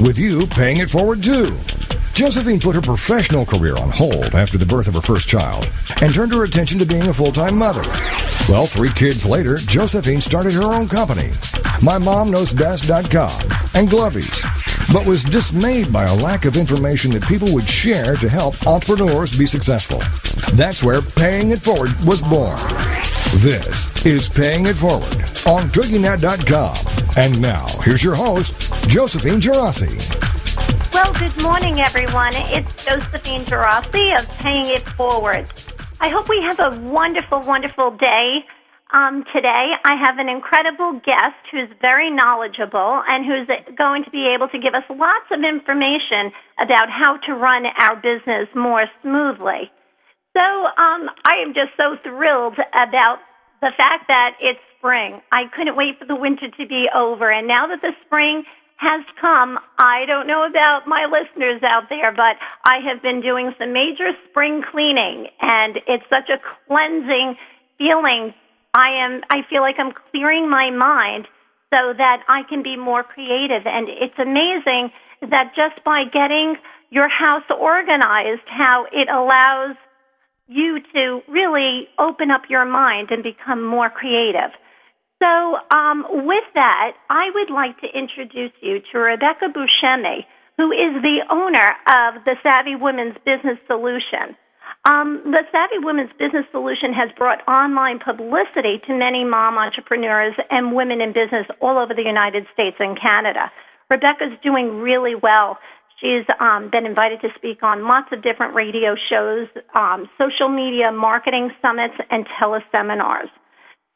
with 0.00 0.18
you 0.18 0.46
paying 0.46 0.78
it 0.78 0.90
forward 0.90 1.22
too. 1.22 1.56
Josephine 2.12 2.58
put 2.60 2.74
her 2.74 2.80
professional 2.80 3.46
career 3.46 3.76
on 3.76 3.90
hold 3.90 4.34
after 4.34 4.58
the 4.58 4.66
birth 4.66 4.88
of 4.88 4.94
her 4.94 5.00
first 5.00 5.28
child 5.28 5.70
and 6.02 6.12
turned 6.12 6.32
her 6.32 6.44
attention 6.44 6.78
to 6.78 6.86
being 6.86 7.06
a 7.08 7.12
full 7.12 7.32
time 7.32 7.56
mother. 7.56 7.82
Well, 8.48 8.66
three 8.66 8.90
kids 8.90 9.24
later, 9.24 9.56
Josephine 9.56 10.20
started 10.20 10.52
her 10.54 10.72
own 10.72 10.88
company, 10.88 11.28
MyMomKnowsBest.com 11.80 13.40
and 13.74 13.88
Glovies, 13.88 14.77
but 14.92 15.06
was 15.06 15.22
dismayed 15.24 15.92
by 15.92 16.04
a 16.04 16.14
lack 16.14 16.44
of 16.44 16.56
information 16.56 17.12
that 17.12 17.26
people 17.26 17.52
would 17.52 17.68
share 17.68 18.16
to 18.16 18.28
help 18.28 18.66
entrepreneurs 18.66 19.38
be 19.38 19.46
successful. 19.46 19.98
That's 20.54 20.82
where 20.82 21.02
Paying 21.02 21.50
It 21.50 21.60
Forward 21.60 21.90
was 22.04 22.22
born. 22.22 22.58
This 23.36 24.06
is 24.06 24.28
Paying 24.28 24.66
It 24.66 24.76
Forward 24.76 25.12
on 25.46 25.68
TogiNet.com. 25.68 26.76
And 27.16 27.40
now, 27.40 27.66
here's 27.82 28.02
your 28.02 28.14
host, 28.14 28.72
Josephine 28.88 29.40
Girassi. 29.40 29.98
Well, 30.94 31.12
good 31.12 31.42
morning, 31.42 31.80
everyone. 31.80 32.32
It's 32.34 32.84
Josephine 32.84 33.42
Girassi 33.42 34.18
of 34.18 34.28
Paying 34.38 34.66
It 34.66 34.88
Forward. 34.90 35.46
I 36.00 36.08
hope 36.08 36.28
we 36.28 36.40
have 36.42 36.60
a 36.60 36.78
wonderful, 36.80 37.40
wonderful 37.40 37.90
day. 37.92 38.44
Um, 38.88 39.24
today, 39.36 39.76
I 39.84 40.00
have 40.00 40.16
an 40.16 40.32
incredible 40.32 40.96
guest 41.04 41.36
who's 41.52 41.68
very 41.80 42.08
knowledgeable 42.08 43.04
and 43.04 43.20
who's 43.20 43.44
going 43.76 44.04
to 44.04 44.10
be 44.10 44.32
able 44.32 44.48
to 44.48 44.58
give 44.58 44.72
us 44.72 44.84
lots 44.88 45.28
of 45.28 45.44
information 45.44 46.32
about 46.56 46.88
how 46.88 47.20
to 47.28 47.36
run 47.36 47.68
our 47.84 47.96
business 48.00 48.48
more 48.56 48.88
smoothly. 49.02 49.68
So, 50.32 50.40
um, 50.40 51.12
I 51.28 51.44
am 51.44 51.52
just 51.52 51.76
so 51.76 52.00
thrilled 52.00 52.56
about 52.72 53.20
the 53.60 53.76
fact 53.76 54.08
that 54.08 54.40
it's 54.40 54.60
spring. 54.78 55.20
I 55.32 55.52
couldn't 55.52 55.76
wait 55.76 55.98
for 56.00 56.06
the 56.06 56.16
winter 56.16 56.48
to 56.48 56.64
be 56.66 56.88
over, 56.96 57.28
and 57.28 57.46
now 57.46 57.66
that 57.68 57.82
the 57.82 57.92
spring 58.06 58.44
has 58.78 59.04
come. 59.20 59.58
I 59.78 60.06
don't 60.06 60.26
know 60.26 60.46
about 60.46 60.86
my 60.86 61.04
listeners 61.10 61.60
out 61.66 61.90
there, 61.90 62.12
but 62.14 62.38
I 62.64 62.78
have 62.86 63.02
been 63.02 63.20
doing 63.20 63.52
some 63.58 63.72
major 63.72 64.14
spring 64.30 64.62
cleaning 64.70 65.26
and 65.42 65.82
it's 65.86 66.06
such 66.08 66.30
a 66.30 66.38
cleansing 66.68 67.34
feeling. 67.76 68.32
I 68.78 69.04
am, 69.04 69.22
I 69.28 69.42
feel 69.50 69.60
like 69.60 69.74
I'm 69.78 69.92
clearing 70.10 70.48
my 70.48 70.70
mind 70.70 71.26
so 71.74 71.92
that 71.98 72.22
I 72.28 72.42
can 72.48 72.62
be 72.62 72.76
more 72.76 73.02
creative. 73.02 73.66
And 73.66 73.88
it's 73.90 74.18
amazing 74.18 74.94
that 75.20 75.50
just 75.58 75.82
by 75.84 76.04
getting 76.04 76.54
your 76.90 77.08
house 77.08 77.42
organized, 77.50 78.46
how 78.46 78.86
it 78.92 79.08
allows 79.10 79.76
you 80.46 80.78
to 80.94 81.20
really 81.28 81.88
open 81.98 82.30
up 82.30 82.42
your 82.48 82.64
mind 82.64 83.10
and 83.10 83.22
become 83.22 83.66
more 83.66 83.90
creative. 83.90 84.54
So, 85.18 85.58
um, 85.74 86.06
with 86.24 86.46
that, 86.54 86.92
I 87.10 87.30
would 87.34 87.50
like 87.50 87.80
to 87.80 87.88
introduce 87.92 88.54
you 88.62 88.78
to 88.92 88.98
Rebecca 88.98 89.50
Buscemi, 89.50 90.24
who 90.56 90.70
is 90.70 91.02
the 91.02 91.26
owner 91.28 91.74
of 91.90 92.24
the 92.24 92.36
Savvy 92.44 92.76
Women's 92.76 93.16
Business 93.26 93.58
Solution. 93.66 94.38
Um, 94.84 95.20
the 95.24 95.42
Savvy 95.50 95.78
Women's 95.82 96.12
Business 96.18 96.46
Solution 96.52 96.94
has 96.94 97.10
brought 97.16 97.46
online 97.48 97.98
publicity 97.98 98.80
to 98.86 98.94
many 98.94 99.24
mom 99.24 99.58
entrepreneurs 99.58 100.34
and 100.50 100.74
women 100.74 101.00
in 101.00 101.12
business 101.12 101.46
all 101.60 101.78
over 101.78 101.94
the 101.94 102.06
United 102.06 102.46
States 102.52 102.76
and 102.78 102.98
Canada. 102.98 103.50
Rebecca's 103.90 104.38
doing 104.42 104.80
really 104.80 105.14
well. 105.14 105.58
She's 106.00 106.24
um, 106.40 106.70
been 106.70 106.86
invited 106.86 107.20
to 107.22 107.28
speak 107.34 107.62
on 107.62 107.82
lots 107.82 108.08
of 108.12 108.22
different 108.22 108.54
radio 108.54 108.94
shows, 109.10 109.48
um, 109.74 110.08
social 110.16 110.48
media 110.48 110.92
marketing 110.92 111.50
summits, 111.60 111.94
and 112.10 112.24
teleseminars. 112.38 113.28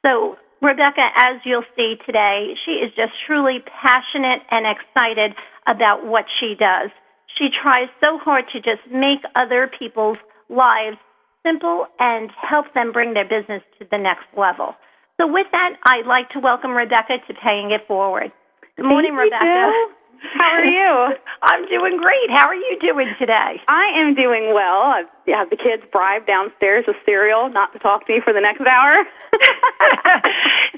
So 0.05 0.37
Rebecca, 0.61 1.09
as 1.17 1.41
you'll 1.45 1.67
see 1.77 1.95
today, 2.05 2.55
she 2.65 2.73
is 2.83 2.91
just 2.95 3.13
truly 3.27 3.59
passionate 3.83 4.43
and 4.51 4.67
excited 4.67 5.35
about 5.69 6.05
what 6.05 6.25
she 6.41 6.55
does. 6.59 6.91
She 7.39 7.49
tries 7.63 7.89
so 8.01 8.19
hard 8.19 8.45
to 8.53 8.59
just 8.59 8.83
make 8.91 9.21
other 9.37 9.71
people's 9.79 10.19
lives 10.53 10.99
simple 11.43 11.87
and 11.99 12.31
help 12.37 12.67
them 12.75 12.93
bring 12.93 13.15
their 13.15 13.25
business 13.27 13.63
to 13.79 13.87
the 13.91 13.99
next 13.99 14.27
level. 14.37 14.77
So 15.19 15.27
with 15.27 15.47
that, 15.53 15.75
I'd 15.85 16.07
like 16.07 16.31
to 16.31 16.41
welcome 16.41 16.73
Rebecca 16.73 17.19
to 17.27 17.35
Paying 17.35 17.73
It 17.73 17.83
Forward. 17.87 18.33
Good 18.77 18.87
morning, 18.87 19.17
Thank 19.17 19.33
Rebecca. 19.33 19.93
How 20.35 20.55
are 20.55 20.65
you? 20.65 21.17
I'm 21.43 21.67
doing 21.67 21.99
great. 21.99 22.31
How 22.31 22.47
are 22.47 22.55
you 22.55 22.79
doing 22.81 23.09
today? 23.19 23.61
I 23.67 23.91
am 23.99 24.15
doing 24.15 24.55
well. 24.55 24.95
I 24.95 25.03
have 25.35 25.51
the 25.51 25.57
kids 25.57 25.83
bribed 25.91 26.27
downstairs 26.27 26.85
with 26.87 26.97
cereal 27.05 27.51
not 27.51 27.73
to 27.73 27.79
talk 27.79 28.07
to 28.07 28.13
me 28.13 28.21
for 28.23 28.33
the 28.33 28.41
next 28.41 28.63
hour. 28.63 29.03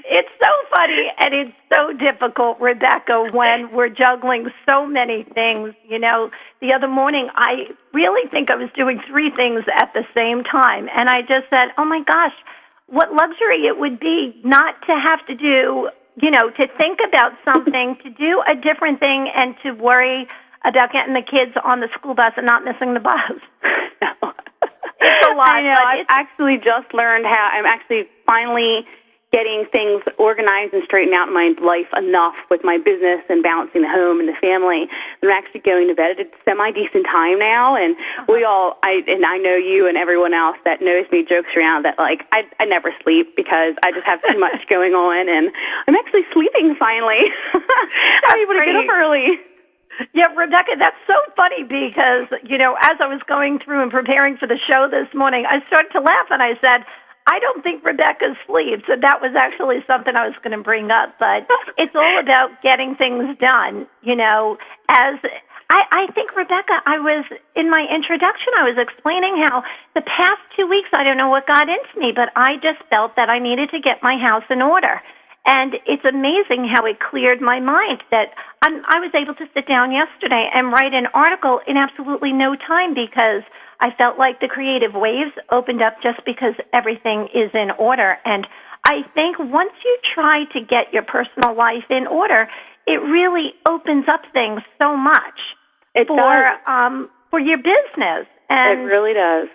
it's 0.05 0.33
so 0.41 0.51
funny 0.73 1.11
and 1.19 1.33
it's 1.33 1.57
so 1.71 1.93
difficult, 1.93 2.59
Rebecca, 2.59 3.29
when 3.31 3.71
we're 3.71 3.89
juggling 3.89 4.49
so 4.65 4.85
many 4.85 5.23
things. 5.35 5.73
You 5.87 5.99
know, 5.99 6.31
the 6.61 6.73
other 6.73 6.87
morning 6.87 7.29
I 7.35 7.69
really 7.93 8.27
think 8.29 8.49
I 8.49 8.55
was 8.55 8.69
doing 8.75 8.99
three 9.07 9.29
things 9.35 9.63
at 9.75 9.93
the 9.93 10.03
same 10.15 10.43
time. 10.43 10.89
And 10.95 11.09
I 11.09 11.21
just 11.21 11.49
said, 11.49 11.69
oh 11.77 11.85
my 11.85 12.01
gosh, 12.01 12.33
what 12.87 13.13
luxury 13.13 13.65
it 13.65 13.77
would 13.77 13.99
be 13.99 14.39
not 14.43 14.75
to 14.87 14.93
have 14.93 15.25
to 15.27 15.35
do 15.35 15.89
you 16.21 16.31
know, 16.31 16.49
to 16.49 16.63
think 16.77 16.99
about 17.07 17.33
something, 17.43 17.97
to 18.03 18.09
do 18.09 18.41
a 18.47 18.55
different 18.55 18.99
thing, 18.99 19.29
and 19.35 19.55
to 19.63 19.71
worry 19.71 20.27
about 20.63 20.91
getting 20.91 21.13
the 21.13 21.21
kids 21.21 21.55
on 21.63 21.79
the 21.79 21.89
school 21.93 22.15
bus 22.15 22.33
and 22.37 22.45
not 22.45 22.63
missing 22.63 22.93
the 22.93 22.99
bus. 22.99 23.37
it's 24.01 25.27
a 25.27 25.35
lot. 25.35 25.55
I 25.55 25.61
know. 25.61 25.75
I've 25.77 26.07
actually 26.09 26.57
just 26.57 26.93
learned 26.93 27.25
how. 27.25 27.49
I'm 27.53 27.65
actually 27.65 28.07
finally 28.25 28.87
getting 29.35 29.67
things 29.75 29.99
organized 30.15 30.71
and 30.71 30.79
straightened 30.87 31.11
out 31.11 31.27
in 31.27 31.35
my 31.35 31.51
life 31.59 31.91
enough 31.91 32.39
with 32.47 32.63
my 32.63 32.79
business 32.79 33.19
and 33.27 33.43
balancing 33.43 33.83
the 33.83 33.91
home 33.91 34.23
and 34.23 34.31
the 34.31 34.39
family. 34.39 34.87
I'm 35.19 35.27
actually 35.27 35.59
going 35.59 35.91
to 35.91 35.95
bed 35.95 36.15
at 36.15 36.23
a 36.23 36.27
semi 36.47 36.71
decent 36.71 37.03
time 37.03 37.43
now, 37.43 37.75
and 37.75 37.99
uh-huh. 37.99 38.31
we 38.31 38.47
all, 38.47 38.79
I 38.87 39.03
and 39.03 39.27
I 39.27 39.35
know 39.35 39.59
you 39.59 39.91
and 39.91 39.99
everyone 39.99 40.31
else 40.31 40.55
that 40.63 40.79
knows 40.79 41.03
me 41.11 41.27
jokes 41.27 41.51
around 41.51 41.83
that 41.83 41.99
like 41.99 42.23
I 42.31 42.47
I 42.63 42.65
never 42.65 42.95
sleep 43.03 43.35
because 43.35 43.75
I 43.83 43.91
just 43.91 44.07
have 44.07 44.23
too 44.23 44.39
much 44.39 44.63
going 44.71 44.95
on, 44.95 45.27
and 45.27 45.51
I'm 45.83 45.99
actually 45.99 46.23
sleeping 46.31 46.79
finally. 46.79 47.27
I'm 48.31 48.39
able 48.39 48.55
to 48.55 48.63
get 48.63 48.79
up 48.79 48.87
early. 48.87 49.35
Yeah, 50.11 50.27
Rebecca, 50.35 50.75
that's 50.75 50.99
so 51.07 51.15
funny 51.39 51.63
because, 51.63 52.27
you 52.43 52.57
know, 52.57 52.75
as 52.83 52.99
I 52.99 53.07
was 53.07 53.23
going 53.31 53.59
through 53.63 53.81
and 53.81 53.91
preparing 53.91 54.35
for 54.35 54.43
the 54.43 54.59
show 54.67 54.91
this 54.91 55.07
morning, 55.15 55.47
I 55.47 55.63
started 55.67 55.87
to 55.95 56.03
laugh 56.03 56.27
and 56.31 56.43
I 56.43 56.59
said, 56.59 56.83
I 57.27 57.39
don't 57.39 57.63
think 57.63 57.83
Rebecca 57.83 58.37
sleeps, 58.45 58.85
and 58.87 59.01
that 59.01 59.21
was 59.21 59.33
actually 59.33 59.81
something 59.87 60.15
I 60.15 60.29
was 60.29 60.37
going 60.43 60.55
to 60.55 60.63
bring 60.63 60.91
up. 60.91 61.17
But 61.17 61.49
it's 61.77 61.95
all 61.95 62.19
about 62.21 62.61
getting 62.61 62.95
things 62.95 63.37
done. 63.41 63.87
You 64.03 64.15
know, 64.15 64.57
as 64.89 65.17
I, 65.69 66.05
I 66.05 66.11
think 66.13 66.35
Rebecca, 66.37 66.77
I 66.85 67.01
was 67.01 67.25
in 67.55 67.69
my 67.69 67.89
introduction, 67.89 68.53
I 68.53 68.69
was 68.69 68.77
explaining 68.77 69.41
how 69.49 69.65
the 69.97 70.05
past 70.05 70.41
two 70.53 70.69
weeks, 70.69 70.89
I 70.93 71.03
don't 71.03 71.17
know 71.17 71.29
what 71.29 71.47
got 71.47 71.65
into 71.65 71.97
me, 71.97 72.13
but 72.13 72.29
I 72.35 72.61
just 72.61 72.85
felt 72.89 73.15
that 73.17 73.29
I 73.29 73.39
needed 73.39 73.73
to 73.73 73.81
get 73.81 74.05
my 74.05 74.17
house 74.21 74.45
in 74.49 74.61
order. 74.61 75.01
And 75.45 75.77
it's 75.85 76.05
amazing 76.05 76.69
how 76.69 76.85
it 76.85 76.97
cleared 76.99 77.41
my 77.41 77.59
mind 77.59 78.01
that 78.09 78.33
I'm, 78.61 78.81
I 78.89 78.97
was 78.97 79.13
able 79.13 79.33
to 79.35 79.45
sit 79.53 79.67
down 79.67 79.93
yesterday 79.93 80.49
and 80.53 80.73
write 80.73 80.93
an 80.93 81.05
article 81.13 81.61
in 81.67 81.77
absolutely 81.77 82.33
no 82.33 82.55
time 82.55 82.93
because 82.93 83.45
I 83.79 83.89
felt 83.97 84.17
like 84.17 84.39
the 84.39 84.47
creative 84.47 84.93
waves 84.93 85.31
opened 85.51 85.81
up 85.81 85.95
just 86.01 86.23
because 86.25 86.53
everything 86.73 87.27
is 87.33 87.51
in 87.53 87.71
order. 87.77 88.17
And 88.25 88.47
I 88.85 89.01
think 89.13 89.37
once 89.39 89.73
you 89.83 89.97
try 90.13 90.45
to 90.53 90.59
get 90.61 90.93
your 90.93 91.03
personal 91.03 91.55
life 91.55 91.89
in 91.89 92.07
order, 92.07 92.47
it 92.87 93.01
really 93.01 93.53
opens 93.67 94.05
up 94.07 94.21
things 94.31 94.61
so 94.77 94.95
much 94.95 95.39
it 95.93 96.07
for 96.07 96.17
does. 96.17 96.59
um, 96.67 97.09
for 97.29 97.39
your 97.39 97.57
business. 97.57 98.27
And 98.49 98.81
it 98.81 98.83
really 98.83 99.13
does. 99.13 99.47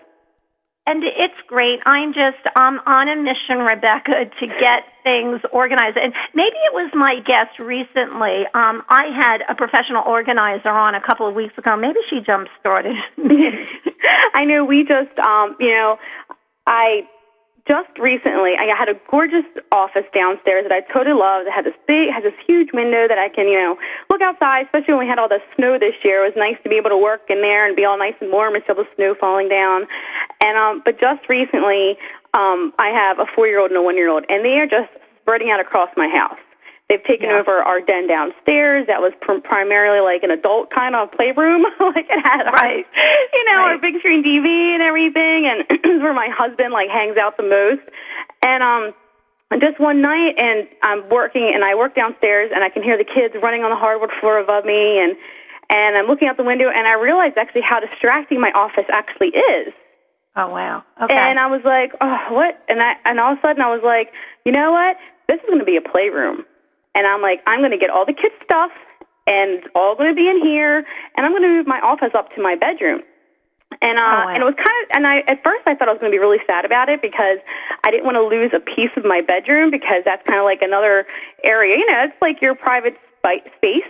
And 0.86 1.04
it's 1.04 1.40
great. 1.46 1.78
I'm 1.86 2.12
just 2.12 2.42
um, 2.58 2.80
on 2.86 3.08
a 3.08 3.16
mission, 3.16 3.58
Rebecca, 3.58 4.24
to 4.40 4.46
get 4.46 4.88
things 5.04 5.40
organized. 5.52 5.96
And 5.96 6.12
maybe 6.34 6.56
it 6.66 6.72
was 6.72 6.90
my 6.94 7.16
guest 7.20 7.58
recently. 7.58 8.44
Um, 8.54 8.82
I 8.88 9.12
had 9.14 9.38
a 9.48 9.54
professional 9.54 10.02
organizer 10.06 10.70
on 10.70 10.94
a 10.94 11.00
couple 11.00 11.28
of 11.28 11.34
weeks 11.34 11.56
ago. 11.58 11.76
Maybe 11.76 12.00
she 12.08 12.20
jump 12.24 12.48
started. 12.58 12.96
I 14.34 14.44
know 14.44 14.64
we 14.64 14.82
just, 14.82 15.16
um, 15.26 15.56
you 15.60 15.70
know, 15.70 15.96
I 16.66 17.02
just 17.66 17.92
recently 17.98 18.56
I 18.56 18.68
had 18.76 18.88
a 18.88 18.96
gorgeous 19.10 19.44
office 19.72 20.06
downstairs 20.14 20.64
that 20.68 20.72
I 20.72 20.80
totally 20.92 21.16
loved. 21.16 21.48
It 21.48 21.52
had 21.52 21.64
this 21.64 21.76
big 21.86 22.08
has 22.12 22.22
this 22.22 22.36
huge 22.46 22.72
window 22.72 23.08
that 23.08 23.18
I 23.18 23.28
can, 23.28 23.48
you 23.48 23.58
know, 23.58 23.76
look 24.08 24.20
outside, 24.20 24.66
especially 24.66 24.94
when 24.94 25.04
we 25.04 25.10
had 25.10 25.18
all 25.18 25.28
the 25.28 25.40
snow 25.56 25.78
this 25.78 25.94
year. 26.04 26.24
It 26.24 26.34
was 26.34 26.38
nice 26.38 26.56
to 26.62 26.68
be 26.68 26.76
able 26.76 26.90
to 26.90 26.98
work 26.98 27.28
in 27.28 27.40
there 27.42 27.66
and 27.66 27.76
be 27.76 27.84
all 27.84 27.98
nice 27.98 28.16
and 28.20 28.32
warm 28.32 28.54
see 28.54 28.68
all 28.68 28.76
the 28.76 28.88
snow 28.96 29.14
falling 29.18 29.48
down. 29.48 29.86
And 30.42 30.56
um 30.56 30.82
but 30.84 30.98
just 31.00 31.28
recently 31.28 31.96
um 32.34 32.72
I 32.78 32.88
have 32.90 33.18
a 33.18 33.28
4-year-old 33.36 33.70
and 33.70 33.78
a 33.78 33.84
1-year-old 33.84 34.24
and 34.28 34.44
they 34.44 34.58
are 34.58 34.68
just 34.68 34.90
spreading 35.22 35.50
out 35.50 35.60
across 35.60 35.90
my 35.96 36.08
house. 36.08 36.40
They've 36.90 37.06
taken 37.06 37.30
yeah. 37.30 37.38
over 37.38 37.62
our 37.62 37.78
den 37.78 38.10
downstairs. 38.10 38.90
That 38.90 38.98
was 38.98 39.14
pr- 39.22 39.38
primarily 39.46 40.02
like 40.02 40.26
an 40.26 40.34
adult 40.34 40.74
kind 40.74 40.98
of 40.98 41.14
playroom. 41.14 41.62
like 41.78 42.10
it 42.10 42.18
had, 42.18 42.50
right. 42.50 42.82
our, 42.82 43.30
you 43.30 43.42
know, 43.46 43.62
right. 43.62 43.70
our 43.70 43.78
big 43.78 43.94
screen 44.02 44.26
TV 44.26 44.74
and 44.74 44.82
everything, 44.82 45.46
and 45.46 45.62
where 46.02 46.10
my 46.12 46.26
husband 46.26 46.74
like 46.74 46.90
hangs 46.90 47.14
out 47.14 47.38
the 47.38 47.46
most. 47.46 47.86
And 48.42 48.66
um, 48.66 48.90
just 49.62 49.78
one 49.78 50.02
night, 50.02 50.34
and 50.34 50.66
I'm 50.82 51.06
working, 51.14 51.46
and 51.54 51.62
I 51.62 51.78
work 51.78 51.94
downstairs, 51.94 52.50
and 52.52 52.66
I 52.66 52.74
can 52.74 52.82
hear 52.82 52.98
the 52.98 53.06
kids 53.06 53.38
running 53.38 53.62
on 53.62 53.70
the 53.70 53.78
hardwood 53.78 54.10
floor 54.18 54.42
above 54.42 54.66
me, 54.66 54.98
and 54.98 55.14
and 55.70 55.94
I'm 55.94 56.10
looking 56.10 56.26
out 56.26 56.36
the 56.36 56.42
window, 56.42 56.66
and 56.74 56.90
I 56.90 56.98
realized 56.98 57.38
actually 57.38 57.62
how 57.62 57.78
distracting 57.78 58.42
my 58.42 58.50
office 58.50 58.90
actually 58.90 59.30
is. 59.30 59.70
Oh 60.34 60.50
wow! 60.50 60.82
Okay. 61.02 61.14
And 61.14 61.38
I 61.38 61.46
was 61.46 61.62
like, 61.62 61.94
oh, 62.02 62.34
what? 62.34 62.58
And 62.66 62.82
I 62.82 62.98
and 63.06 63.22
all 63.22 63.32
of 63.34 63.38
a 63.38 63.42
sudden 63.42 63.62
I 63.62 63.70
was 63.70 63.82
like, 63.86 64.10
you 64.44 64.50
know 64.50 64.74
what? 64.74 64.98
This 65.30 65.38
is 65.38 65.46
going 65.46 65.62
to 65.62 65.64
be 65.64 65.78
a 65.78 65.86
playroom. 65.86 66.42
And 66.94 67.06
I'm 67.06 67.22
like, 67.22 67.40
I'm 67.46 67.60
going 67.60 67.70
to 67.70 67.78
get 67.78 67.90
all 67.90 68.04
the 68.04 68.12
kids' 68.12 68.34
stuff, 68.42 68.72
and 69.26 69.62
it's 69.62 69.68
all 69.74 69.94
going 69.94 70.10
to 70.10 70.14
be 70.14 70.28
in 70.28 70.42
here, 70.42 70.78
and 71.16 71.26
I'm 71.26 71.32
going 71.32 71.42
to 71.42 71.48
move 71.48 71.66
my 71.66 71.80
office 71.80 72.10
up 72.14 72.34
to 72.34 72.42
my 72.42 72.56
bedroom. 72.56 73.02
And 73.82 73.98
uh, 73.98 74.02
oh, 74.02 74.04
wow. 74.04 74.28
and 74.34 74.42
it 74.42 74.44
was 74.44 74.58
kind 74.58 74.78
of, 74.82 74.86
and 74.98 75.06
I 75.06 75.22
at 75.30 75.42
first 75.46 75.62
I 75.64 75.78
thought 75.78 75.88
I 75.88 75.94
was 75.94 76.00
going 76.00 76.10
to 76.10 76.14
be 76.14 76.18
really 76.18 76.42
sad 76.44 76.64
about 76.66 76.88
it 76.90 77.00
because 77.00 77.38
I 77.86 77.90
didn't 77.90 78.04
want 78.04 78.18
to 78.18 78.26
lose 78.26 78.50
a 78.50 78.58
piece 78.58 78.90
of 78.96 79.04
my 79.06 79.22
bedroom 79.22 79.70
because 79.70 80.02
that's 80.04 80.26
kind 80.26 80.42
of 80.42 80.44
like 80.44 80.60
another 80.60 81.06
area, 81.46 81.78
you 81.78 81.86
know, 81.86 82.02
it's 82.10 82.20
like 82.20 82.42
your 82.42 82.54
private 82.56 82.98
space. 83.22 83.86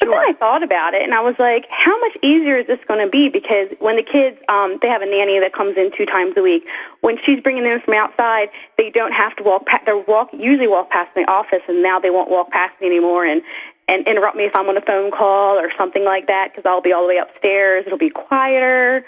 But 0.00 0.10
sure. 0.10 0.18
then 0.18 0.34
I 0.34 0.38
thought 0.38 0.62
about 0.62 0.94
it, 0.94 1.02
and 1.02 1.14
I 1.14 1.22
was 1.22 1.38
like, 1.38 1.70
how 1.70 1.94
much 2.00 2.18
easier 2.18 2.58
is 2.58 2.66
this 2.66 2.82
going 2.88 2.98
to 2.98 3.08
be? 3.08 3.30
Because 3.30 3.70
when 3.78 3.94
the 3.94 4.02
kids, 4.02 4.36
um, 4.50 4.78
they 4.82 4.88
have 4.90 5.02
a 5.02 5.06
nanny 5.06 5.38
that 5.38 5.54
comes 5.54 5.78
in 5.78 5.94
two 5.96 6.04
times 6.04 6.34
a 6.36 6.42
week. 6.42 6.66
When 7.00 7.14
she's 7.22 7.38
bringing 7.38 7.62
them 7.62 7.78
from 7.78 7.94
outside, 7.94 8.50
they 8.76 8.90
don't 8.90 9.12
have 9.12 9.36
to 9.38 9.42
walk. 9.46 9.66
Pa- 9.66 9.86
they 9.86 9.94
walk 9.94 10.34
usually 10.34 10.66
walk 10.66 10.90
past 10.90 11.14
my 11.14 11.22
office, 11.30 11.62
and 11.68 11.82
now 11.82 12.00
they 12.02 12.10
won't 12.10 12.28
walk 12.28 12.50
past 12.50 12.74
me 12.80 12.88
anymore. 12.88 13.24
And 13.24 13.42
and 13.86 14.06
interrupt 14.08 14.36
me 14.36 14.44
if 14.44 14.56
I'm 14.56 14.68
on 14.68 14.76
a 14.76 14.80
phone 14.80 15.10
call 15.10 15.58
or 15.60 15.70
something 15.76 16.04
like 16.04 16.26
that 16.26 16.50
because 16.50 16.64
I'll 16.64 16.80
be 16.80 16.92
all 16.92 17.02
the 17.02 17.14
way 17.14 17.20
upstairs. 17.20 17.84
It'll 17.86 17.98
be 17.98 18.10
quieter. 18.10 19.04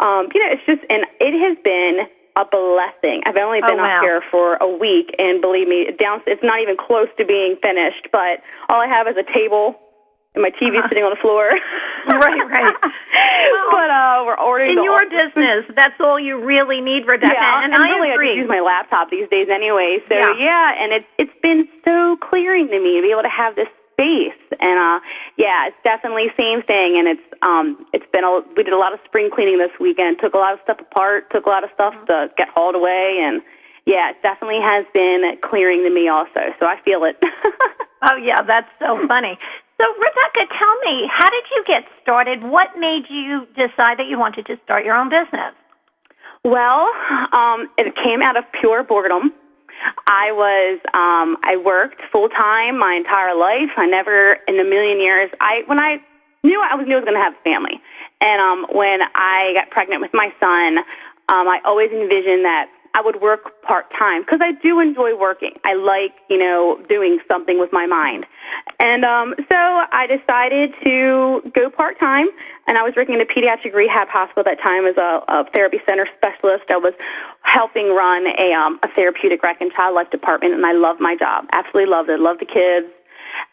Um, 0.00 0.28
you 0.34 0.40
know, 0.40 0.50
it's 0.54 0.64
just, 0.66 0.82
and 0.88 1.04
it 1.20 1.34
has 1.34 1.58
been 1.62 2.06
a 2.38 2.44
blessing. 2.46 3.22
I've 3.26 3.36
only 3.36 3.60
been 3.60 3.78
oh, 3.78 3.84
wow. 3.84 3.98
up 3.98 4.02
here 4.02 4.22
for 4.30 4.56
a 4.56 4.68
week, 4.68 5.14
and 5.18 5.42
believe 5.42 5.68
me, 5.68 5.90
down 5.98 6.22
it's 6.26 6.42
not 6.42 6.62
even 6.62 6.76
close 6.76 7.08
to 7.18 7.26
being 7.26 7.56
finished. 7.60 8.08
But 8.10 8.40
all 8.70 8.80
I 8.80 8.86
have 8.86 9.06
is 9.06 9.16
a 9.18 9.26
table 9.26 9.76
and 10.34 10.40
my 10.40 10.50
TV 10.56 10.80
uh-huh. 10.80 10.88
sitting 10.88 11.04
on 11.04 11.12
the 11.12 11.20
floor. 11.20 11.44
right, 12.08 12.44
right. 12.48 12.72
Well, 12.72 13.68
but 13.76 13.88
uh, 13.92 14.24
we're 14.24 14.40
ordering 14.40 14.80
in 14.80 14.84
your 14.84 15.04
business. 15.12 15.68
That's 15.76 15.96
all 16.00 16.16
you 16.16 16.40
really 16.40 16.80
need, 16.80 17.04
Rebecca. 17.04 17.36
Yeah, 17.36 17.64
and, 17.64 17.76
and 17.76 17.84
I 17.84 17.88
really 17.92 18.16
agree. 18.16 18.32
I 18.32 18.40
just 18.40 18.48
use 18.48 18.52
my 18.52 18.64
laptop 18.64 19.12
these 19.12 19.28
days 19.28 19.52
anyway. 19.52 20.00
So 20.08 20.16
yeah. 20.16 20.32
yeah, 20.40 20.80
and 20.80 20.88
it's 20.96 21.10
it's 21.20 21.36
been 21.44 21.68
so 21.84 22.16
clearing 22.24 22.72
to 22.72 22.78
me 22.80 22.96
to 22.96 23.02
be 23.04 23.12
able 23.12 23.28
to 23.28 23.32
have 23.32 23.60
this 23.60 23.68
space. 23.92 24.40
And 24.56 24.76
uh, 24.80 24.98
yeah, 25.36 25.68
it's 25.68 25.80
definitely 25.84 26.32
same 26.32 26.64
thing. 26.64 26.96
And 26.96 27.12
it's 27.12 27.26
um, 27.44 27.84
it's 27.92 28.08
been 28.08 28.24
a 28.24 28.40
we 28.56 28.64
did 28.64 28.72
a 28.72 28.80
lot 28.80 28.96
of 28.96 29.04
spring 29.04 29.28
cleaning 29.28 29.60
this 29.60 29.74
weekend. 29.76 30.16
Took 30.16 30.32
a 30.32 30.40
lot 30.40 30.56
of 30.56 30.64
stuff 30.64 30.80
apart. 30.80 31.28
Took 31.28 31.44
a 31.44 31.52
lot 31.52 31.60
of 31.60 31.70
stuff 31.76 31.92
to 32.08 32.32
get 32.40 32.48
hauled 32.48 32.74
away 32.74 33.20
and. 33.20 33.44
Yeah, 33.84 34.14
it 34.14 34.22
definitely 34.22 34.62
has 34.62 34.86
been 34.94 35.26
clearing 35.42 35.82
to 35.82 35.90
me 35.90 36.06
also, 36.06 36.54
so 36.60 36.66
I 36.66 36.78
feel 36.84 37.02
it. 37.02 37.18
oh 38.06 38.14
yeah, 38.14 38.38
that's 38.46 38.70
so 38.78 38.94
funny. 39.08 39.36
So, 39.78 39.84
Rebecca, 39.98 40.46
tell 40.52 40.76
me, 40.84 41.08
how 41.10 41.28
did 41.30 41.44
you 41.50 41.64
get 41.66 41.82
started? 42.02 42.42
What 42.42 42.78
made 42.78 43.04
you 43.08 43.46
decide 43.54 43.98
that 43.98 44.06
you 44.08 44.18
wanted 44.18 44.46
to 44.46 44.56
start 44.64 44.84
your 44.84 44.94
own 44.94 45.08
business? 45.08 45.54
Well, 46.44 46.90
um, 47.32 47.70
it 47.78 47.94
came 47.96 48.22
out 48.22 48.36
of 48.36 48.44
pure 48.60 48.82
boredom. 48.82 49.32
I 50.06 50.30
was 50.30 50.78
um, 50.94 51.36
I 51.42 51.56
worked 51.56 52.02
full 52.12 52.28
time 52.28 52.78
my 52.78 52.94
entire 52.94 53.34
life. 53.34 53.70
I 53.76 53.86
never 53.86 54.38
in 54.46 54.58
a 54.60 54.64
million 54.64 55.00
years 55.00 55.30
I 55.40 55.62
when 55.66 55.80
I 55.80 55.98
knew 56.44 56.58
I 56.62 56.74
was 56.74 56.86
knew 56.86 56.94
I 56.94 57.00
was 57.02 57.06
going 57.06 57.18
to 57.18 57.22
have 57.24 57.34
a 57.34 57.42
family, 57.42 57.82
and 58.20 58.38
um, 58.38 58.76
when 58.76 59.02
I 59.14 59.54
got 59.54 59.70
pregnant 59.70 60.02
with 60.02 60.14
my 60.14 60.30
son, 60.38 60.78
um, 61.30 61.46
I 61.50 61.58
always 61.64 61.90
envisioned 61.90 62.44
that 62.46 62.70
I 62.94 63.00
would 63.00 63.20
work 63.22 63.62
part 63.62 63.86
time 63.98 64.22
because 64.22 64.40
I 64.42 64.52
do 64.52 64.78
enjoy 64.80 65.16
working. 65.16 65.52
I 65.64 65.74
like, 65.74 66.12
you 66.28 66.36
know, 66.36 66.78
doing 66.88 67.18
something 67.26 67.58
with 67.58 67.72
my 67.72 67.86
mind. 67.86 68.26
And 68.80 69.04
um, 69.04 69.34
so 69.38 69.56
I 69.56 70.06
decided 70.06 70.74
to 70.84 71.40
go 71.54 71.70
part 71.70 71.98
time, 71.98 72.28
and 72.68 72.76
I 72.76 72.82
was 72.82 72.92
working 72.94 73.14
in 73.14 73.20
a 73.22 73.24
pediatric 73.24 73.72
rehab 73.72 74.08
hospital 74.08 74.44
at 74.44 74.58
that 74.58 74.62
time 74.62 74.84
as 74.84 74.96
a, 75.00 75.24
a 75.24 75.44
therapy 75.54 75.80
center 75.86 76.06
specialist. 76.16 76.68
I 76.68 76.76
was 76.76 76.92
helping 77.42 77.94
run 77.96 78.26
a, 78.28 78.52
um, 78.52 78.78
a 78.84 78.88
therapeutic 78.94 79.42
rec 79.42 79.60
and 79.60 79.72
child 79.72 79.94
life 79.94 80.10
department, 80.10 80.52
and 80.52 80.66
I 80.66 80.72
loved 80.72 81.00
my 81.00 81.16
job. 81.16 81.46
Absolutely 81.54 81.90
loved 81.90 82.10
it. 82.10 82.20
Loved 82.20 82.40
the 82.40 82.50
kids. 82.50 82.92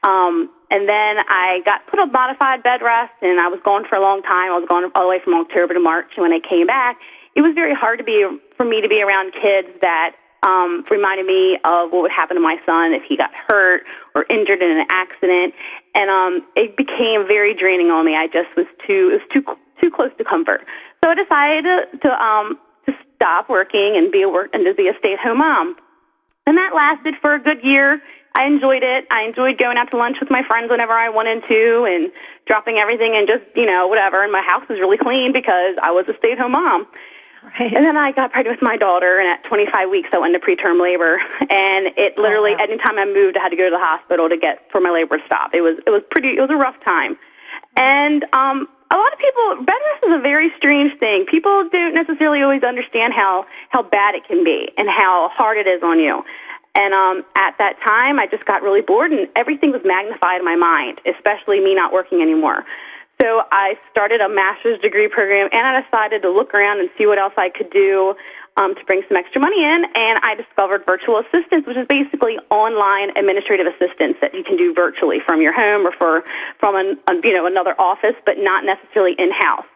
Um, 0.04 0.52
and 0.70 0.88
then 0.88 1.24
I 1.32 1.62
got 1.64 1.88
put 1.88 2.00
on 2.00 2.12
modified 2.12 2.62
bed 2.64 2.82
rest, 2.84 3.14
and 3.22 3.40
I 3.40 3.48
was 3.48 3.60
gone 3.64 3.88
for 3.88 3.96
a 3.96 4.02
long 4.02 4.22
time. 4.22 4.52
I 4.52 4.58
was 4.60 4.68
gone 4.68 4.92
all 4.94 5.04
the 5.04 5.10
way 5.10 5.20
from 5.24 5.34
October 5.34 5.74
to 5.74 5.80
March, 5.80 6.12
and 6.16 6.24
when 6.24 6.34
I 6.34 6.40
came 6.44 6.68
back, 6.68 7.00
it 7.40 7.42
was 7.42 7.56
very 7.56 7.72
hard 7.74 7.98
to 8.00 8.04
be 8.04 8.20
for 8.60 8.68
me 8.68 8.84
to 8.84 8.92
be 8.92 9.00
around 9.00 9.32
kids 9.32 9.72
that 9.80 10.12
um, 10.44 10.84
reminded 10.92 11.24
me 11.24 11.56
of 11.64 11.88
what 11.96 12.04
would 12.04 12.12
happen 12.12 12.36
to 12.36 12.44
my 12.44 12.60
son 12.68 12.92
if 12.92 13.08
he 13.08 13.16
got 13.16 13.32
hurt 13.32 13.88
or 14.14 14.28
injured 14.28 14.60
in 14.60 14.76
an 14.76 14.84
accident, 14.92 15.56
and 15.96 16.12
um, 16.12 16.44
it 16.60 16.76
became 16.76 17.24
very 17.24 17.56
draining 17.56 17.96
on 17.96 18.04
me. 18.04 18.20
I 18.20 18.28
just 18.28 18.52
was 18.60 18.68
too 18.84 19.16
it 19.16 19.24
was 19.24 19.28
too 19.32 19.44
too 19.80 19.88
close 19.88 20.12
to 20.20 20.28
comfort, 20.28 20.68
so 21.00 21.12
I 21.12 21.16
decided 21.16 21.64
to, 21.64 21.76
to 22.04 22.10
um 22.12 22.60
to 22.88 22.92
stop 23.16 23.48
working 23.48 23.96
and 23.96 24.12
be 24.12 24.22
a 24.22 24.28
work 24.28 24.52
and 24.52 24.68
to 24.68 24.76
be 24.76 24.92
a 24.92 24.96
stay 25.00 25.16
at 25.16 25.20
home 25.24 25.40
mom, 25.40 25.80
and 26.44 26.60
that 26.60 26.76
lasted 26.76 27.16
for 27.24 27.36
a 27.36 27.40
good 27.40 27.64
year. 27.64 28.04
I 28.38 28.46
enjoyed 28.48 28.84
it. 28.84 29.08
I 29.12 29.24
enjoyed 29.24 29.58
going 29.58 29.76
out 29.76 29.92
to 29.92 29.98
lunch 29.98 30.18
with 30.20 30.30
my 30.30 30.44
friends 30.48 30.70
whenever 30.70 30.94
I 30.94 31.10
wanted 31.10 31.44
to 31.48 31.64
and 31.88 32.12
dropping 32.48 32.78
everything 32.78 33.18
and 33.18 33.28
just, 33.28 33.44
you 33.58 33.66
know, 33.66 33.88
whatever. 33.88 34.24
And 34.24 34.32
my 34.32 34.46
house 34.46 34.64
was 34.70 34.80
really 34.80 35.02
clean 35.02 35.34
because 35.34 35.76
I 35.82 35.92
was 35.92 36.06
a 36.08 36.16
stay 36.20 36.32
at 36.34 36.40
home 36.40 36.54
mom. 36.54 36.88
Right. 37.44 37.72
And 37.72 37.86
then 37.86 37.96
I 37.96 38.12
got 38.12 38.32
pregnant 38.32 38.60
with 38.60 38.66
my 38.68 38.76
daughter, 38.76 39.20
and 39.20 39.28
at 39.28 39.48
25 39.48 39.90
weeks, 39.90 40.10
I 40.12 40.20
went 40.20 40.36
into 40.36 40.44
preterm 40.44 40.82
labor. 40.82 41.22
And 41.50 41.88
it 41.98 42.14
oh, 42.18 42.22
literally, 42.22 42.52
oh, 42.54 42.60
wow. 42.60 42.68
anytime 42.70 43.00
I 43.00 43.06
moved, 43.06 43.38
I 43.38 43.42
had 43.42 43.50
to 43.50 43.58
go 43.58 43.66
to 43.66 43.74
the 43.74 43.82
hospital 43.82 44.30
to 44.30 44.38
get 44.38 44.68
for 44.72 44.80
my 44.80 44.92
labor 44.92 45.18
to 45.18 45.26
stop. 45.26 45.56
It 45.56 45.62
was 45.62 45.80
it 45.88 45.90
was 45.90 46.04
pretty. 46.12 46.38
It 46.38 46.42
was 46.42 46.52
a 46.52 46.60
rough 46.60 46.78
time. 46.84 47.18
And 47.80 48.24
um, 48.36 48.68
a 48.92 48.98
lot 48.98 49.12
of 49.14 49.20
people, 49.20 49.66
bed 49.66 49.80
rest 49.80 50.04
is 50.06 50.14
a 50.14 50.22
very 50.22 50.52
strange 50.58 50.94
thing. 51.00 51.26
People 51.30 51.70
don't 51.72 51.96
necessarily 51.96 52.44
always 52.44 52.62
understand 52.62 53.14
how 53.14 53.46
how 53.70 53.82
bad 53.82 54.14
it 54.14 54.28
can 54.28 54.44
be 54.44 54.70
and 54.78 54.90
how 54.90 55.32
hard 55.34 55.58
it 55.58 55.66
is 55.66 55.82
on 55.82 55.98
you. 56.00 56.22
And 56.78 56.94
um, 56.94 57.26
at 57.36 57.58
that 57.58 57.82
time, 57.82 58.20
I 58.20 58.28
just 58.28 58.46
got 58.46 58.62
really 58.62 58.82
bored, 58.82 59.12
and 59.12 59.28
everything 59.36 59.72
was 59.72 59.82
magnified 59.84 60.40
in 60.40 60.46
my 60.46 60.56
mind, 60.56 61.02
especially 61.06 61.60
me 61.60 61.74
not 61.74 61.92
working 61.92 62.22
anymore. 62.22 62.64
So 63.22 63.44
I 63.52 63.76
started 63.92 64.22
a 64.22 64.30
master's 64.32 64.80
degree 64.80 65.12
program, 65.12 65.50
and 65.52 65.68
I 65.68 65.84
decided 65.84 66.24
to 66.24 66.32
look 66.32 66.56
around 66.56 66.80
and 66.80 66.90
see 66.98 67.06
what 67.06 67.20
else 67.20 67.34
I 67.36 67.52
could 67.52 67.70
do 67.70 68.16
um, 68.56 68.76
to 68.76 68.84
bring 68.88 69.04
some 69.12 69.20
extra 69.20 69.44
money 69.44 69.60
in. 69.60 69.84
And 69.92 70.24
I 70.24 70.40
discovered 70.40 70.88
virtual 70.88 71.20
assistants, 71.20 71.68
which 71.68 71.76
is 71.76 71.84
basically 71.92 72.40
online 72.48 73.12
administrative 73.20 73.68
assistance 73.68 74.16
that 74.24 74.32
you 74.32 74.44
can 74.48 74.56
do 74.56 74.72
virtually 74.72 75.20
from 75.28 75.44
your 75.44 75.52
home 75.52 75.84
or 75.84 75.92
for 76.00 76.24
from 76.64 76.80
an, 76.80 76.96
you 77.24 77.36
know 77.36 77.46
another 77.46 77.76
office, 77.76 78.16
but 78.24 78.40
not 78.40 78.64
necessarily 78.64 79.20
in 79.20 79.36
house. 79.36 79.68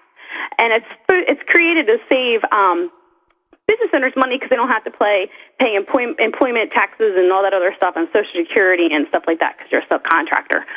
And 0.58 0.72
it's 0.72 0.92
it's 1.28 1.44
created 1.52 1.88
to 1.92 2.00
save. 2.08 2.48
Um, 2.52 2.92
business 3.64 3.96
owners 3.96 4.12
money 4.20 4.36
because 4.36 4.52
they 4.52 4.60
don't 4.60 4.68
have 4.68 4.84
to 4.84 4.92
pay 4.92 5.32
pay 5.56 5.76
employment, 5.76 6.20
employment 6.20 6.72
taxes 6.76 7.16
and 7.16 7.32
all 7.32 7.42
that 7.44 7.54
other 7.56 7.72
stuff 7.78 7.96
on 7.96 8.08
Social 8.12 8.44
Security 8.44 8.92
and 8.92 9.08
stuff 9.08 9.24
like 9.26 9.40
that 9.40 9.56
because 9.56 9.72
you're 9.72 9.82
a 9.82 9.88
subcontractor. 9.88 10.68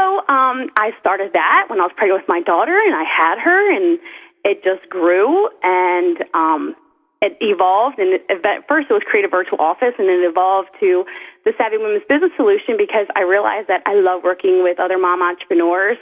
So 0.00 0.24
um, 0.32 0.72
I 0.80 0.96
started 0.98 1.36
that 1.36 1.68
when 1.68 1.76
I 1.76 1.84
was 1.84 1.92
pregnant 1.92 2.24
with 2.24 2.28
my 2.28 2.40
daughter, 2.40 2.72
and 2.72 2.96
I 2.96 3.04
had 3.04 3.36
her, 3.36 3.60
and 3.68 4.00
it 4.48 4.64
just 4.64 4.88
grew 4.88 5.52
and 5.60 6.24
um, 6.32 6.74
it 7.20 7.36
evolved. 7.44 8.00
And 8.00 8.16
at 8.32 8.64
first, 8.64 8.88
it 8.88 8.96
was 8.96 9.04
create 9.04 9.28
a 9.28 9.28
virtual 9.28 9.60
office, 9.60 9.92
and 10.00 10.08
it 10.08 10.24
evolved 10.24 10.72
to 10.80 11.04
the 11.44 11.52
Savvy 11.60 11.76
Women's 11.76 12.08
Business 12.08 12.32
Solution 12.40 12.80
because 12.80 13.12
I 13.12 13.28
realized 13.28 13.68
that 13.68 13.84
I 13.84 14.00
love 14.00 14.24
working 14.24 14.64
with 14.64 14.80
other 14.80 14.96
mom 14.96 15.20
entrepreneurs 15.20 16.00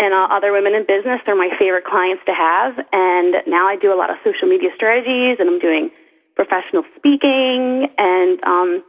and 0.00 0.16
uh, 0.16 0.32
other 0.32 0.48
women 0.50 0.72
in 0.72 0.88
business. 0.88 1.20
They're 1.28 1.36
my 1.36 1.52
favorite 1.60 1.84
clients 1.84 2.24
to 2.24 2.32
have. 2.32 2.80
And 2.96 3.44
now 3.44 3.68
I 3.68 3.76
do 3.76 3.92
a 3.92 3.98
lot 4.00 4.08
of 4.08 4.16
social 4.24 4.48
media 4.48 4.72
strategies, 4.72 5.36
and 5.36 5.52
I'm 5.52 5.60
doing 5.60 5.92
professional 6.32 6.82
speaking 6.96 7.92
and 8.00 8.40
um, 8.42 8.82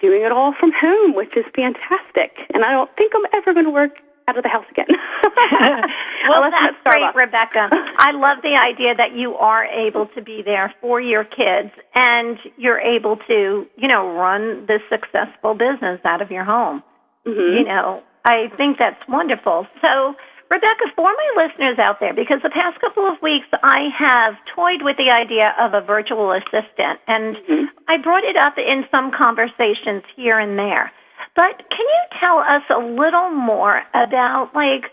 doing 0.00 0.22
it 0.22 0.32
all 0.32 0.54
from 0.58 0.72
home, 0.72 1.14
which 1.14 1.36
is 1.36 1.44
fantastic. 1.54 2.36
And 2.52 2.64
I 2.64 2.72
don't 2.72 2.90
think 2.96 3.12
I'm 3.14 3.26
ever 3.32 3.54
going 3.54 3.66
to 3.66 3.72
work 3.72 3.98
out 4.28 4.36
of 4.36 4.42
the 4.42 4.48
house 4.48 4.66
again. 4.70 4.86
well, 6.28 6.50
that's 6.50 6.76
great, 6.84 7.14
Rebecca. 7.14 7.70
I 7.98 8.12
love 8.12 8.42
the 8.42 8.58
idea 8.58 8.94
that 8.96 9.14
you 9.14 9.34
are 9.34 9.64
able 9.64 10.06
to 10.14 10.22
be 10.22 10.42
there 10.44 10.74
for 10.80 11.00
your 11.00 11.24
kids 11.24 11.72
and 11.94 12.38
you're 12.56 12.80
able 12.80 13.16
to, 13.28 13.66
you 13.76 13.88
know, 13.88 14.10
run 14.12 14.66
this 14.66 14.82
successful 14.90 15.54
business 15.54 16.00
out 16.04 16.22
of 16.22 16.30
your 16.30 16.44
home. 16.44 16.82
Mm-hmm. 17.26 17.58
You 17.58 17.64
know, 17.64 18.02
I 18.24 18.48
think 18.56 18.78
that's 18.78 19.02
wonderful. 19.08 19.66
So, 19.80 20.14
Rebecca, 20.48 20.86
for 20.94 21.10
my 21.10 21.30
listeners 21.42 21.78
out 21.78 21.98
there, 21.98 22.14
because 22.14 22.38
the 22.42 22.54
past 22.54 22.80
couple 22.80 23.02
of 23.08 23.20
weeks 23.20 23.46
I 23.62 23.90
have 23.98 24.34
toyed 24.54 24.82
with 24.82 24.96
the 24.96 25.10
idea 25.10 25.52
of 25.58 25.74
a 25.74 25.84
virtual 25.84 26.30
assistant, 26.30 27.02
and 27.06 27.34
mm-hmm. 27.34 27.64
I 27.88 27.98
brought 27.98 28.22
it 28.22 28.36
up 28.36 28.54
in 28.56 28.86
some 28.94 29.10
conversations 29.10 30.06
here 30.14 30.38
and 30.38 30.58
there. 30.58 30.92
But 31.34 31.66
can 31.68 31.82
you 31.82 32.02
tell 32.20 32.38
us 32.38 32.62
a 32.70 32.78
little 32.78 33.30
more 33.30 33.82
about, 33.92 34.54
like, 34.54 34.86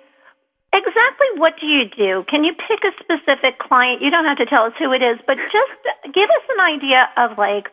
exactly 0.73 1.29
what 1.37 1.53
do 1.61 1.67
you 1.67 1.85
do? 1.85 2.25
Can 2.27 2.43
you 2.43 2.53
pick 2.57 2.81
a 2.83 2.91
specific 2.97 3.59
client? 3.59 4.01
You 4.01 4.09
don't 4.09 4.25
have 4.25 4.41
to 4.41 4.49
tell 4.49 4.65
us 4.65 4.73
who 4.79 4.91
it 4.91 5.05
is, 5.05 5.21
but 5.27 5.37
just 5.37 5.77
give 6.13 6.29
us 6.33 6.45
an 6.49 6.61
idea 6.65 7.09
of, 7.15 7.37
like, 7.37 7.69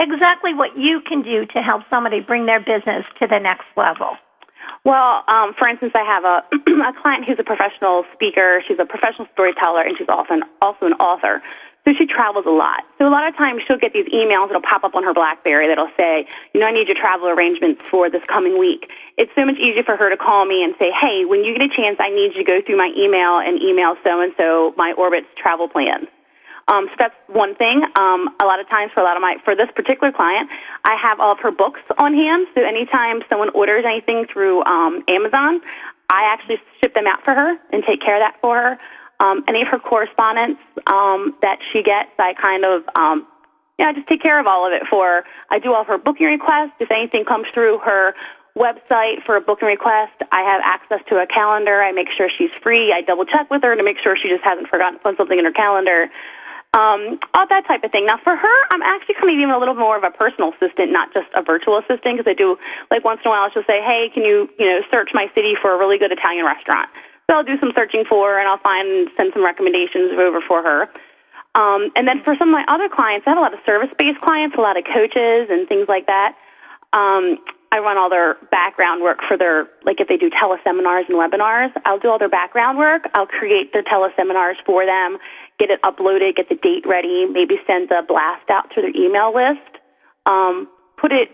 exactly 0.00 0.52
what 0.52 0.76
you 0.76 1.00
can 1.06 1.22
do 1.22 1.46
to 1.54 1.62
help 1.62 1.82
somebody 1.88 2.18
bring 2.18 2.46
their 2.46 2.58
business 2.58 3.06
to 3.20 3.28
the 3.30 3.38
next 3.38 3.70
level. 3.76 4.18
Well, 4.84 5.22
um, 5.28 5.54
for 5.58 5.68
instance, 5.68 5.92
I 5.94 6.04
have 6.04 6.24
a, 6.24 6.42
a 6.88 6.92
client 7.00 7.24
who's 7.24 7.38
a 7.38 7.44
professional 7.44 8.04
speaker. 8.14 8.62
She's 8.66 8.78
a 8.78 8.84
professional 8.86 9.28
storyteller, 9.32 9.82
and 9.82 9.96
she's 9.96 10.08
also 10.08 10.34
an, 10.34 10.42
also 10.60 10.86
an 10.86 10.94
author. 10.94 11.42
So 11.84 11.90
she 11.98 12.06
travels 12.06 12.46
a 12.46 12.54
lot. 12.54 12.86
So 12.98 13.08
a 13.08 13.10
lot 13.10 13.26
of 13.26 13.34
times 13.34 13.62
she'll 13.66 13.78
get 13.78 13.92
these 13.92 14.06
emails 14.14 14.46
that'll 14.46 14.62
pop 14.62 14.84
up 14.84 14.94
on 14.94 15.02
her 15.02 15.12
BlackBerry 15.12 15.66
that'll 15.66 15.90
say, 15.98 16.26
you 16.54 16.60
know, 16.60 16.66
I 16.66 16.72
need 16.72 16.86
your 16.86 16.96
travel 16.96 17.26
arrangements 17.26 17.82
for 17.90 18.08
this 18.08 18.22
coming 18.30 18.56
week. 18.56 18.86
It's 19.18 19.32
so 19.34 19.44
much 19.44 19.58
easier 19.58 19.82
for 19.82 19.96
her 19.96 20.08
to 20.08 20.16
call 20.16 20.46
me 20.46 20.62
and 20.62 20.74
say, 20.78 20.94
hey, 20.94 21.24
when 21.26 21.42
you 21.42 21.58
get 21.58 21.66
a 21.66 21.74
chance, 21.74 21.98
I 21.98 22.10
need 22.10 22.38
you 22.38 22.44
to 22.44 22.46
go 22.46 22.62
through 22.62 22.78
my 22.78 22.94
email 22.94 23.42
and 23.42 23.60
email 23.60 23.96
so 24.04 24.20
and 24.20 24.32
so 24.38 24.74
my 24.76 24.94
Orbitz 24.96 25.26
travel 25.34 25.68
plans. 25.68 26.06
Um, 26.68 26.86
so 26.90 26.94
that's 26.98 27.14
one 27.26 27.54
thing. 27.56 27.82
Um, 27.98 28.30
a 28.40 28.46
lot 28.46 28.60
of 28.60 28.68
times 28.68 28.92
for 28.94 29.00
a 29.00 29.04
lot 29.04 29.16
of 29.16 29.22
my, 29.22 29.36
for 29.44 29.56
this 29.56 29.68
particular 29.74 30.12
client, 30.12 30.48
I 30.84 30.96
have 31.00 31.18
all 31.20 31.32
of 31.32 31.38
her 31.40 31.50
books 31.50 31.80
on 31.98 32.14
hand. 32.14 32.46
So 32.54 32.62
anytime 32.62 33.22
someone 33.28 33.50
orders 33.50 33.84
anything 33.86 34.26
through 34.32 34.62
um, 34.64 35.02
Amazon, 35.08 35.60
I 36.10 36.30
actually 36.32 36.56
ship 36.82 36.94
them 36.94 37.06
out 37.06 37.24
for 37.24 37.34
her 37.34 37.56
and 37.72 37.82
take 37.84 38.00
care 38.00 38.16
of 38.16 38.22
that 38.22 38.40
for 38.40 38.56
her. 38.56 38.78
Um, 39.20 39.44
any 39.48 39.62
of 39.62 39.68
her 39.68 39.78
correspondence 39.78 40.58
um, 40.86 41.34
that 41.42 41.58
she 41.72 41.82
gets, 41.82 42.10
I 42.18 42.34
kind 42.34 42.64
of, 42.64 42.82
um, 42.96 43.26
yeah, 43.78 43.90
I 43.90 43.92
just 43.92 44.08
take 44.08 44.20
care 44.20 44.38
of 44.38 44.46
all 44.46 44.66
of 44.66 44.72
it 44.72 44.82
for 44.90 45.06
her. 45.06 45.24
I 45.50 45.58
do 45.58 45.72
all 45.72 45.82
of 45.82 45.86
her 45.86 45.98
booking 45.98 46.26
requests. 46.26 46.74
If 46.80 46.90
anything 46.90 47.24
comes 47.24 47.46
through 47.54 47.78
her 47.84 48.14
website 48.58 49.24
for 49.24 49.36
a 49.36 49.40
booking 49.40 49.68
request, 49.68 50.12
I 50.30 50.42
have 50.42 50.60
access 50.64 51.00
to 51.08 51.16
a 51.22 51.26
calendar. 51.26 51.80
I 51.82 51.92
make 51.92 52.08
sure 52.16 52.28
she's 52.28 52.50
free. 52.62 52.92
I 52.92 53.00
double 53.00 53.24
check 53.24 53.48
with 53.50 53.62
her 53.62 53.74
to 53.76 53.82
make 53.82 53.96
sure 54.02 54.16
she 54.20 54.28
just 54.28 54.44
hasn't 54.44 54.68
forgotten 54.68 54.98
to 54.98 55.02
put 55.02 55.16
something 55.16 55.38
in 55.38 55.44
her 55.44 55.52
calendar 55.52 56.10
um, 56.72 57.20
all 57.36 57.44
that 57.52 57.68
type 57.68 57.84
of 57.84 57.92
thing. 57.92 58.08
Now, 58.08 58.16
for 58.24 58.32
her, 58.32 58.56
I'm 58.72 58.80
actually 58.80 59.20
kind 59.20 59.28
of 59.28 59.36
even 59.36 59.52
a 59.52 59.60
little 59.60 59.76
more 59.76 59.96
of 59.96 60.04
a 60.04 60.10
personal 60.10 60.56
assistant, 60.56 60.88
not 60.88 61.12
just 61.12 61.28
a 61.36 61.44
virtual 61.44 61.76
assistant, 61.76 62.16
because 62.16 62.28
I 62.28 62.32
do 62.32 62.56
like 62.88 63.04
once 63.04 63.20
in 63.24 63.28
a 63.28 63.32
while 63.32 63.52
she'll 63.52 63.68
say, 63.68 63.84
"Hey, 63.84 64.08
can 64.08 64.24
you 64.24 64.48
you 64.56 64.64
know 64.64 64.80
search 64.88 65.12
my 65.12 65.28
city 65.36 65.52
for 65.60 65.72
a 65.74 65.78
really 65.78 66.00
good 66.00 66.12
Italian 66.12 66.48
restaurant?" 66.48 66.88
So 67.28 67.36
I'll 67.36 67.44
do 67.44 67.60
some 67.60 67.72
searching 67.76 68.04
for 68.08 68.32
her, 68.32 68.40
and 68.40 68.48
I'll 68.48 68.62
find 68.64 68.88
and 68.88 69.08
send 69.16 69.36
some 69.36 69.44
recommendations 69.44 70.16
over 70.16 70.40
for 70.40 70.64
her. 70.64 70.88
Um, 71.54 71.92
and 71.94 72.08
then 72.08 72.24
for 72.24 72.34
some 72.40 72.48
of 72.48 72.56
my 72.56 72.64
other 72.72 72.88
clients, 72.88 73.28
I 73.28 73.36
have 73.36 73.38
a 73.38 73.44
lot 73.44 73.52
of 73.52 73.60
service-based 73.68 74.20
clients, 74.24 74.56
a 74.56 74.60
lot 74.64 74.80
of 74.80 74.84
coaches 74.88 75.52
and 75.52 75.68
things 75.68 75.84
like 75.86 76.08
that. 76.08 76.32
Um, 76.96 77.36
I 77.72 77.80
run 77.80 77.96
all 77.96 78.08
their 78.08 78.36
background 78.50 79.02
work 79.02 79.20
for 79.28 79.36
their, 79.36 79.68
like 79.84 80.00
if 80.00 80.08
they 80.08 80.16
do 80.16 80.28
teleseminars 80.28 81.08
and 81.08 81.16
webinars, 81.16 81.72
I'll 81.84 81.98
do 81.98 82.08
all 82.08 82.18
their 82.18 82.28
background 82.32 82.76
work. 82.76 83.04
I'll 83.14 83.26
create 83.26 83.72
their 83.72 83.82
teleseminars 83.82 84.56
for 84.64 84.84
them 84.84 85.18
get 85.58 85.70
it 85.70 85.80
uploaded, 85.82 86.36
get 86.36 86.48
the 86.48 86.56
date 86.56 86.84
ready, 86.86 87.26
maybe 87.30 87.56
send 87.66 87.90
a 87.90 88.02
blast 88.02 88.48
out 88.50 88.70
to 88.74 88.82
their 88.82 88.94
email 88.94 89.34
list, 89.34 89.78
um, 90.26 90.68
put 91.00 91.12
it, 91.12 91.28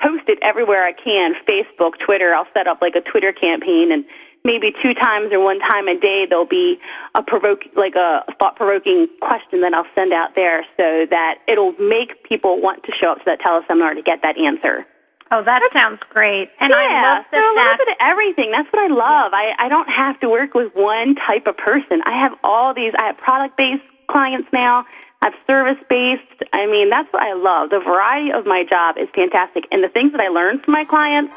post 0.00 0.28
it 0.28 0.38
everywhere 0.42 0.84
I 0.84 0.92
can, 0.92 1.34
Facebook, 1.48 1.98
Twitter. 2.04 2.34
I'll 2.34 2.48
set 2.52 2.66
up 2.66 2.80
like 2.80 2.94
a 2.96 3.02
Twitter 3.02 3.32
campaign 3.32 3.90
and 3.92 4.04
maybe 4.44 4.70
two 4.82 4.94
times 4.94 5.32
or 5.32 5.42
one 5.42 5.58
time 5.58 5.88
a 5.88 5.98
day 5.98 6.24
there'll 6.28 6.46
be 6.46 6.78
a 7.18 7.22
provoke 7.22 7.66
like 7.76 7.94
a 7.98 8.22
thought 8.38 8.54
provoking 8.54 9.08
question 9.20 9.60
that 9.62 9.74
I'll 9.74 9.90
send 9.94 10.12
out 10.12 10.36
there 10.36 10.62
so 10.76 11.04
that 11.10 11.42
it'll 11.48 11.74
make 11.82 12.22
people 12.22 12.62
want 12.62 12.84
to 12.84 12.92
show 12.94 13.10
up 13.10 13.18
to 13.18 13.24
that 13.26 13.40
teleseminar 13.42 13.94
to 13.94 14.02
get 14.02 14.22
that 14.22 14.38
answer. 14.38 14.86
Oh, 15.32 15.42
that 15.42 15.60
sounds 15.76 15.98
great. 16.10 16.50
And 16.60 16.70
yeah, 16.70 16.78
I 16.78 17.18
love 17.18 17.24
the 17.30 17.36
so 17.36 17.42
a 17.42 17.54
little 17.58 17.78
bit 17.78 17.88
of 17.88 17.98
everything. 18.00 18.52
That's 18.52 18.70
what 18.72 18.78
I 18.78 18.92
love. 18.94 19.34
I, 19.34 19.58
I 19.58 19.68
don't 19.68 19.88
have 19.88 20.20
to 20.20 20.28
work 20.28 20.54
with 20.54 20.72
one 20.74 21.16
type 21.16 21.46
of 21.46 21.56
person. 21.56 22.00
I 22.06 22.14
have 22.22 22.38
all 22.44 22.74
these, 22.74 22.92
I 22.98 23.08
have 23.10 23.18
product 23.18 23.56
based 23.56 23.82
clients 24.08 24.48
now. 24.52 24.86
I 25.22 25.30
have 25.30 25.34
service 25.46 25.82
based. 25.90 26.46
I 26.52 26.66
mean, 26.66 26.90
that's 26.90 27.12
what 27.12 27.22
I 27.22 27.34
love. 27.34 27.70
The 27.70 27.80
variety 27.80 28.30
of 28.30 28.46
my 28.46 28.62
job 28.62 28.96
is 28.98 29.08
fantastic. 29.14 29.66
And 29.72 29.82
the 29.82 29.88
things 29.88 30.12
that 30.12 30.20
I 30.20 30.28
learn 30.28 30.60
from 30.60 30.72
my 30.72 30.84
clients, 30.84 31.34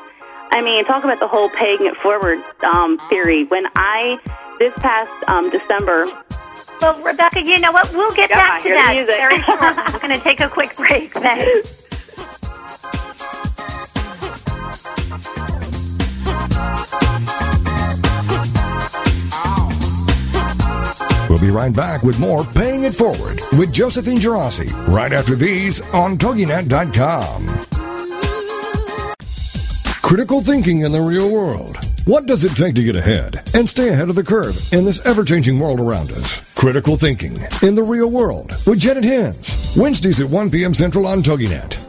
I 0.51 0.61
mean, 0.61 0.85
talk 0.85 1.03
about 1.03 1.19
the 1.19 1.27
whole 1.27 1.49
paying 1.49 1.85
it 1.85 1.97
forward 1.97 2.43
um, 2.61 2.99
theory. 3.09 3.45
When 3.45 3.65
I, 3.75 4.19
this 4.59 4.73
past 4.77 5.11
um, 5.29 5.49
December, 5.49 6.05
well, 6.81 7.01
Rebecca, 7.03 7.41
you 7.41 7.59
know 7.59 7.71
what? 7.71 7.91
We'll 7.91 8.13
get 8.13 8.29
yeah, 8.29 8.37
back 8.37 8.61
to 8.63 8.69
that 8.69 9.05
very 9.07 9.41
shortly. 9.41 9.93
We're 9.93 9.99
going 9.99 10.17
to 10.17 10.23
take 10.23 10.39
a 10.41 10.47
quick 10.47 10.75
break. 10.77 11.11
Thanks. 11.11 11.87
right 21.49 21.75
back 21.75 22.03
with 22.03 22.19
more 22.19 22.43
Paying 22.43 22.83
It 22.83 22.93
Forward 22.93 23.39
with 23.57 23.73
Josephine 23.73 24.17
Girassi 24.17 24.69
right 24.87 25.11
after 25.11 25.35
these 25.35 25.81
on 25.93 26.17
TogiNet.com. 26.17 27.45
Critical 30.01 30.41
thinking 30.41 30.81
in 30.81 30.91
the 30.91 31.01
real 31.01 31.29
world. 31.29 31.77
What 32.05 32.25
does 32.25 32.43
it 32.43 32.55
take 32.55 32.75
to 32.75 32.83
get 32.83 32.95
ahead 32.95 33.43
and 33.53 33.69
stay 33.69 33.89
ahead 33.89 34.09
of 34.09 34.15
the 34.15 34.23
curve 34.23 34.57
in 34.73 34.85
this 34.85 35.05
ever 35.05 35.23
changing 35.23 35.59
world 35.59 35.79
around 35.79 36.11
us? 36.11 36.41
Critical 36.55 36.95
Thinking 36.95 37.37
in 37.61 37.75
the 37.75 37.83
Real 37.83 38.09
World 38.09 38.51
with 38.65 38.79
Janet 38.79 39.03
Hens. 39.03 39.73
Wednesdays 39.77 40.19
at 40.19 40.29
1 40.29 40.49
p.m. 40.49 40.73
Central 40.73 41.07
on 41.07 41.21
TogiNet 41.21 41.88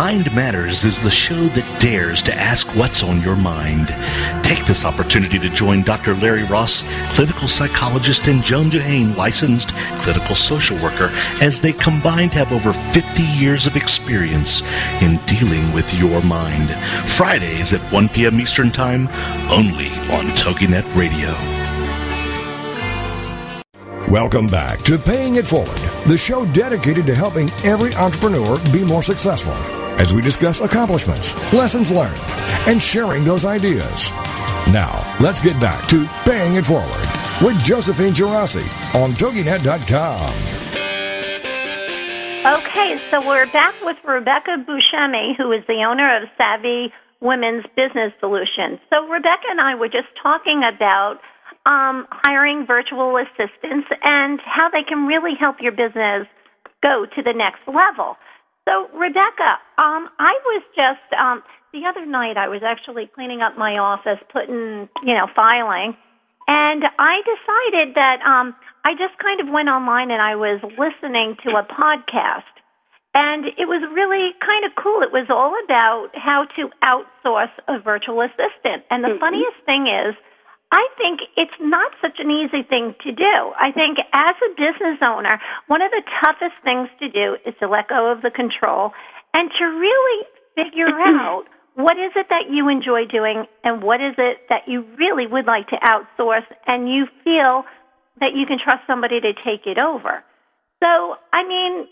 Mind 0.00 0.34
Matters 0.34 0.84
is 0.84 0.98
the 1.02 1.10
show 1.10 1.34
that 1.48 1.78
dares 1.78 2.22
to 2.22 2.32
ask 2.34 2.66
what's 2.74 3.02
on 3.02 3.20
your 3.20 3.36
mind. 3.36 3.88
Take 4.42 4.64
this 4.64 4.86
opportunity 4.86 5.38
to 5.38 5.50
join 5.50 5.82
Dr. 5.82 6.14
Larry 6.14 6.44
Ross, 6.44 6.82
clinical 7.14 7.48
psychologist, 7.48 8.26
and 8.26 8.42
Joan 8.42 8.70
Johane, 8.70 9.14
licensed 9.14 9.74
clinical 10.00 10.34
social 10.34 10.78
worker, 10.78 11.10
as 11.42 11.60
they 11.60 11.72
combined 11.72 12.32
have 12.32 12.50
over 12.50 12.72
50 12.72 13.22
years 13.22 13.66
of 13.66 13.76
experience 13.76 14.62
in 15.02 15.18
dealing 15.26 15.70
with 15.74 15.92
your 15.92 16.22
mind. 16.22 16.70
Fridays 17.06 17.74
at 17.74 17.82
1 17.92 18.08
p.m. 18.08 18.40
Eastern 18.40 18.70
Time, 18.70 19.06
only 19.50 19.88
on 20.16 20.24
TogiNet 20.34 20.96
Radio. 20.96 21.28
Welcome 24.10 24.46
back 24.46 24.80
to 24.84 24.96
Paying 24.96 25.36
It 25.36 25.46
Forward, 25.46 25.78
the 26.06 26.16
show 26.16 26.46
dedicated 26.54 27.04
to 27.04 27.14
helping 27.14 27.50
every 27.64 27.94
entrepreneur 27.96 28.58
be 28.72 28.82
more 28.82 29.02
successful 29.02 29.54
as 30.00 30.14
we 30.14 30.22
discuss 30.22 30.60
accomplishments, 30.60 31.34
lessons 31.52 31.90
learned, 31.90 32.18
and 32.66 32.82
sharing 32.82 33.22
those 33.22 33.44
ideas. 33.44 34.10
Now, 34.72 35.04
let's 35.20 35.40
get 35.40 35.60
back 35.60 35.86
to 35.88 36.08
Paying 36.24 36.54
It 36.54 36.64
Forward 36.64 37.06
with 37.44 37.62
Josephine 37.62 38.14
Girassi 38.14 38.64
on 38.94 39.10
TogiNet.com. 39.12 40.50
Okay, 42.40 42.96
so 43.10 43.20
we're 43.20 43.52
back 43.52 43.74
with 43.82 43.98
Rebecca 44.02 44.64
Buscemi, 44.66 45.36
who 45.36 45.52
is 45.52 45.60
the 45.68 45.84
owner 45.86 46.16
of 46.16 46.28
Savvy 46.38 46.90
Women's 47.20 47.66
Business 47.76 48.14
Solutions. 48.20 48.80
So 48.88 49.06
Rebecca 49.06 49.44
and 49.50 49.60
I 49.60 49.74
were 49.74 49.88
just 49.88 50.08
talking 50.22 50.62
about 50.64 51.20
um, 51.66 52.06
hiring 52.24 52.64
virtual 52.66 53.18
assistants 53.18 53.88
and 54.02 54.40
how 54.40 54.70
they 54.70 54.82
can 54.88 55.06
really 55.06 55.34
help 55.38 55.56
your 55.60 55.72
business 55.72 56.26
go 56.82 57.04
to 57.14 57.22
the 57.22 57.34
next 57.36 57.60
level. 57.68 58.16
So, 58.70 58.86
Rebecca, 58.94 59.58
um, 59.82 60.06
I 60.22 60.30
was 60.46 60.62
just 60.78 61.02
um, 61.18 61.42
the 61.72 61.90
other 61.90 62.06
night. 62.06 62.36
I 62.38 62.46
was 62.46 62.62
actually 62.62 63.10
cleaning 63.12 63.42
up 63.42 63.58
my 63.58 63.78
office, 63.78 64.22
putting, 64.32 64.88
you 65.02 65.14
know, 65.18 65.26
filing, 65.34 65.96
and 66.46 66.84
I 66.98 67.18
decided 67.26 67.96
that 67.98 68.22
um, 68.22 68.54
I 68.84 68.94
just 68.94 69.18
kind 69.18 69.40
of 69.40 69.48
went 69.50 69.68
online 69.68 70.12
and 70.12 70.22
I 70.22 70.36
was 70.36 70.62
listening 70.78 71.34
to 71.42 71.58
a 71.58 71.66
podcast, 71.66 72.46
and 73.12 73.46
it 73.58 73.66
was 73.66 73.82
really 73.90 74.30
kind 74.38 74.64
of 74.64 74.70
cool. 74.78 75.02
It 75.02 75.10
was 75.10 75.26
all 75.30 75.58
about 75.66 76.14
how 76.14 76.46
to 76.54 76.70
outsource 76.86 77.50
a 77.66 77.80
virtual 77.82 78.22
assistant, 78.22 78.86
and 78.88 79.02
the 79.02 79.18
Mhm. 79.18 79.18
funniest 79.18 79.58
thing 79.66 79.88
is. 79.88 80.14
I 80.72 80.86
think 80.96 81.20
it's 81.36 81.58
not 81.60 81.90
such 82.00 82.18
an 82.18 82.30
easy 82.30 82.62
thing 82.62 82.94
to 83.02 83.10
do. 83.10 83.34
I 83.58 83.72
think 83.72 83.98
as 84.12 84.36
a 84.38 84.50
business 84.54 85.02
owner, 85.02 85.40
one 85.66 85.82
of 85.82 85.90
the 85.90 86.02
toughest 86.22 86.54
things 86.62 86.88
to 87.00 87.08
do 87.08 87.36
is 87.44 87.54
to 87.58 87.68
let 87.68 87.88
go 87.88 88.10
of 88.12 88.22
the 88.22 88.30
control 88.30 88.92
and 89.34 89.50
to 89.58 89.64
really 89.64 90.26
figure 90.54 90.88
out 91.18 91.44
what 91.74 91.98
is 91.98 92.12
it 92.14 92.26
that 92.30 92.50
you 92.50 92.68
enjoy 92.68 93.06
doing 93.06 93.46
and 93.64 93.82
what 93.82 94.00
is 94.00 94.14
it 94.18 94.46
that 94.48 94.62
you 94.66 94.84
really 94.98 95.26
would 95.26 95.46
like 95.46 95.66
to 95.68 95.76
outsource 95.82 96.46
and 96.66 96.88
you 96.88 97.06
feel 97.24 97.64
that 98.20 98.34
you 98.34 98.46
can 98.46 98.58
trust 98.62 98.86
somebody 98.86 99.20
to 99.20 99.32
take 99.42 99.66
it 99.66 99.78
over. 99.78 100.22
So, 100.82 101.16
I 101.32 101.46
mean, 101.46 101.86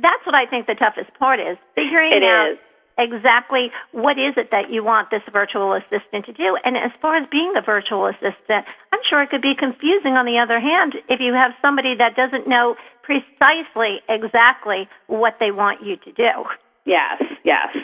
that's 0.00 0.24
what 0.24 0.34
I 0.38 0.46
think 0.46 0.66
the 0.66 0.74
toughest 0.74 1.12
part 1.18 1.40
is 1.40 1.58
figuring 1.74 2.12
It 2.14 2.22
out 2.22 2.52
is. 2.52 2.58
Exactly 2.98 3.70
what 3.92 4.18
is 4.18 4.34
it 4.36 4.50
that 4.50 4.70
you 4.70 4.84
want 4.84 5.10
this 5.10 5.22
virtual 5.32 5.74
assistant 5.74 6.26
to 6.26 6.32
do. 6.32 6.56
And 6.64 6.76
as 6.76 6.90
far 7.00 7.16
as 7.16 7.28
being 7.30 7.52
the 7.54 7.62
virtual 7.64 8.06
assistant, 8.06 8.66
I'm 8.92 9.00
sure 9.08 9.22
it 9.22 9.30
could 9.30 9.42
be 9.42 9.54
confusing 9.58 10.14
on 10.14 10.26
the 10.26 10.38
other 10.38 10.60
hand 10.60 10.94
if 11.08 11.20
you 11.20 11.32
have 11.32 11.52
somebody 11.62 11.94
that 11.96 12.16
doesn't 12.16 12.48
know 12.48 12.76
precisely 13.02 14.00
exactly 14.08 14.88
what 15.06 15.36
they 15.40 15.50
want 15.50 15.82
you 15.82 15.96
to 15.96 16.12
do. 16.12 16.44
Yes, 16.84 17.22
yes. 17.44 17.76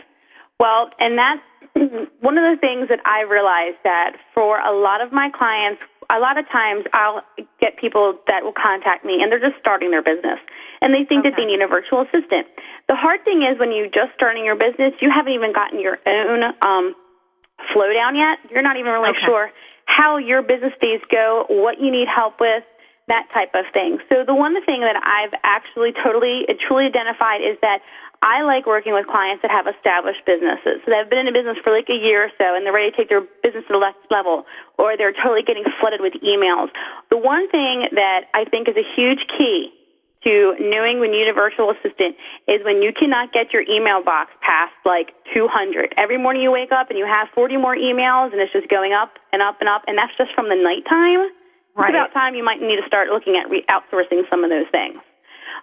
Well, 0.58 0.90
and 0.98 1.18
that's 1.18 1.42
one 2.20 2.38
of 2.38 2.44
the 2.44 2.58
things 2.60 2.88
that 2.88 3.00
I 3.06 3.22
realized 3.22 3.78
that 3.84 4.16
for 4.34 4.58
a 4.58 4.74
lot 4.76 5.00
of 5.00 5.12
my 5.12 5.30
clients, 5.30 5.80
a 6.10 6.18
lot 6.18 6.38
of 6.38 6.48
times 6.48 6.84
I'll 6.92 7.22
get 7.60 7.76
people 7.76 8.18
that 8.26 8.42
will 8.42 8.56
contact 8.56 9.04
me 9.04 9.20
and 9.20 9.30
they're 9.30 9.40
just 9.40 9.60
starting 9.60 9.90
their 9.90 10.02
business 10.02 10.40
and 10.80 10.94
they 10.94 11.04
think 11.04 11.24
that 11.24 11.34
they 11.36 11.44
need 11.44 11.60
a 11.60 11.68
virtual 11.68 12.02
assistant. 12.02 12.48
The 12.88 12.96
hard 12.96 13.24
thing 13.24 13.44
is 13.44 13.58
when 13.60 13.70
you're 13.72 13.92
just 13.92 14.16
starting 14.16 14.44
your 14.44 14.56
business, 14.56 14.96
you 15.00 15.12
haven't 15.12 15.32
even 15.32 15.52
gotten 15.52 15.78
your 15.78 15.98
own 16.08 16.40
um, 16.64 16.96
flow 17.72 17.92
down 17.92 18.16
yet. 18.16 18.38
You're 18.50 18.64
not 18.64 18.76
even 18.76 18.92
really 18.92 19.10
Okay. 19.10 19.26
sure 19.26 19.50
how 19.84 20.16
your 20.16 20.42
business 20.42 20.72
days 20.80 21.00
go, 21.10 21.44
what 21.48 21.80
you 21.80 21.90
need 21.90 22.08
help 22.08 22.40
with, 22.40 22.64
that 23.08 23.24
type 23.32 23.52
of 23.54 23.64
thing. 23.72 23.98
So 24.12 24.24
the 24.24 24.34
one 24.34 24.52
thing 24.64 24.80
that 24.80 24.96
I've 25.00 25.32
actually 25.44 25.92
totally 26.04 26.44
and 26.46 26.58
truly 26.60 26.84
identified 26.86 27.40
is 27.40 27.56
that 27.62 27.80
I 28.20 28.42
like 28.42 28.66
working 28.66 28.92
with 28.92 29.06
clients 29.06 29.42
that 29.42 29.50
have 29.50 29.66
established 29.66 30.24
businesses. 30.26 30.84
So 30.84 30.92
they've 30.92 31.08
been 31.08 31.24
in 31.24 31.28
a 31.28 31.32
business 31.32 31.56
for 31.64 31.72
like 31.72 31.88
a 31.88 31.96
year 31.96 32.28
or 32.28 32.32
so 32.36 32.56
and 32.56 32.66
they're 32.66 32.72
ready 32.72 32.90
to 32.90 32.96
take 32.96 33.08
their 33.08 33.24
business 33.42 33.64
to 33.68 33.78
the 33.78 33.80
next 33.80 34.04
level 34.10 34.44
or 34.76 34.96
they're 34.96 35.12
totally 35.12 35.42
getting 35.42 35.64
flooded 35.80 36.00
with 36.00 36.12
emails. 36.20 36.68
The 37.08 37.16
one 37.16 37.48
thing 37.48 37.88
that 37.92 38.28
I 38.34 38.44
think 38.44 38.68
is 38.68 38.76
a 38.76 38.84
huge 38.96 39.24
key 39.38 39.72
to 40.28 40.52
knowing 40.60 41.00
when 41.00 41.16
you 41.16 41.24
need 41.24 41.32
a 41.32 41.34
virtual 41.34 41.72
assistant 41.72 42.12
is 42.44 42.60
when 42.60 42.84
you 42.84 42.92
cannot 42.92 43.32
get 43.32 43.56
your 43.56 43.64
email 43.64 44.04
box 44.04 44.28
past 44.44 44.76
like 44.84 45.16
200. 45.32 45.96
Every 45.96 46.20
morning 46.20 46.44
you 46.44 46.52
wake 46.52 46.70
up 46.70 46.92
and 46.92 46.98
you 47.00 47.08
have 47.08 47.32
40 47.34 47.56
more 47.56 47.74
emails 47.74 48.36
and 48.36 48.40
it's 48.40 48.52
just 48.52 48.68
going 48.68 48.92
up 48.92 49.16
and 49.32 49.40
up 49.40 49.56
and 49.64 49.68
up 49.68 49.88
and 49.88 49.96
that's 49.96 50.12
just 50.20 50.36
from 50.36 50.52
the 50.52 50.58
nighttime. 50.60 51.32
Right. 51.72 51.88
It's 51.88 51.96
about 51.96 52.12
time 52.12 52.36
you 52.36 52.44
might 52.44 52.60
need 52.60 52.76
to 52.76 52.86
start 52.86 53.08
looking 53.08 53.40
at 53.40 53.48
re- 53.48 53.64
outsourcing 53.72 54.28
some 54.28 54.44
of 54.44 54.50
those 54.50 54.68
things. 54.68 55.00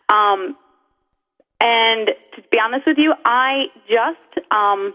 Um, 0.09 0.57
and 1.61 2.09
to 2.35 2.41
be 2.51 2.57
honest 2.59 2.87
with 2.87 2.97
you, 2.97 3.13
I 3.23 3.69
just 3.87 4.45
um, 4.51 4.93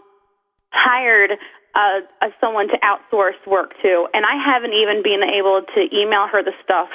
hired 0.72 1.32
uh, 1.74 2.02
uh, 2.20 2.30
someone 2.40 2.68
to 2.68 2.78
outsource 2.82 3.38
work 3.46 3.72
to, 3.82 4.06
and 4.12 4.26
I 4.26 4.36
haven't 4.36 4.72
even 4.74 5.02
been 5.02 5.22
able 5.22 5.62
to 5.62 5.80
email 5.94 6.26
her 6.26 6.42
the 6.42 6.52
stuff 6.64 6.88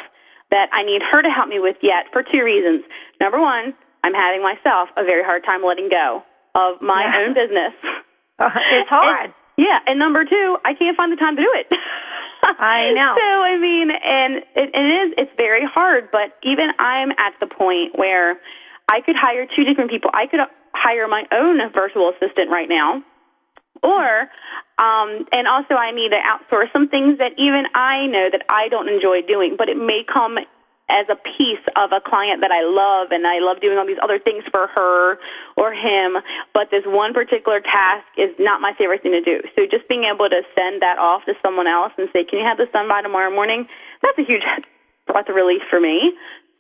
that 0.56 0.72
I 0.72 0.88
need 0.88 1.04
her 1.12 1.20
to 1.22 1.28
help 1.30 1.52
me 1.52 1.60
with 1.60 1.76
yet 1.84 2.08
for 2.16 2.24
two 2.24 2.40
reasons. 2.48 2.88
Number 3.20 3.40
one, 3.44 3.76
I'm 4.08 4.16
having 4.16 4.40
myself 4.42 4.88
a 4.96 5.04
very 5.04 5.24
hard 5.24 5.44
time 5.44 5.60
letting 5.68 5.90
go 5.92 6.24
of 6.56 6.80
my 6.82 7.04
Yeah. 7.04 7.20
own 7.28 7.30
business. 7.36 7.76
Uh, 8.38 8.52
it's 8.76 8.90
hard. 8.92 9.32
And- 9.32 9.34
yeah, 9.56 9.80
and 9.88 9.96
number 9.98 10.26
two, 10.28 10.58
I 10.68 10.74
can't 10.76 10.98
find 10.98 11.08
the 11.10 11.16
time 11.16 11.38
to 11.38 11.42
do 11.42 11.48
it. 11.56 11.72
I 12.60 12.92
know. 12.92 13.16
So 13.24 13.24
I 13.48 13.56
mean, 13.58 13.88
and 13.96 14.44
it, 14.60 14.76
it 14.76 14.88
is 15.00 15.08
it's 15.18 15.32
very 15.38 15.64
hard, 15.64 16.12
but 16.12 16.36
even 16.44 16.68
I'm 16.78 17.12
at 17.16 17.32
the 17.40 17.48
point 17.48 17.96
where 17.96 18.36
I 18.92 19.00
could 19.06 19.16
hire 19.16 19.48
two 19.48 19.64
different 19.64 19.90
people. 19.90 20.12
I 20.14 20.28
could 20.28 20.42
hire 20.76 21.08
my 21.08 21.24
own 21.32 21.64
virtual 21.74 22.12
assistant 22.12 22.52
right 22.52 22.68
now, 22.68 23.00
or 23.86 24.26
um, 24.82 25.24
and 25.32 25.48
also 25.48 25.78
I 25.78 25.94
need 25.94 26.10
to 26.12 26.20
outsource 26.20 26.74
some 26.74 26.90
things 26.90 27.20
that 27.20 27.38
even 27.38 27.64
I 27.78 28.08
know 28.08 28.28
that 28.34 28.44
I 28.50 28.68
don't 28.68 28.90
enjoy 28.90 29.22
doing, 29.22 29.56
but 29.58 29.70
it 29.70 29.78
may 29.78 30.04
come 30.04 30.36
as 30.90 31.10
a 31.10 31.18
piece 31.18 31.64
of 31.74 31.90
a 31.96 32.02
client 32.02 32.46
that 32.46 32.54
I 32.54 32.62
love 32.62 33.10
and 33.10 33.26
I 33.26 33.42
love 33.42 33.58
doing 33.58 33.78
all 33.78 33.88
these 33.88 34.02
other 34.04 34.20
things 34.20 34.44
for 34.52 34.68
her 34.70 35.18
or 35.58 35.74
him, 35.74 36.22
but 36.54 36.70
this 36.70 36.86
one 36.86 37.14
particular 37.14 37.58
task 37.58 38.06
is 38.18 38.30
not 38.38 38.62
my 38.62 38.74
favorite 38.78 39.02
thing 39.02 39.18
to 39.18 39.24
do. 39.24 39.42
So 39.56 39.66
just 39.66 39.90
being 39.90 40.06
able 40.06 40.30
to 40.30 40.42
send 40.54 40.84
that 40.86 41.00
off 41.00 41.26
to 41.26 41.34
someone 41.42 41.66
else 41.66 41.94
and 41.98 42.10
say, 42.14 42.24
"Can 42.24 42.38
you 42.38 42.46
have 42.46 42.58
this 42.58 42.70
done 42.70 42.88
by 42.88 43.02
tomorrow 43.02 43.32
morning?" 43.34 43.66
That's 44.04 44.18
a 44.20 44.26
huge 44.28 44.44
breath 45.08 45.30
of 45.30 45.36
relief 45.36 45.64
for 45.70 45.80
me. 45.80 46.14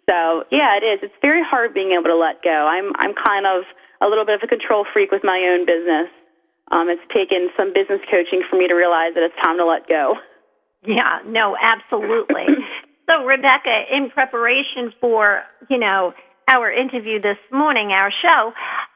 So, 0.09 0.45
yeah, 0.49 0.77
it 0.77 0.85
is. 0.85 0.99
It's 1.01 1.19
very 1.21 1.43
hard 1.43 1.73
being 1.73 1.91
able 1.93 2.09
to 2.09 2.17
let 2.17 2.41
go. 2.41 2.65
I'm 2.65 2.93
I'm 2.97 3.13
kind 3.13 3.45
of 3.45 3.65
a 4.01 4.07
little 4.07 4.25
bit 4.25 4.35
of 4.35 4.43
a 4.43 4.47
control 4.47 4.85
freak 4.93 5.11
with 5.11 5.23
my 5.23 5.37
own 5.53 5.65
business. 5.65 6.09
Um, 6.71 6.89
it's 6.89 7.05
taken 7.13 7.49
some 7.57 7.73
business 7.73 8.01
coaching 8.09 8.41
for 8.49 8.57
me 8.57 8.67
to 8.67 8.73
realize 8.73 9.13
that 9.13 9.23
it's 9.23 9.35
time 9.43 9.57
to 9.57 9.65
let 9.65 9.87
go. 9.87 10.15
Yeah, 10.85 11.19
no, 11.25 11.55
absolutely. 11.59 12.45
so, 13.09 13.25
Rebecca, 13.25 13.85
in 13.91 14.09
preparation 14.09 14.93
for, 14.99 15.43
you 15.69 15.77
know, 15.77 16.13
our 16.47 16.71
interview 16.71 17.21
this 17.21 17.37
morning, 17.51 17.89
our 17.91 18.11
show, 18.11 18.53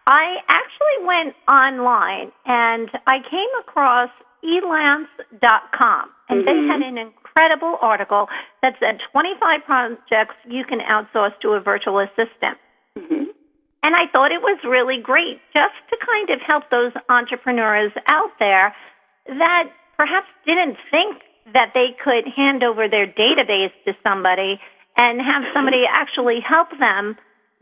I 0.08 0.38
actually 0.47 1.05
went 1.05 1.36
online 1.47 2.32
and 2.45 2.89
I 3.08 3.17
came 3.29 3.49
across 3.60 4.10
elance.com 4.43 6.10
and 6.29 6.47
they 6.47 6.55
had 6.67 6.82
an 6.82 6.97
incredible 6.97 7.77
article 7.82 8.27
that 8.62 8.73
said 8.79 8.99
25 9.12 9.65
projects 9.65 10.36
you 10.47 10.63
can 10.63 10.79
outsource 10.79 11.38
to 11.41 11.49
a 11.49 11.60
virtual 11.60 11.99
assistant. 11.99 12.58
And 13.83 13.95
I 13.95 14.11
thought 14.11 14.31
it 14.31 14.41
was 14.41 14.59
really 14.67 14.99
great 15.01 15.39
just 15.53 15.77
to 15.89 15.95
kind 16.03 16.29
of 16.29 16.39
help 16.45 16.69
those 16.69 16.91
entrepreneurs 17.07 17.91
out 18.07 18.31
there 18.39 18.75
that 19.27 19.71
perhaps 19.97 20.27
didn't 20.45 20.77
think 20.91 21.23
that 21.53 21.71
they 21.73 21.95
could 22.03 22.27
hand 22.27 22.63
over 22.63 22.87
their 22.87 23.07
database 23.07 23.73
to 23.85 23.93
somebody 24.03 24.59
and 24.97 25.21
have 25.21 25.43
somebody 25.53 25.83
actually 25.91 26.39
help 26.43 26.69
them 26.79 27.15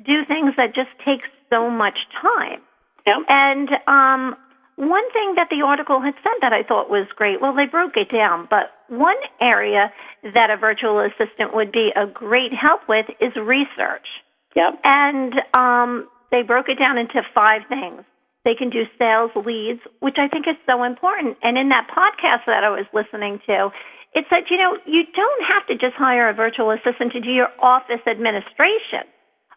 do 0.05 0.25
things 0.25 0.53
that 0.57 0.75
just 0.75 0.89
take 1.05 1.21
so 1.49 1.69
much 1.69 1.97
time. 2.21 2.61
Yep. 3.05 3.17
And 3.29 3.69
um, 3.87 4.35
one 4.75 5.09
thing 5.11 5.33
that 5.35 5.47
the 5.49 5.65
article 5.65 6.01
had 6.01 6.13
said 6.21 6.37
that 6.41 6.53
I 6.53 6.63
thought 6.63 6.89
was 6.89 7.07
great, 7.15 7.41
well, 7.41 7.55
they 7.55 7.65
broke 7.65 7.97
it 7.97 8.11
down, 8.11 8.47
but 8.49 8.73
one 8.89 9.17
area 9.41 9.91
that 10.23 10.49
a 10.49 10.57
virtual 10.57 10.99
assistant 10.99 11.53
would 11.53 11.71
be 11.71 11.91
a 11.95 12.05
great 12.05 12.51
help 12.53 12.81
with 12.87 13.05
is 13.19 13.33
research. 13.35 14.05
Yep. 14.57 14.81
And 14.83 15.33
um, 15.53 16.09
they 16.31 16.41
broke 16.41 16.67
it 16.67 16.79
down 16.79 16.97
into 16.97 17.21
five 17.33 17.61
things. 17.69 18.01
They 18.43 18.55
can 18.55 18.69
do 18.69 18.83
sales 18.97 19.29
leads, 19.35 19.81
which 19.99 20.17
I 20.17 20.27
think 20.27 20.47
is 20.47 20.57
so 20.65 20.83
important. 20.83 21.37
And 21.43 21.57
in 21.57 21.69
that 21.69 21.87
podcast 21.93 22.47
that 22.47 22.63
I 22.63 22.71
was 22.73 22.87
listening 22.93 23.39
to, 23.45 23.69
it 24.15 24.25
said, 24.29 24.49
you 24.49 24.57
know, 24.57 24.77
you 24.87 25.03
don't 25.13 25.43
have 25.45 25.67
to 25.67 25.75
just 25.75 25.93
hire 25.95 26.29
a 26.29 26.33
virtual 26.33 26.71
assistant 26.71 27.11
to 27.13 27.19
do 27.21 27.29
your 27.29 27.49
office 27.61 28.01
administration. 28.09 29.05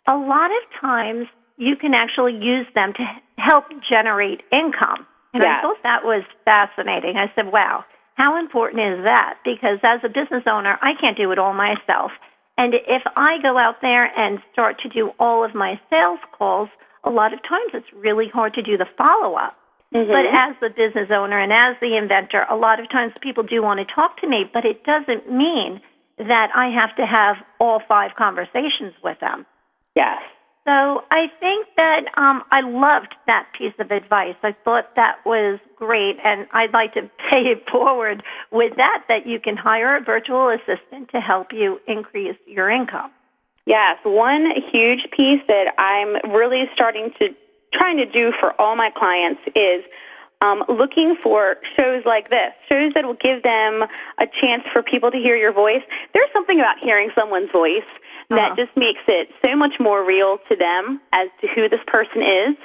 A 0.07 0.17
lot 0.17 0.51
of 0.51 0.63
times 0.81 1.29
you 1.57 1.77
can 1.77 1.95
actually 1.95 2.35
use 2.35 2.67
them 2.75 2.93
to 2.93 3.05
help 3.39 3.65
generate 3.89 4.43
income. 4.53 5.07
And 5.33 5.43
Yes. 5.43 5.59
I 5.59 5.63
thought 5.63 5.83
that 5.85 6.05
was 6.05 6.25
fascinating. 6.45 7.17
I 7.17 7.31
said, 7.37 7.53
wow, 7.53 7.85
how 8.17 8.37
important 8.39 8.83
is 8.99 9.05
that? 9.05 9.39
Because 9.45 9.79
as 9.85 10.01
a 10.03 10.09
business 10.09 10.43
owner, 10.51 10.77
I 10.83 10.93
can't 11.01 11.17
do 11.17 11.31
it 11.31 11.39
all 11.39 11.55
myself. 11.55 12.11
And 12.61 12.75
if 12.75 13.01
I 13.17 13.41
go 13.41 13.57
out 13.57 13.77
there 13.81 14.05
and 14.05 14.39
start 14.53 14.79
to 14.81 14.89
do 14.91 15.13
all 15.19 15.43
of 15.43 15.55
my 15.55 15.81
sales 15.89 16.21
calls, 16.37 16.69
a 17.05 17.09
lot 17.09 17.33
of 17.33 17.41
times 17.41 17.73
it's 17.73 17.91
really 17.97 18.29
hard 18.29 18.53
to 18.53 18.63
do 18.63 18.77
the 18.77 18.85
follow 18.99 19.35
up. 19.35 19.57
Mm-hmm. 19.95 20.13
But 20.13 20.29
as 20.29 20.55
the 20.61 20.69
business 20.69 21.09
owner 21.11 21.41
and 21.41 21.51
as 21.51 21.81
the 21.81 21.97
inventor, 21.97 22.45
a 22.51 22.57
lot 22.57 22.79
of 22.79 22.91
times 22.91 23.15
people 23.23 23.45
do 23.45 23.63
want 23.63 23.81
to 23.81 23.87
talk 23.95 24.21
to 24.21 24.29
me, 24.29 24.45
but 24.53 24.67
it 24.67 24.85
doesn't 24.85 25.33
mean 25.33 25.81
that 26.19 26.49
I 26.55 26.69
have 26.69 26.95
to 26.97 27.07
have 27.07 27.37
all 27.59 27.81
five 27.89 28.11
conversations 28.19 28.93
with 29.03 29.19
them. 29.21 29.47
Yes. 29.97 30.21
So 30.71 31.03
I 31.11 31.27
think 31.41 31.67
that 31.77 32.07
um, 32.17 32.45
I 32.53 32.61
loved 32.63 33.17
that 33.27 33.49
piece 33.59 33.75
of 33.81 33.91
advice. 33.91 34.37
I 34.45 34.55
thought 34.65 34.95
that 34.95 35.17
was 35.27 35.59
great, 35.75 36.15
and 36.23 36.47
I'd 36.53 36.73
like 36.73 36.95
to 36.95 37.03
pay 37.33 37.51
it 37.51 37.65
forward 37.69 38.23
with 38.53 38.77
that, 38.77 39.03
that 39.09 39.27
you 39.27 39.41
can 39.41 39.57
hire 39.57 39.97
a 39.97 40.01
virtual 40.01 40.49
assistant 40.49 41.11
to 41.11 41.19
help 41.19 41.49
you 41.53 41.81
increase 41.89 42.37
your 42.47 42.71
income. 42.71 43.11
Yes, 43.67 43.99
one 44.05 44.47
huge 44.71 45.11
piece 45.11 45.43
that 45.49 45.75
I'm 45.77 46.31
really 46.31 46.65
starting 46.73 47.11
to 47.19 47.29
trying 47.73 47.97
to 47.99 48.07
do 48.07 48.33
for 48.39 48.59
all 48.61 48.77
my 48.77 48.91
clients 48.97 49.41
is 49.55 49.83
um, 50.43 50.63
looking 50.69 51.17
for 51.23 51.57
shows 51.79 52.03
like 52.07 52.31
this, 52.31 52.55
shows 52.69 52.93
that 52.95 53.05
will 53.05 53.19
give 53.21 53.43
them 53.43 53.83
a 54.19 54.27
chance 54.41 54.63
for 54.73 54.83
people 54.83 55.11
to 55.11 55.19
hear 55.19 55.37
your 55.37 55.53
voice. 55.53 55.83
There's 56.15 56.31
something 56.33 56.59
about 56.59 56.79
hearing 56.83 57.11
someone's 57.15 57.51
voice 57.51 57.87
that 58.31 58.53
Uh-huh. 58.53 58.57
just 58.57 58.77
makes 58.77 59.03
it 59.07 59.31
so 59.45 59.55
much 59.57 59.79
more 59.79 60.05
real 60.05 60.39
to 60.49 60.57
them 60.57 61.01
as 61.13 61.29
to 61.41 61.49
who 61.49 61.69
this 61.69 61.83
person 61.87 62.23
is. 62.23 62.57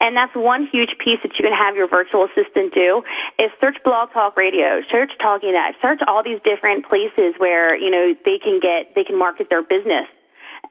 And 0.00 0.16
that's 0.16 0.34
one 0.34 0.66
huge 0.66 0.96
piece 0.98 1.20
that 1.22 1.38
you 1.38 1.44
can 1.44 1.52
have 1.52 1.76
your 1.76 1.86
virtual 1.86 2.24
assistant 2.24 2.72
do 2.72 3.02
is 3.38 3.50
search 3.60 3.76
Blog 3.84 4.12
Talk 4.12 4.36
Radio, 4.36 4.80
search 4.90 5.12
Talking 5.20 5.52
That, 5.52 5.74
search 5.82 6.00
all 6.08 6.22
these 6.22 6.40
different 6.42 6.86
places 6.86 7.34
where, 7.38 7.76
you 7.76 7.90
know, 7.90 8.14
they 8.24 8.38
can 8.38 8.60
get, 8.60 8.94
they 8.94 9.04
can 9.04 9.18
market 9.18 9.48
their 9.50 9.62
business 9.62 10.06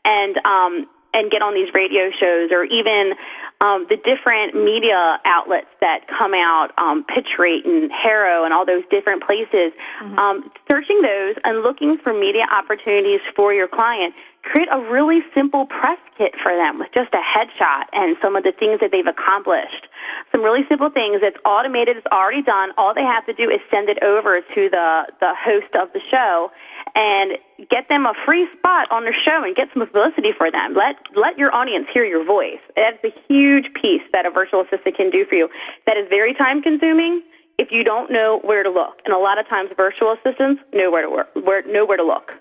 and, 0.04 0.38
um, 0.46 0.88
and 1.14 1.32
get 1.32 1.42
on 1.42 1.54
these 1.54 1.70
radio 1.74 2.10
shows 2.10 2.50
or 2.52 2.66
even 2.66 3.14
um, 3.62 3.86
the 3.88 3.96
different 3.96 4.56
media 4.56 5.22
outlets 5.24 5.72
that 5.80 6.04
come 6.10 6.34
out, 6.34 6.76
um, 6.78 7.06
PitchRate 7.06 7.64
and 7.64 7.92
HARO 7.94 8.44
and 8.44 8.54
all 8.54 8.66
those 8.66 8.84
different 8.92 9.24
places. 9.24 9.72
Um, 10.20 10.52
searching 10.70 11.02
those 11.02 11.36
and 11.44 11.64
looking 11.64 11.98
for 12.04 12.14
media 12.14 12.44
opportunities 12.52 13.22
for 13.36 13.54
your 13.54 13.68
client. 13.68 14.14
Create 14.44 14.68
a 14.70 14.80
really 14.92 15.24
simple 15.34 15.66
press 15.68 15.98
kit 16.18 16.36
for 16.44 16.52
them 16.52 16.80
with 16.80 16.92
just 16.94 17.14
a 17.16 17.24
headshot 17.24 17.88
and 17.94 18.18
some 18.22 18.36
of 18.36 18.44
the 18.44 18.52
things 18.52 18.82
that 18.82 18.92
they've 18.92 19.08
accomplished. 19.08 19.88
Some 20.34 20.44
really 20.44 20.68
simple 20.68 20.90
things. 20.92 21.24
It's 21.24 21.40
automated. 21.46 21.96
It's 21.96 22.12
already 22.12 22.44
done. 22.44 22.76
All 22.76 22.94
they 22.94 23.08
have 23.08 23.26
to 23.28 23.34
do 23.34 23.48
is 23.48 23.64
send 23.72 23.88
it 23.88 24.04
over 24.04 24.42
to 24.42 24.62
the 24.70 25.08
the 25.22 25.32
host 25.40 25.72
of 25.80 25.94
the 25.94 26.02
show 26.12 26.52
and 26.96 27.38
get 27.70 27.90
them 27.90 28.06
a 28.06 28.14
free 28.26 28.46
spot 28.58 28.86
on 28.92 29.04
their 29.04 29.18
show 29.18 29.42
and 29.42 29.56
get 29.56 29.68
some 29.74 29.82
publicity 29.86 30.30
for 30.38 30.52
them. 30.52 30.78
Let 30.78 31.02
let 31.18 31.38
your 31.38 31.54
audience 31.54 31.88
hear 31.94 32.06
your 32.06 32.26
voice. 32.26 32.62
That's 32.76 33.02
a 33.04 33.14
huge 33.28 33.74
piece 33.74 34.06
that 34.14 34.26
a 34.26 34.32
virtual 34.32 34.62
assistant 34.62 34.96
can 34.96 35.10
do 35.10 35.26
for 35.26 35.36
you. 35.36 35.50
That 35.86 35.98
is 35.98 36.06
very 36.10 36.34
time 36.34 36.62
consuming 36.62 37.24
if 37.58 37.70
you 37.72 37.84
don't 37.84 38.12
know 38.12 38.40
where 38.44 38.64
to 38.64 38.70
look. 38.70 39.02
And 39.06 39.14
a 39.14 39.20
lot 39.20 39.38
of 39.38 39.48
times 39.50 39.70
virtual 39.76 40.14
assistants 40.14 40.62
know 40.74 40.92
where 40.92 41.02
to 41.02 41.10
work, 41.10 41.30
where 41.34 41.66
know 41.66 41.86
where 41.86 41.98
to 41.98 42.06
look. 42.06 42.34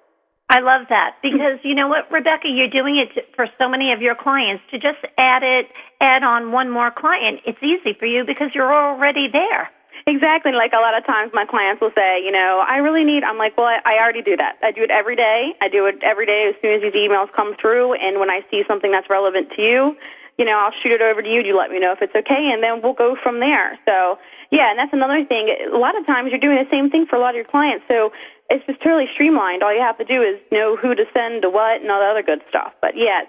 I 0.52 0.60
love 0.60 0.84
that 0.90 1.16
because 1.22 1.64
you 1.64 1.74
know 1.74 1.88
what, 1.88 2.12
Rebecca, 2.12 2.44
you're 2.44 2.68
doing 2.68 3.00
it 3.00 3.24
for 3.34 3.48
so 3.56 3.68
many 3.68 3.92
of 3.92 4.02
your 4.02 4.14
clients 4.14 4.62
to 4.70 4.76
just 4.76 5.00
add 5.16 5.42
it, 5.42 5.72
add 6.00 6.22
on 6.22 6.52
one 6.52 6.68
more 6.68 6.92
client. 6.92 7.40
It's 7.46 7.62
easy 7.62 7.96
for 7.98 8.04
you 8.04 8.24
because 8.26 8.52
you're 8.54 8.68
already 8.68 9.28
there. 9.32 9.70
Exactly. 10.06 10.52
Like 10.52 10.72
a 10.72 10.82
lot 10.82 10.98
of 10.98 11.06
times 11.06 11.30
my 11.32 11.46
clients 11.46 11.80
will 11.80 11.94
say, 11.94 12.22
you 12.24 12.32
know, 12.32 12.64
I 12.66 12.78
really 12.82 13.04
need, 13.04 13.22
I'm 13.22 13.38
like, 13.38 13.56
well, 13.56 13.70
I, 13.70 13.78
I 13.86 14.02
already 14.02 14.22
do 14.22 14.36
that. 14.36 14.58
I 14.62 14.72
do 14.72 14.82
it 14.82 14.90
every 14.90 15.14
day. 15.14 15.54
I 15.62 15.68
do 15.68 15.86
it 15.86 16.02
every 16.02 16.26
day 16.26 16.50
as 16.50 16.58
soon 16.60 16.74
as 16.74 16.82
these 16.82 16.94
emails 16.94 17.30
come 17.34 17.54
through. 17.60 17.94
And 17.94 18.18
when 18.18 18.30
I 18.30 18.42
see 18.50 18.62
something 18.66 18.90
that's 18.90 19.08
relevant 19.08 19.50
to 19.54 19.62
you, 19.62 19.94
you 20.38 20.44
know, 20.44 20.58
I'll 20.58 20.74
shoot 20.82 20.90
it 20.90 21.02
over 21.02 21.22
to 21.22 21.28
you. 21.28 21.42
You 21.42 21.56
let 21.56 21.70
me 21.70 21.78
know 21.78 21.92
if 21.92 22.02
it's 22.02 22.14
okay. 22.14 22.50
And 22.50 22.62
then 22.62 22.82
we'll 22.82 22.98
go 22.98 23.14
from 23.22 23.38
there. 23.38 23.78
So, 23.86 24.18
yeah, 24.50 24.70
and 24.74 24.78
that's 24.78 24.92
another 24.92 25.22
thing. 25.24 25.54
A 25.72 25.78
lot 25.78 25.94
of 25.96 26.04
times 26.06 26.30
you're 26.34 26.42
doing 26.42 26.58
the 26.58 26.70
same 26.70 26.90
thing 26.90 27.06
for 27.06 27.14
a 27.14 27.20
lot 27.20 27.30
of 27.30 27.36
your 27.36 27.46
clients. 27.46 27.84
So 27.86 28.10
it's 28.50 28.64
just 28.66 28.82
totally 28.82 29.06
streamlined. 29.14 29.62
All 29.62 29.74
you 29.74 29.84
have 29.84 29.98
to 29.98 30.04
do 30.04 30.18
is 30.22 30.40
know 30.50 30.74
who 30.74 30.94
to 30.96 31.04
send 31.14 31.42
to 31.42 31.50
what 31.50 31.80
and 31.80 31.90
all 31.92 32.00
the 32.00 32.10
other 32.10 32.26
good 32.26 32.42
stuff. 32.48 32.72
But 32.80 32.96
yeah, 32.96 33.22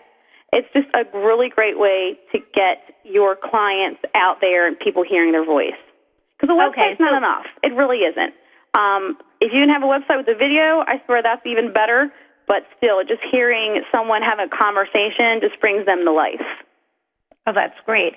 it's 0.51 0.67
just 0.73 0.87
a 0.97 1.05
really 1.17 1.49
great 1.49 1.77
way 1.77 2.17
to 2.31 2.39
get 2.55 2.97
your 3.03 3.35
clients 3.35 4.01
out 4.15 4.37
there 4.41 4.65
and 4.65 4.79
people 4.79 5.03
hearing 5.03 5.33
their 5.33 5.45
voice. 5.45 5.77
Because 6.43 6.59
a 6.59 6.67
Okay, 6.75 6.91
website's 6.91 6.99
not 6.99 7.15
enough. 7.15 7.47
It 7.63 7.71
really 7.71 8.03
isn't. 8.03 8.35
Um, 8.75 9.15
if 9.39 9.55
you 9.55 9.63
can 9.63 9.71
have 9.71 9.83
a 9.83 9.87
website 9.87 10.19
with 10.19 10.27
a 10.27 10.35
video, 10.35 10.83
I 10.83 10.99
swear 11.05 11.23
that's 11.23 11.45
even 11.47 11.71
better. 11.71 12.11
But 12.51 12.67
still, 12.75 12.99
just 13.07 13.23
hearing 13.31 13.79
someone 13.95 14.21
have 14.21 14.39
a 14.43 14.51
conversation 14.51 15.39
just 15.39 15.55
brings 15.61 15.85
them 15.85 16.03
to 16.03 16.11
life. 16.11 16.43
Oh, 17.47 17.53
that's 17.55 17.79
great. 17.85 18.11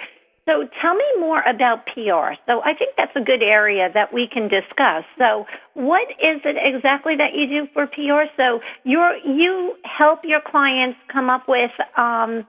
So 0.46 0.66
tell 0.82 0.94
me 0.94 1.04
more 1.20 1.42
about 1.42 1.86
PR. 1.86 2.34
So 2.46 2.62
I 2.62 2.74
think 2.74 2.94
that's 2.96 3.14
a 3.14 3.20
good 3.20 3.42
area 3.42 3.90
that 3.94 4.12
we 4.12 4.26
can 4.26 4.48
discuss. 4.48 5.04
So 5.18 5.46
what 5.74 6.10
is 6.18 6.42
it 6.44 6.56
exactly 6.58 7.14
that 7.16 7.34
you 7.34 7.46
do 7.46 7.68
for 7.74 7.86
PR? 7.86 8.30
So 8.36 8.60
you're, 8.82 9.16
you 9.18 9.74
help 9.84 10.20
your 10.24 10.40
clients 10.40 10.98
come 11.12 11.30
up 11.30 11.46
with 11.46 11.72
um, 11.96 12.46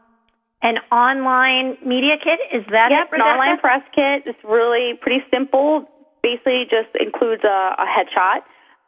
an 0.61 0.77
online 0.91 1.77
media 1.85 2.17
kit. 2.17 2.39
Is 2.53 2.65
that 2.71 2.89
Yep, 2.91 3.13
it, 3.13 3.15
an 3.15 3.21
online 3.21 3.57
press 3.59 3.81
kit. 3.93 4.23
It's 4.25 4.39
really 4.43 4.93
pretty 5.01 5.23
simple. 5.33 5.85
Basically, 6.23 6.65
just 6.69 6.89
includes 6.99 7.43
a, 7.43 7.75
a 7.77 7.85
headshot, 7.85 8.41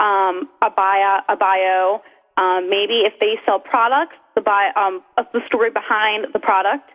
um, 0.04 0.50
a 0.64 0.70
bio, 0.70 1.22
a 1.30 1.36
bio. 1.36 2.02
Um, 2.38 2.70
maybe 2.70 3.04
if 3.06 3.14
they 3.20 3.36
sell 3.46 3.60
products, 3.60 4.16
the 4.36 4.42
bio, 4.42 4.72
um, 4.76 5.04
the 5.18 5.42
story 5.48 5.72
behind 5.72 6.28
the 6.34 6.40
product. 6.40 6.90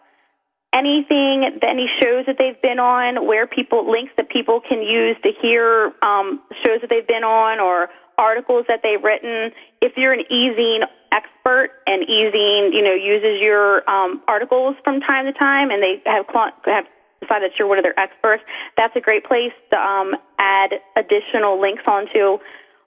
Anything, 0.72 1.60
any 1.62 1.86
shows 2.02 2.26
that 2.26 2.34
they've 2.36 2.60
been 2.60 2.80
on, 2.80 3.26
where 3.26 3.46
people 3.46 3.88
links 3.88 4.12
that 4.16 4.28
people 4.28 4.60
can 4.60 4.82
use 4.82 5.16
to 5.22 5.30
hear 5.40 5.92
um, 6.02 6.42
shows 6.66 6.80
that 6.80 6.90
they've 6.90 7.06
been 7.06 7.22
on, 7.22 7.60
or 7.60 7.88
articles 8.18 8.64
that 8.68 8.80
they've 8.82 9.02
written. 9.02 9.52
If 9.80 9.96
you're 9.96 10.12
an 10.12 10.24
e-zine 10.30 10.86
expert 11.12 11.70
and 11.86 12.02
e-zine, 12.02 12.72
you 12.72 12.82
know, 12.82 12.94
uses 12.94 13.40
your 13.40 13.88
um, 13.88 14.22
articles 14.28 14.76
from 14.84 15.00
time 15.00 15.26
to 15.26 15.32
time, 15.32 15.70
and 15.70 15.82
they 15.82 16.02
have 16.06 16.26
cl- 16.30 16.54
have 16.66 16.84
decided 17.20 17.50
that 17.50 17.58
you're 17.58 17.68
one 17.68 17.78
of 17.78 17.84
their 17.84 17.98
experts, 17.98 18.42
that's 18.76 18.94
a 18.96 19.00
great 19.00 19.24
place 19.24 19.52
to 19.70 19.76
um, 19.76 20.14
add 20.38 20.74
additional 20.96 21.60
links 21.60 21.82
onto 21.86 22.38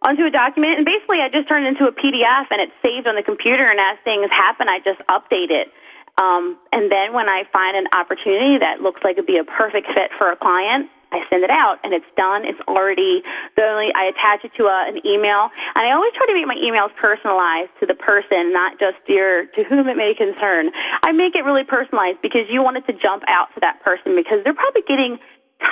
onto 0.02 0.24
a 0.26 0.30
document. 0.30 0.78
And 0.78 0.86
basically, 0.86 1.20
I 1.26 1.30
just 1.30 1.48
turn 1.48 1.66
it 1.66 1.70
into 1.74 1.86
a 1.86 1.94
PDF, 1.94 2.46
and 2.52 2.62
it's 2.62 2.76
saved 2.82 3.08
on 3.08 3.16
the 3.16 3.24
computer. 3.24 3.66
And 3.66 3.80
as 3.80 3.98
things 4.04 4.30
happen, 4.30 4.70
I 4.70 4.80
just 4.86 5.02
update 5.10 5.50
it. 5.50 5.74
Um, 6.18 6.58
and 6.74 6.92
then 6.92 7.14
when 7.14 7.30
I 7.30 7.44
find 7.54 7.78
an 7.78 7.88
opportunity 7.94 8.58
that 8.58 8.82
looks 8.82 9.02
like 9.04 9.22
it'd 9.22 9.30
be 9.30 9.38
a 9.38 9.46
perfect 9.46 9.88
fit 9.94 10.10
for 10.18 10.32
a 10.32 10.36
client, 10.38 10.90
I 11.12 11.24
send 11.32 11.44
it 11.44 11.50
out 11.50 11.80
and 11.84 11.94
it's 11.96 12.08
done. 12.20 12.44
It's 12.44 12.60
already 12.68 13.24
the 13.56 13.64
only 13.64 13.96
I 13.96 14.12
attach 14.12 14.44
it 14.44 14.52
to 14.60 14.68
a, 14.68 14.78
an 14.92 15.00
email, 15.08 15.48
and 15.76 15.82
I 15.88 15.96
always 15.96 16.12
try 16.20 16.28
to 16.28 16.36
make 16.36 16.48
my 16.48 16.60
emails 16.60 16.92
personalized 17.00 17.72
to 17.80 17.86
the 17.88 17.96
person, 17.96 18.52
not 18.52 18.76
just 18.80 19.00
your 19.08 19.48
to 19.56 19.64
whom 19.64 19.88
it 19.88 19.96
may 19.96 20.12
concern. 20.12 20.72
I 21.08 21.16
make 21.16 21.36
it 21.36 21.48
really 21.48 21.64
personalized 21.64 22.20
because 22.20 22.50
you 22.52 22.62
want 22.62 22.78
it 22.78 22.86
to 22.92 22.94
jump 22.94 23.24
out 23.28 23.48
to 23.56 23.60
that 23.64 23.80
person 23.84 24.20
because 24.20 24.44
they're 24.44 24.58
probably 24.58 24.84
getting 24.84 25.20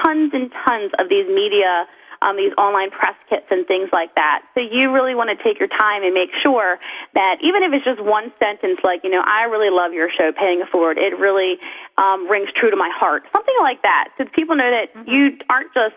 tons 0.04 0.32
and 0.34 0.52
tons 0.66 0.92
of 0.98 1.10
these 1.10 1.28
media 1.28 1.86
um, 2.22 2.38
these 2.38 2.54
online 2.58 2.92
press 2.92 3.16
kits 3.30 3.48
and 3.50 3.66
things 3.68 3.90
like 3.92 4.14
that. 4.16 4.44
So 4.54 4.62
you 4.62 4.92
really 4.92 5.16
want 5.16 5.32
to 5.32 5.40
take 5.44 5.60
your 5.60 5.72
time 5.72 6.04
and 6.04 6.14
make 6.14 6.30
sure 6.44 6.78
that 7.14 7.40
even 7.42 7.64
if 7.64 7.74
it's 7.74 7.86
just 7.86 8.04
one 8.04 8.32
sentence, 8.40 8.80
like 8.84 9.04
you 9.04 9.10
know, 9.10 9.24
I 9.24 9.48
really 9.48 9.72
love 9.72 9.94
your 9.94 10.10
show, 10.12 10.32
paying 10.32 10.62
it 10.62 10.70
forward. 10.72 10.98
It 10.98 11.18
really 11.20 11.58
um, 11.98 12.28
rings 12.28 12.50
true 12.56 12.70
to 12.72 12.78
my 12.78 12.92
heart. 12.94 13.24
Something 13.36 13.58
like 13.62 13.82
that, 13.84 14.10
so 14.18 14.26
people 14.36 14.56
know 14.56 14.70
that 14.70 14.92
you 15.08 15.38
aren't 15.50 15.74
just 15.74 15.96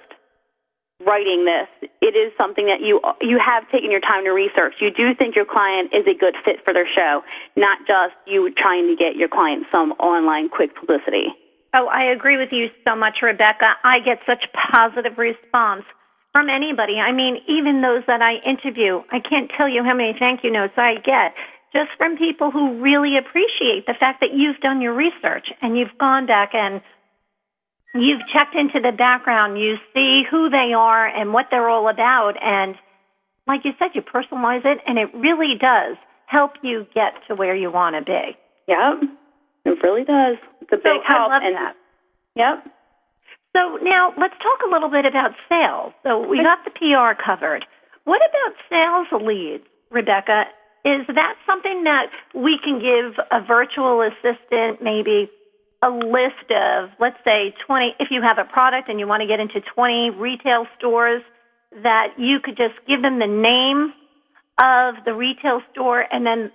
writing 1.07 1.47
this. 1.47 1.91
It 2.03 2.19
is 2.19 2.33
something 2.37 2.67
that 2.67 2.83
you 2.83 3.01
you 3.21 3.39
have 3.39 3.69
taken 3.71 3.91
your 3.91 4.01
time 4.01 4.25
to 4.25 4.31
research. 4.31 4.75
You 4.81 4.91
do 4.91 5.15
think 5.15 5.37
your 5.37 5.47
client 5.47 5.95
is 5.95 6.07
a 6.07 6.17
good 6.19 6.35
fit 6.45 6.65
for 6.65 6.75
their 6.75 6.89
show, 6.89 7.23
not 7.57 7.79
just 7.87 8.15
you 8.27 8.51
trying 8.57 8.89
to 8.89 8.97
get 8.97 9.15
your 9.15 9.29
client 9.29 9.67
some 9.71 9.93
online 10.03 10.49
quick 10.49 10.75
publicity. 10.75 11.31
Oh, 11.75 11.87
I 11.87 12.11
agree 12.11 12.39
with 12.39 12.49
you 12.51 12.69
so 12.85 12.97
much, 12.97 13.19
Rebecca. 13.23 13.77
I 13.85 14.01
get 14.01 14.19
such 14.27 14.43
positive 14.73 15.19
response 15.19 15.85
from 16.39 16.49
anybody. 16.49 17.03
I 17.03 17.11
mean, 17.11 17.43
even 17.49 17.83
those 17.83 18.07
that 18.07 18.23
I 18.23 18.39
interview, 18.49 19.03
I 19.11 19.19
can't 19.19 19.51
tell 19.59 19.69
you 19.69 19.83
how 19.83 19.93
many 19.93 20.15
thank 20.17 20.45
you 20.45 20.53
notes 20.53 20.75
I 20.77 20.95
get 21.03 21.35
just 21.73 21.91
from 21.99 22.17
people 22.17 22.53
who 22.53 22.79
really 22.81 23.19
appreciate 23.19 23.87
the 23.91 23.95
fact 23.99 24.21
that 24.21 24.31
you've 24.33 24.61
done 24.61 24.81
your 24.81 24.95
research 24.95 25.49
and 25.61 25.77
you've 25.77 25.99
gone 25.99 26.27
back 26.27 26.51
and 26.55 26.81
you've 27.93 28.23
checked 28.33 28.55
into 28.55 28.79
the 28.79 28.95
background, 28.97 29.59
you 29.59 29.77
see 29.93 30.23
who 30.31 30.49
they 30.49 30.73
are 30.77 31.09
and 31.09 31.33
what 31.33 31.47
they're 31.51 31.69
all 31.69 31.89
about, 31.89 32.35
and 32.41 32.77
like 33.49 33.63
you 33.65 33.73
said, 33.79 33.89
you 33.95 34.03
personalize 34.03 34.65
it, 34.65 34.79
and 34.87 34.99
it 34.99 35.09
really 35.15 35.55
does 35.59 35.97
help 36.27 36.53
you 36.63 36.87
get 36.95 37.15
to 37.27 37.35
where 37.35 37.57
you 37.57 37.71
want 37.73 37.97
to 37.97 38.03
be. 38.03 38.37
Yep. 38.69 39.11
It 39.65 39.83
really 39.83 40.05
does. 40.05 40.37
It's 40.61 40.71
a 40.73 40.77
big 40.77 40.85
So 40.85 41.03
help. 41.05 41.33
and 41.43 41.57
that. 41.57 41.75
Yep. 42.37 42.73
So 43.59 43.75
now 43.83 44.15
let's 44.15 44.39
talk 44.39 44.63
a 44.63 44.71
little 44.71 44.89
bit 44.89 45.05
about 45.05 45.35
sales. 45.49 45.93
So 46.05 46.23
we 46.23 46.39
got 46.39 46.63
the 46.63 46.71
PR 46.71 47.19
covered. 47.19 47.67
What 48.05 48.23
about 48.23 48.55
sales 48.71 49.11
leads, 49.27 49.65
Rebecca? 49.91 50.47
Is 50.85 51.03
that 51.11 51.35
something 51.45 51.83
that 51.83 52.07
we 52.35 52.59
can 52.63 52.79
give 52.79 53.19
a 53.35 53.43
virtual 53.43 54.07
assistant 54.07 54.79
maybe 54.81 55.29
a 55.83 55.91
list 55.91 56.47
of, 56.55 56.91
let's 57.01 57.19
say, 57.25 57.53
20, 57.67 57.99
if 57.99 58.09
you 58.11 58.23
have 58.23 58.39
a 58.39 58.47
product 58.47 58.89
and 58.89 59.01
you 59.01 59.09
want 59.09 59.23
to 59.23 59.27
get 59.27 59.41
into 59.41 59.61
20 59.75 60.11
retail 60.15 60.67
stores, 60.79 61.23
that 61.83 62.15
you 62.17 62.39
could 62.39 62.57
just 62.57 62.79
give 62.87 63.03
them 63.03 63.19
the 63.19 63.27
name 63.27 63.93
of 64.63 65.03
the 65.05 65.15
retail 65.15 65.63
store 65.73 66.07
and 66.11 66.25
then 66.25 66.51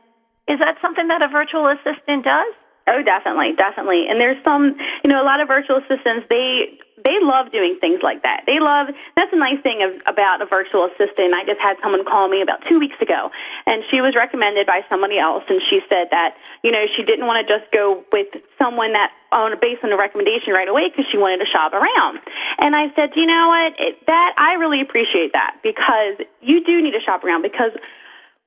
is 0.48 0.60
that 0.60 0.76
something 0.82 1.08
that 1.08 1.22
a 1.22 1.32
virtual 1.32 1.72
assistant 1.72 2.26
does? 2.26 2.52
Oh, 2.88 3.00
definitely, 3.00 3.56
definitely. 3.56 4.12
And 4.12 4.20
there's 4.20 4.42
some, 4.44 4.76
you 5.04 5.10
know, 5.10 5.24
a 5.24 5.28
lot 5.28 5.39
of 5.39 5.48
virtual 5.48 5.80
assistants. 5.80 6.28
They 6.28 6.76
they 7.04 7.20
love 7.22 7.52
doing 7.52 7.78
things 7.80 8.00
like 8.02 8.24
that. 8.24 8.44
They 8.48 8.60
love. 8.60 8.88
That's 9.16 9.32
a 9.32 9.39
nice 9.39 9.60
thing 9.62 9.84
of, 9.84 9.96
about 10.08 10.42
a 10.42 10.48
virtual 10.48 10.88
assistant. 10.88 11.36
I 11.36 11.44
just 11.44 11.60
had 11.60 11.76
someone 11.84 12.04
call 12.04 12.28
me 12.28 12.42
about 12.42 12.63
two 12.68 12.80
weeks 12.80 12.96
ago, 13.04 13.30
and 13.68 13.84
she 13.92 14.00
was 14.00 14.16
recommended 14.16 14.68
by 14.68 14.82
somebody 14.88 15.20
else, 15.20 15.44
and 15.48 15.62
she 15.70 15.80
said 15.92 16.08
that 16.12 16.36
you 16.63 16.72
know 16.72 16.88
she 16.96 17.04
didn't 17.04 17.28
want 17.28 17.44
to 17.44 17.48
just 17.48 17.68
go 17.72 18.04
with 18.12 18.32
someone 18.58 18.94
that 18.94 19.12
on 19.32 19.52
a 19.52 19.58
based 19.58 19.84
on 19.84 19.92
a 19.92 19.98
recommendation 19.98 20.54
right 20.54 20.68
away 20.70 20.88
because 20.88 21.06
she 21.12 21.18
wanted 21.18 21.44
to 21.44 21.50
shop 21.50 21.74
around. 21.74 22.20
And 22.62 22.76
I 22.76 22.94
said, 22.96 23.12
you 23.16 23.26
know 23.26 23.50
what, 23.50 23.74
it, 23.82 24.00
that 24.06 24.32
I 24.38 24.54
really 24.56 24.80
appreciate 24.80 25.34
that 25.34 25.58
because 25.63 26.22
you 26.39 26.63
do 26.63 26.82
need 26.82 26.94
to 26.94 27.02
shop 27.02 27.24
around 27.24 27.42
because 27.42 27.74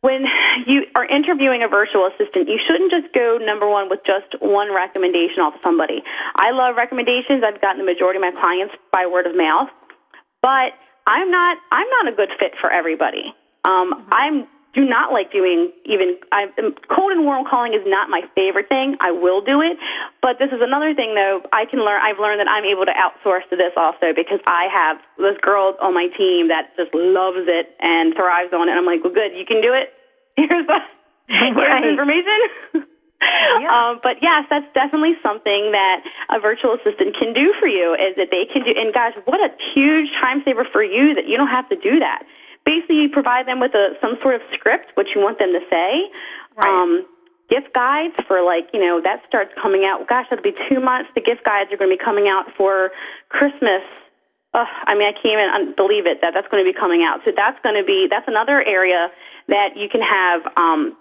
when 0.01 0.25
you 0.67 0.87
are 0.95 1.05
interviewing 1.05 1.63
a 1.63 1.69
virtual 1.69 2.07
assistant, 2.07 2.49
you 2.49 2.59
shouldn't 2.67 2.91
just 2.91 3.13
go 3.15 3.39
number 3.41 3.69
one 3.69 3.89
with 3.89 4.01
just 4.07 4.41
one 4.41 4.75
recommendation 4.75 5.41
off 5.41 5.55
of 5.55 5.61
somebody. 5.63 6.03
I 6.37 6.53
love 6.53 6.77
recommendations. 6.77 7.43
I've 7.47 7.61
gotten 7.61 7.85
the 7.85 7.89
majority 7.89 8.19
of 8.19 8.25
my 8.25 8.35
clients 8.39 8.75
by 8.93 9.07
word 9.07 9.27
of 9.27 9.37
mouth, 9.37 9.69
but 10.43 10.77
I'm 11.07 11.31
not. 11.31 11.59
I'm 11.71 11.89
not 12.03 12.13
a 12.13 12.17
good 12.17 12.31
fit 12.39 12.53
for 12.61 12.71
everybody. 12.71 13.35
Um, 13.65 14.07
I'm 14.13 14.47
do 14.77 14.85
not 14.85 15.09
like 15.11 15.33
doing 15.33 15.73
even 15.89 16.21
I, 16.31 16.53
cold 16.93 17.11
and 17.17 17.25
warm 17.25 17.49
calling 17.49 17.73
is 17.73 17.81
not 17.89 18.13
my 18.13 18.21
favorite 18.37 18.69
thing. 18.69 19.01
I 19.01 19.11
will 19.11 19.41
do 19.41 19.65
it, 19.65 19.81
but 20.21 20.37
this 20.37 20.53
is 20.53 20.61
another 20.61 20.93
thing 20.93 21.17
though. 21.17 21.41
I 21.57 21.65
can 21.65 21.81
learn. 21.81 21.97
I've 22.05 22.21
learned 22.21 22.45
that 22.45 22.51
I'm 22.53 22.69
able 22.69 22.85
to 22.85 22.93
outsource 22.93 23.49
to 23.49 23.57
this 23.57 23.73
also 23.75 24.13
because 24.13 24.39
I 24.45 24.69
have 24.69 25.01
this 25.17 25.41
girl 25.41 25.73
on 25.81 25.97
my 25.97 26.13
team 26.13 26.53
that 26.53 26.77
just 26.77 26.93
loves 26.93 27.49
it 27.49 27.73
and 27.81 28.13
thrives 28.13 28.53
on 28.53 28.69
it. 28.69 28.77
I'm 28.77 28.85
like, 28.85 29.01
well, 29.01 29.17
good, 29.17 29.33
you 29.33 29.49
can 29.49 29.65
do 29.65 29.73
it. 29.73 29.97
Here's 30.37 30.69
the 30.69 30.79
here's 31.33 31.57
Right. 31.57 31.83
the 31.83 31.91
information. 31.97 32.85
Um, 33.67 33.99
but 34.03 34.21
yes, 34.21 34.45
that's 34.51 34.69
definitely 34.75 35.17
something 35.23 35.73
that 35.73 36.05
a 36.31 36.39
virtual 36.39 36.77
assistant 36.77 37.17
can 37.17 37.33
do 37.33 37.55
for 37.59 37.67
you. 37.67 37.95
Is 37.97 38.15
that 38.21 38.29
they 38.31 38.45
can 38.45 38.63
do? 38.63 38.73
And 38.77 38.93
guys, 38.93 39.13
what 39.25 39.41
a 39.41 39.49
huge 39.75 40.13
time 40.21 40.43
saver 40.45 40.69
for 40.71 40.85
you 40.85 41.15
that 41.15 41.27
you 41.27 41.37
don't 41.37 41.49
have 41.49 41.69
to 41.71 41.77
do 41.77 41.99
that. 41.99 42.23
Basically, 42.67 43.07
you 43.07 43.09
provide 43.09 43.47
them 43.47 43.63
with 43.63 43.73
a 43.79 43.95
some 44.03 44.19
sort 44.21 44.35
of 44.35 44.43
script, 44.53 44.91
what 44.95 45.07
you 45.15 45.23
want 45.23 45.39
them 45.39 45.55
to 45.55 45.63
say. 45.71 46.11
Right. 46.59 46.67
Um, 46.67 47.07
gift 47.49 47.71
guides 47.73 48.19
for 48.27 48.43
like 48.43 48.67
you 48.75 48.81
know 48.81 49.01
that 49.01 49.23
starts 49.29 49.55
coming 49.55 49.87
out. 49.87 50.07
Gosh, 50.09 50.27
that'll 50.29 50.43
be 50.43 50.57
two 50.69 50.81
months. 50.81 51.09
The 51.15 51.23
gift 51.23 51.45
guides 51.47 51.71
are 51.73 51.79
going 51.79 51.91
to 51.91 51.97
be 51.97 52.03
coming 52.03 52.27
out 52.27 52.51
for 52.59 52.91
Christmas. 53.31 53.87
Ugh, 54.53 54.67
I 54.67 54.99
mean, 54.99 55.07
I 55.07 55.15
can't 55.15 55.39
even 55.39 55.75
believe 55.79 56.11
it 56.11 56.19
that 56.23 56.35
that's 56.35 56.49
going 56.51 56.65
to 56.65 56.69
be 56.69 56.75
coming 56.75 57.07
out. 57.07 57.21
So 57.25 57.31
that's 57.31 57.59
going 57.63 57.79
to 57.79 57.87
be 57.87 58.09
that's 58.11 58.27
another 58.27 58.59
area 58.61 59.09
that 59.49 59.79
you 59.79 59.89
can 59.89 60.03
have. 60.03 60.43
Um, 60.59 60.97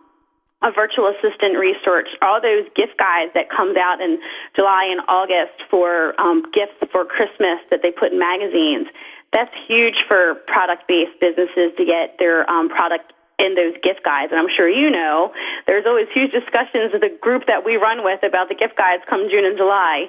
a 0.64 0.72
virtual 0.72 1.12
assistant 1.12 1.60
research 1.60 2.08
all 2.22 2.42
those 2.42 2.66
gift 2.76 2.98
guides 2.98 3.30
that 3.36 3.52
comes 3.52 3.78
out 3.78 4.02
in 4.02 4.18
July 4.56 4.88
and 4.90 5.02
August 5.08 5.62
for 5.70 6.20
um, 6.20 6.44
gifts 6.54 6.80
for 6.92 7.06
Christmas 7.06 7.60
that 7.70 7.82
they 7.84 7.92
put 7.92 8.12
in 8.12 8.20
magazines. 8.20 8.88
That's 9.36 9.52
huge 9.68 10.00
for 10.08 10.40
product-based 10.48 11.20
businesses 11.20 11.76
to 11.76 11.84
get 11.84 12.16
their 12.24 12.48
um, 12.48 12.72
product 12.72 13.12
in 13.38 13.56
those 13.56 13.76
gift 13.84 14.00
guides. 14.08 14.32
And 14.32 14.40
I'm 14.40 14.48
sure 14.48 14.70
you 14.70 14.90
know 14.90 15.36
there's 15.68 15.84
always 15.86 16.08
huge 16.16 16.32
discussions 16.32 16.96
with 16.96 17.04
the 17.04 17.12
group 17.20 17.44
that 17.52 17.68
we 17.68 17.76
run 17.76 18.04
with 18.08 18.24
about 18.24 18.48
the 18.48 18.56
gift 18.56 18.80
guides 18.80 19.04
come 19.10 19.28
June 19.28 19.44
and 19.44 19.58
July. 19.60 20.08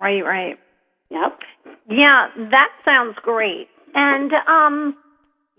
Right, 0.00 0.22
right. 0.22 0.56
Yep. 1.10 1.38
Yeah, 1.90 2.30
that 2.54 2.70
sounds 2.86 3.18
great. 3.22 3.66
And 3.94 4.30
um 4.46 4.94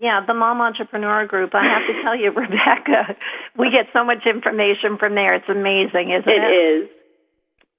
yeah, 0.00 0.18
the 0.26 0.34
Mom 0.34 0.60
Entrepreneur 0.60 1.26
Group, 1.28 1.54
I 1.54 1.62
have 1.62 1.86
to 1.86 2.02
tell 2.02 2.16
you, 2.18 2.32
Rebecca, 2.34 3.14
we 3.56 3.70
get 3.70 3.86
so 3.92 4.02
much 4.04 4.26
information 4.26 4.98
from 4.98 5.14
there. 5.14 5.36
It's 5.36 5.48
amazing, 5.48 6.10
isn't 6.10 6.26
it? 6.26 6.42
It 6.42 6.50
is. 6.50 6.90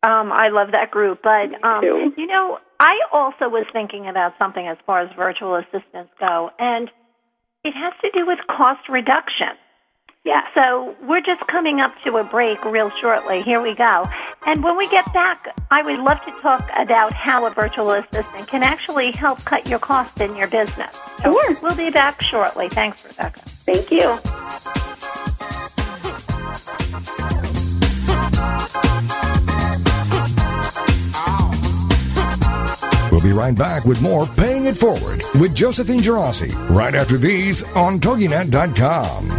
Um, 0.04 0.32
I 0.32 0.50
love 0.50 0.72
that 0.72 0.92
group. 0.92 1.20
But 1.24 1.63
um 1.63 1.84
you 2.18 2.28
know, 2.28 2.60
I 2.80 3.00
also 3.12 3.50
was 3.50 3.66
thinking 3.72 4.08
about 4.08 4.34
something 4.38 4.68
as 4.68 4.78
far 4.86 5.02
as 5.02 5.10
virtual 5.16 5.56
assistants 5.56 6.12
go, 6.20 6.52
and 6.60 6.89
it 7.63 7.74
has 7.74 7.94
to 8.02 8.10
do 8.12 8.26
with 8.26 8.39
cost 8.48 8.89
reduction. 8.89 9.56
Yeah. 10.26 10.42
So 10.56 10.96
we're 11.04 11.22
just 11.22 11.46
coming 11.48 11.82
up 11.82 11.94
to 12.06 12.16
a 12.18 12.24
break 12.24 12.63
real 12.63 12.92
shortly. 13.02 13.42
Here 13.42 13.62
we 13.62 13.76
go. 13.76 14.06
And 14.46 14.63
when 14.63 14.78
we 14.78 14.89
get 14.89 15.12
back, 15.13 15.54
I 15.70 15.82
would 15.82 16.00
love 16.00 16.20
to 16.26 16.32
talk 16.42 16.70
about 16.78 17.12
how 17.12 17.46
a 17.46 17.50
virtual 17.50 17.92
assistant 17.92 18.48
can 18.48 18.63
actually 18.63 19.12
help 19.12 19.44
cut 19.44 19.68
your 19.68 19.80
costs 19.80 20.22
in 20.22 20.34
your 20.38 20.48
business. 20.48 20.96
So 20.96 21.32
Sure. 21.32 21.56
We'll 21.62 21.76
be 21.76 21.89
back 21.89 22.22
shortly. 22.22 22.70
Thanks, 22.70 23.04
Rebecca. 23.06 23.39
Thank 23.39 23.92
you. 23.92 25.12
Be 33.23 33.31
right 33.31 33.57
back 33.57 33.86
with 33.86 34.01
more 34.01 34.25
Paying 34.25 34.65
It 34.65 34.75
Forward 34.75 35.21
with 35.39 35.55
Josephine 35.55 36.01
Gerasi 36.01 36.51
right 36.69 36.93
after 36.93 37.17
these 37.17 37.63
on 37.71 37.99
TogiNet.com. 37.99 39.29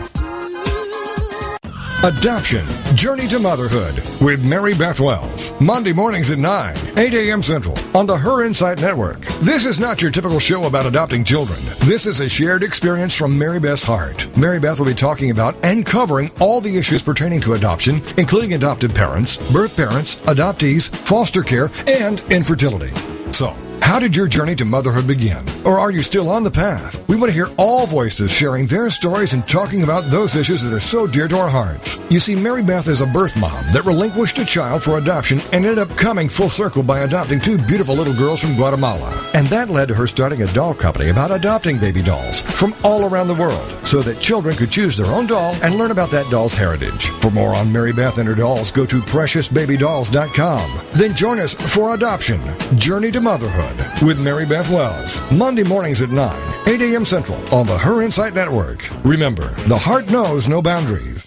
Adoption 2.05 2.67
Journey 2.95 3.27
to 3.29 3.39
Motherhood 3.39 3.95
with 4.21 4.45
Mary 4.45 4.75
Beth 4.75 5.01
Wells. 5.01 5.59
Monday 5.61 5.93
mornings 5.93 6.31
at 6.31 6.39
9, 6.39 6.77
8 6.99 7.15
a.m. 7.15 7.43
Central 7.43 7.77
on 7.95 8.07
the 8.07 8.17
Her 8.17 8.45
Insight 8.45 8.81
Network. 8.81 9.21
This 9.41 9.65
is 9.67 9.81
not 9.81 10.01
your 10.01 10.11
typical 10.11 10.39
show 10.39 10.65
about 10.65 10.87
adopting 10.87 11.25
children. 11.25 11.59
This 11.81 12.07
is 12.07 12.21
a 12.21 12.29
shared 12.29 12.63
experience 12.63 13.15
from 13.15 13.39
Mary 13.39 13.59
Beth's 13.61 13.85
heart. 13.85 14.27
Mary 14.37 14.61
Beth 14.61 14.79
will 14.79 14.87
be 14.87 14.95
talking 14.95 15.31
about 15.31 15.57
and 15.63 15.85
covering 15.85 16.31
all 16.41 16.61
the 16.61 16.77
issues 16.77 17.03
pertaining 17.03 17.41
to 17.43 17.55
adoption, 17.55 18.03
including 18.17 18.55
adopted 18.55 18.95
parents, 18.95 19.37
birth 19.53 19.77
parents, 19.77 20.17
adoptees, 20.27 20.89
foster 20.89 21.43
care, 21.43 21.71
and 21.87 22.21
infertility. 22.31 22.93
So, 23.33 23.57
how 23.85 23.99
did 23.99 24.17
your 24.17 24.27
journey 24.27 24.55
to 24.55 24.65
motherhood 24.65 25.07
begin? 25.07 25.45
Or 25.63 25.79
are 25.79 25.91
you 25.91 26.03
still 26.03 26.31
on 26.31 26.43
the 26.43 26.51
path? 26.51 27.07
We 27.07 27.17
want 27.17 27.29
to 27.29 27.35
hear 27.35 27.49
all 27.59 27.87
voices 27.87 28.33
sharing 28.33 28.67
their 28.67 28.89
stories 28.89 29.35
and 29.35 29.47
talking 29.47 29.83
about 29.83 30.05
those 30.05 30.35
issues 30.35 30.63
that 30.63 30.73
are 30.73 30.81
so 30.81 31.07
dear 31.07 31.29
to 31.29 31.39
our 31.39 31.51
hearts. 31.51 31.99
You 32.09 32.19
see, 32.19 32.35
Mary 32.35 32.63
Beth 32.63 32.89
is 32.89 33.03
a 33.03 33.07
birth 33.07 33.39
mom 33.39 33.63
that 33.75 33.85
relinquished 33.85 34.39
a 34.39 34.45
child 34.47 34.83
for 34.83 34.97
adoption 34.97 35.39
and 35.53 35.67
ended 35.67 35.79
up 35.79 35.91
coming 35.91 36.31
full 36.31 36.49
circle 36.49 36.83
by 36.83 37.01
adopting 37.01 37.39
two 37.39 37.59
beautiful 37.59 37.95
little 37.95 38.15
girls 38.15 38.41
from 38.41 38.57
Guatemala. 38.57 39.13
And 39.35 39.47
that 39.49 39.69
led 39.69 39.89
to 39.89 39.95
her 39.95 40.07
starting 40.07 40.41
a 40.41 40.53
doll 40.55 40.73
company 40.73 41.11
about 41.11 41.31
adopting 41.31 41.79
baby 41.79 42.03
dolls 42.03 42.41
from 42.41 42.75
all 42.83 43.05
around 43.05 43.29
the 43.29 43.35
world 43.35 43.87
so 43.87 44.01
that 44.01 44.19
children 44.19 44.57
could 44.57 44.71
choose 44.71 44.97
their 44.97 45.13
own 45.15 45.27
doll 45.27 45.55
and 45.63 45.77
learn 45.77 45.91
about 45.91 46.11
that 46.11 46.31
doll's 46.31 46.55
heritage. 46.55 47.09
For 47.21 47.31
more 47.31 47.55
on 47.55 47.71
Mary 47.71 47.93
Beth 47.93 48.17
and 48.17 48.27
her 48.29 48.35
dolls, 48.35 48.71
go 48.71 48.87
to 48.87 49.01
preciousbabydolls.com. 49.01 50.81
Then 50.97 51.15
join 51.15 51.39
us 51.39 51.53
for 51.53 51.93
Adoption 51.95 52.41
Journey 52.79 53.11
to 53.11 53.21
Motherhood 53.21 53.74
with 54.03 54.21
Mary 54.21 54.47
Beth 54.47 54.71
Wells. 54.71 55.21
Monday 55.31 55.65
mornings 55.65 56.03
at 56.03 56.11
9, 56.11 56.53
8 56.67 56.81
a.m. 56.81 57.05
Central 57.05 57.39
on 57.55 57.67
the 57.67 57.77
Her 57.77 58.03
Insight 58.03 58.35
Network. 58.35 58.89
Remember, 59.05 59.51
the 59.69 59.79
heart 59.79 60.11
knows 60.11 60.49
no 60.49 60.61
boundaries. 60.63 61.27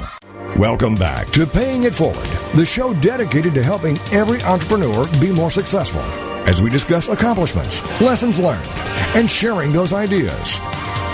Welcome 0.57 0.95
back 0.95 1.27
to 1.27 1.47
Paying 1.47 1.85
It 1.85 1.95
Forward, 1.95 2.27
the 2.55 2.65
show 2.65 2.93
dedicated 2.95 3.53
to 3.53 3.63
helping 3.63 3.97
every 4.11 4.41
entrepreneur 4.41 5.07
be 5.21 5.31
more 5.31 5.49
successful. 5.49 6.01
as 6.45 6.61
we 6.61 6.69
discuss 6.69 7.07
accomplishments, 7.07 7.81
lessons 8.01 8.37
learned, 8.39 8.67
and 9.15 9.29
sharing 9.29 9.71
those 9.71 9.93
ideas. 9.93 10.57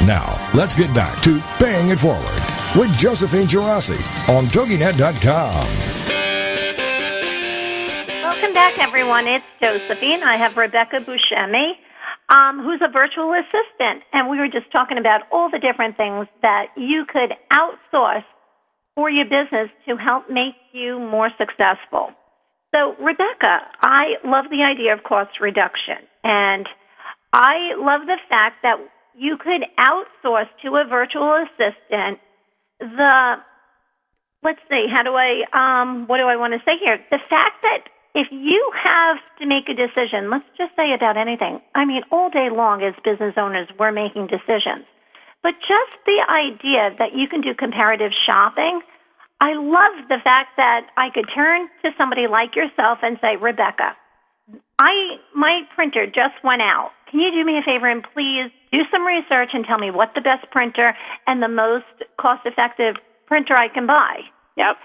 Now, 0.07 0.35
let's 0.55 0.73
get 0.73 0.91
back 0.95 1.21
to 1.21 1.39
Paying 1.59 1.89
It 1.89 1.99
Forward 1.99 2.23
with 2.75 2.89
Josephine 2.97 3.45
Girassi 3.45 3.99
on 4.29 4.45
TogiNet.com. 4.45 5.67
Welcome 8.23 8.53
back, 8.53 8.79
everyone. 8.79 9.27
It's 9.27 9.45
Josephine. 9.61 10.23
I 10.23 10.37
have 10.37 10.55
Rebecca 10.55 11.01
Buscemi, 11.01 11.73
um, 12.29 12.63
who's 12.63 12.81
a 12.81 12.91
virtual 12.91 13.33
assistant, 13.33 14.03
and 14.13 14.29
we 14.29 14.39
were 14.39 14.47
just 14.47 14.71
talking 14.71 14.97
about 14.97 15.21
all 15.31 15.49
the 15.51 15.59
different 15.59 15.97
things 15.97 16.25
that 16.41 16.67
you 16.77 17.05
could 17.05 17.33
outsource 17.53 18.23
for 18.97 19.11
your 19.11 19.25
business 19.25 19.69
to 19.87 19.95
help 19.95 20.25
make 20.27 20.57
you 20.73 20.97
more 20.97 21.29
successful. 21.37 22.09
So, 22.73 22.97
Rebecca, 22.97 23.61
I 23.79 24.17
love 24.25 24.45
the 24.49 24.65
idea 24.65 24.91
of 24.91 25.03
cost 25.03 25.39
reduction, 25.39 26.01
and 26.23 26.67
I 27.31 27.77
love 27.77 28.07
the 28.09 28.17
fact 28.27 28.63
that 28.63 28.77
you 29.15 29.37
could 29.37 29.61
outsource 29.77 30.49
to 30.63 30.75
a 30.77 30.83
virtual 30.89 31.45
assistant 31.45 32.17
the 32.79 33.35
let's 34.43 34.59
see, 34.69 34.85
how 34.89 35.03
do 35.03 35.13
I 35.13 35.45
um 35.53 36.07
what 36.07 36.17
do 36.17 36.23
I 36.23 36.35
want 36.35 36.53
to 36.53 36.59
say 36.65 36.77
here? 36.81 36.97
The 37.11 37.21
fact 37.29 37.61
that 37.61 37.89
if 38.15 38.27
you 38.31 38.71
have 38.83 39.17
to 39.39 39.45
make 39.45 39.69
a 39.69 39.77
decision, 39.77 40.31
let's 40.31 40.49
just 40.57 40.75
say 40.75 40.93
about 40.93 41.17
anything. 41.17 41.61
I 41.75 41.85
mean, 41.85 42.01
all 42.11 42.29
day 42.29 42.49
long 42.51 42.81
as 42.81 42.93
business 43.05 43.35
owners, 43.37 43.67
we're 43.77 43.91
making 43.91 44.25
decisions. 44.27 44.89
But 45.43 45.53
just 45.61 45.93
the 46.05 46.19
idea 46.27 46.95
that 46.99 47.15
you 47.15 47.27
can 47.27 47.41
do 47.41 47.53
comparative 47.53 48.11
shopping, 48.25 48.81
I 49.39 49.53
love 49.53 50.09
the 50.09 50.17
fact 50.23 50.57
that 50.57 50.87
I 50.97 51.09
could 51.13 51.29
turn 51.33 51.69
to 51.83 51.91
somebody 51.97 52.27
like 52.27 52.55
yourself 52.55 52.99
and 53.03 53.17
say, 53.21 53.35
Rebecca, 53.37 53.95
I 54.79 55.17
my 55.35 55.61
printer 55.75 56.05
just 56.05 56.41
went 56.43 56.61
out. 56.61 56.91
Can 57.11 57.19
you 57.19 57.31
do 57.31 57.45
me 57.45 57.57
a 57.57 57.61
favor 57.61 57.87
and 57.87 58.03
please 58.13 58.51
do 58.71 58.81
some 58.91 59.05
research 59.05 59.51
and 59.53 59.65
tell 59.65 59.77
me 59.77 59.91
what 59.91 60.11
the 60.15 60.21
best 60.21 60.49
printer 60.51 60.93
and 61.25 61.41
the 61.41 61.47
most 61.47 61.85
cost 62.19 62.45
effective 62.45 62.95
printer 63.27 63.53
I 63.53 63.67
can 63.69 63.85
buy? 63.85 64.21
Yep. 64.57 64.77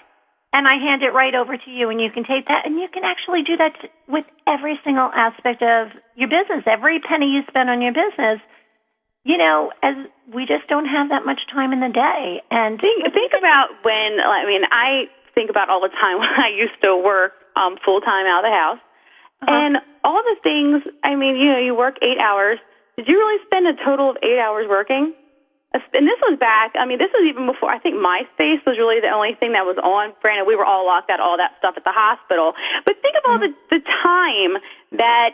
And 0.53 0.69
I 0.69 0.77
hand 0.77 1.03
it 1.03 1.17
right 1.17 1.35
over 1.35 1.57
to 1.57 1.71
you 1.71 1.89
and 1.89 2.01
you 2.01 2.11
can 2.13 2.25
take 2.25 2.47
that 2.49 2.67
and 2.67 2.77
you 2.77 2.89
can 2.93 3.05
actually 3.05 3.43
do 3.43 3.57
that 3.57 3.73
with 4.07 4.25
every 4.47 4.79
single 4.85 5.09
aspect 5.15 5.63
of 5.63 5.89
your 6.15 6.29
business. 6.29 6.65
Every 6.67 7.01
penny 7.01 7.33
you 7.33 7.41
spend 7.49 7.71
on 7.71 7.81
your 7.81 7.93
business, 7.93 8.41
you 9.25 9.39
know, 9.39 9.71
as 9.83 9.95
we 10.35 10.47
just 10.47 10.67
don't 10.69 10.87
have 10.87 11.11
that 11.11 11.25
much 11.25 11.41
time 11.53 11.73
in 11.73 11.81
the 11.81 11.93
day. 11.93 12.43
And 12.51 12.81
Think, 12.81 13.07
think 13.15 13.33
about 13.39 13.71
when, 13.83 14.19
I 14.19 14.47
mean, 14.47 14.63
I 14.71 15.07
think 15.35 15.51
about 15.51 15.71
all 15.71 15.81
the 15.81 15.95
time 15.95 16.19
when 16.23 16.31
I 16.31 16.51
used 16.51 16.79
to 16.83 16.97
work 16.97 17.33
um, 17.57 17.77
full 17.85 18.01
time 18.01 18.27
out 18.27 18.45
of 18.45 18.51
the 18.51 18.57
house. 18.57 18.83
And 19.43 19.83
all 20.05 20.23
the 20.23 20.39
things, 20.43 20.87
I 21.03 21.17
mean, 21.19 21.35
you 21.35 21.51
know, 21.51 21.59
you 21.59 21.75
work 21.75 21.99
eight 21.99 22.19
hours. 22.19 22.59
Did 22.97 23.09
you 23.09 23.19
really 23.19 23.43
spend 23.47 23.67
a 23.67 23.75
total 23.85 24.11
of 24.11 24.17
eight 24.23 24.39
hours 24.39 24.67
working? 24.71 25.15
And 25.73 26.05
this 26.05 26.21
was 26.21 26.37
back, 26.39 26.77
I 26.77 26.85
mean, 26.85 27.01
this 27.01 27.09
was 27.17 27.25
even 27.25 27.49
before, 27.49 27.73
I 27.73 27.81
think 27.81 27.97
MySpace 27.97 28.61
was 28.69 28.77
really 28.77 29.01
the 29.01 29.09
only 29.09 29.33
thing 29.41 29.57
that 29.57 29.65
was 29.65 29.81
on. 29.81 30.13
Granted, 30.21 30.45
we 30.45 30.55
were 30.55 30.69
all 30.69 30.85
locked 30.85 31.09
out, 31.09 31.19
all 31.19 31.41
that 31.41 31.57
stuff 31.59 31.81
at 31.81 31.85
the 31.85 31.97
hospital. 31.97 32.53
But 32.85 33.01
think 33.01 33.17
of 33.17 33.25
all 33.25 33.41
the, 33.41 33.57
the 33.73 33.81
time 34.05 34.61
that 35.01 35.33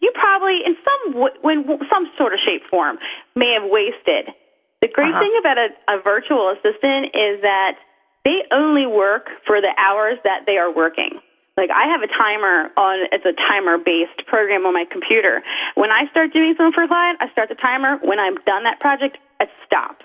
you 0.00 0.10
probably, 0.14 0.60
in 0.64 0.76
some, 0.84 1.12
w- 1.12 1.36
when 1.42 1.64
some 1.92 2.10
sort 2.16 2.32
of 2.32 2.40
shape 2.44 2.62
form, 2.70 2.98
may 3.36 3.52
have 3.58 3.68
wasted. 3.70 4.32
The 4.80 4.88
great 4.88 5.10
Uh-huh. 5.12 5.20
thing 5.20 5.34
about 5.38 5.58
a, 5.58 5.68
a 5.92 6.00
virtual 6.00 6.50
assistant 6.50 7.12
is 7.14 7.40
that 7.42 7.76
they 8.24 8.44
only 8.52 8.86
work 8.86 9.28
for 9.46 9.60
the 9.60 9.72
hours 9.76 10.18
that 10.24 10.44
they 10.46 10.56
are 10.56 10.70
working. 10.72 11.20
Like 11.56 11.70
I 11.70 11.84
have 11.92 12.00
a 12.00 12.06
timer 12.08 12.70
on 12.76 13.06
it's 13.12 13.24
a 13.26 13.36
timer 13.48 13.76
based 13.76 14.24
program 14.26 14.64
on 14.64 14.72
my 14.72 14.86
computer. 14.90 15.42
When 15.74 15.90
I 15.90 16.08
start 16.10 16.32
doing 16.32 16.54
something 16.56 16.72
for 16.72 16.84
a 16.84 16.88
client, 16.88 17.18
I 17.20 17.28
start 17.32 17.48
the 17.50 17.54
timer. 17.56 17.98
When 18.02 18.18
I'm 18.18 18.36
done 18.46 18.64
that 18.64 18.80
project, 18.80 19.18
it 19.40 19.48
stops. 19.66 20.04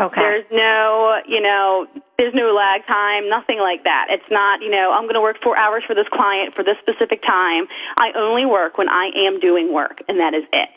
Okay. 0.00 0.20
There's 0.20 0.48
no, 0.50 1.18
you 1.26 1.40
know, 1.40 1.86
there's 2.18 2.34
no 2.34 2.54
lag 2.54 2.86
time, 2.86 3.28
nothing 3.28 3.58
like 3.58 3.84
that. 3.84 4.06
It's 4.10 4.26
not, 4.30 4.60
you 4.62 4.70
know, 4.70 4.92
I'm 4.92 5.04
going 5.04 5.14
to 5.14 5.20
work 5.20 5.36
four 5.42 5.56
hours 5.56 5.82
for 5.86 5.94
this 5.94 6.08
client 6.12 6.54
for 6.54 6.64
this 6.64 6.76
specific 6.82 7.22
time. 7.22 7.66
I 7.98 8.10
only 8.16 8.46
work 8.46 8.78
when 8.78 8.88
I 8.88 9.10
am 9.26 9.40
doing 9.40 9.72
work, 9.72 10.02
and 10.08 10.18
that 10.20 10.34
is 10.34 10.44
it. 10.52 10.68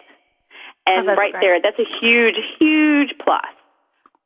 And 0.86 1.10
Oh, 1.10 1.16
right 1.16 1.32
great. 1.32 1.42
there, 1.42 1.62
that's 1.62 1.80
a 1.80 1.90
huge, 2.02 2.36
huge 2.60 3.14
plus. 3.22 3.46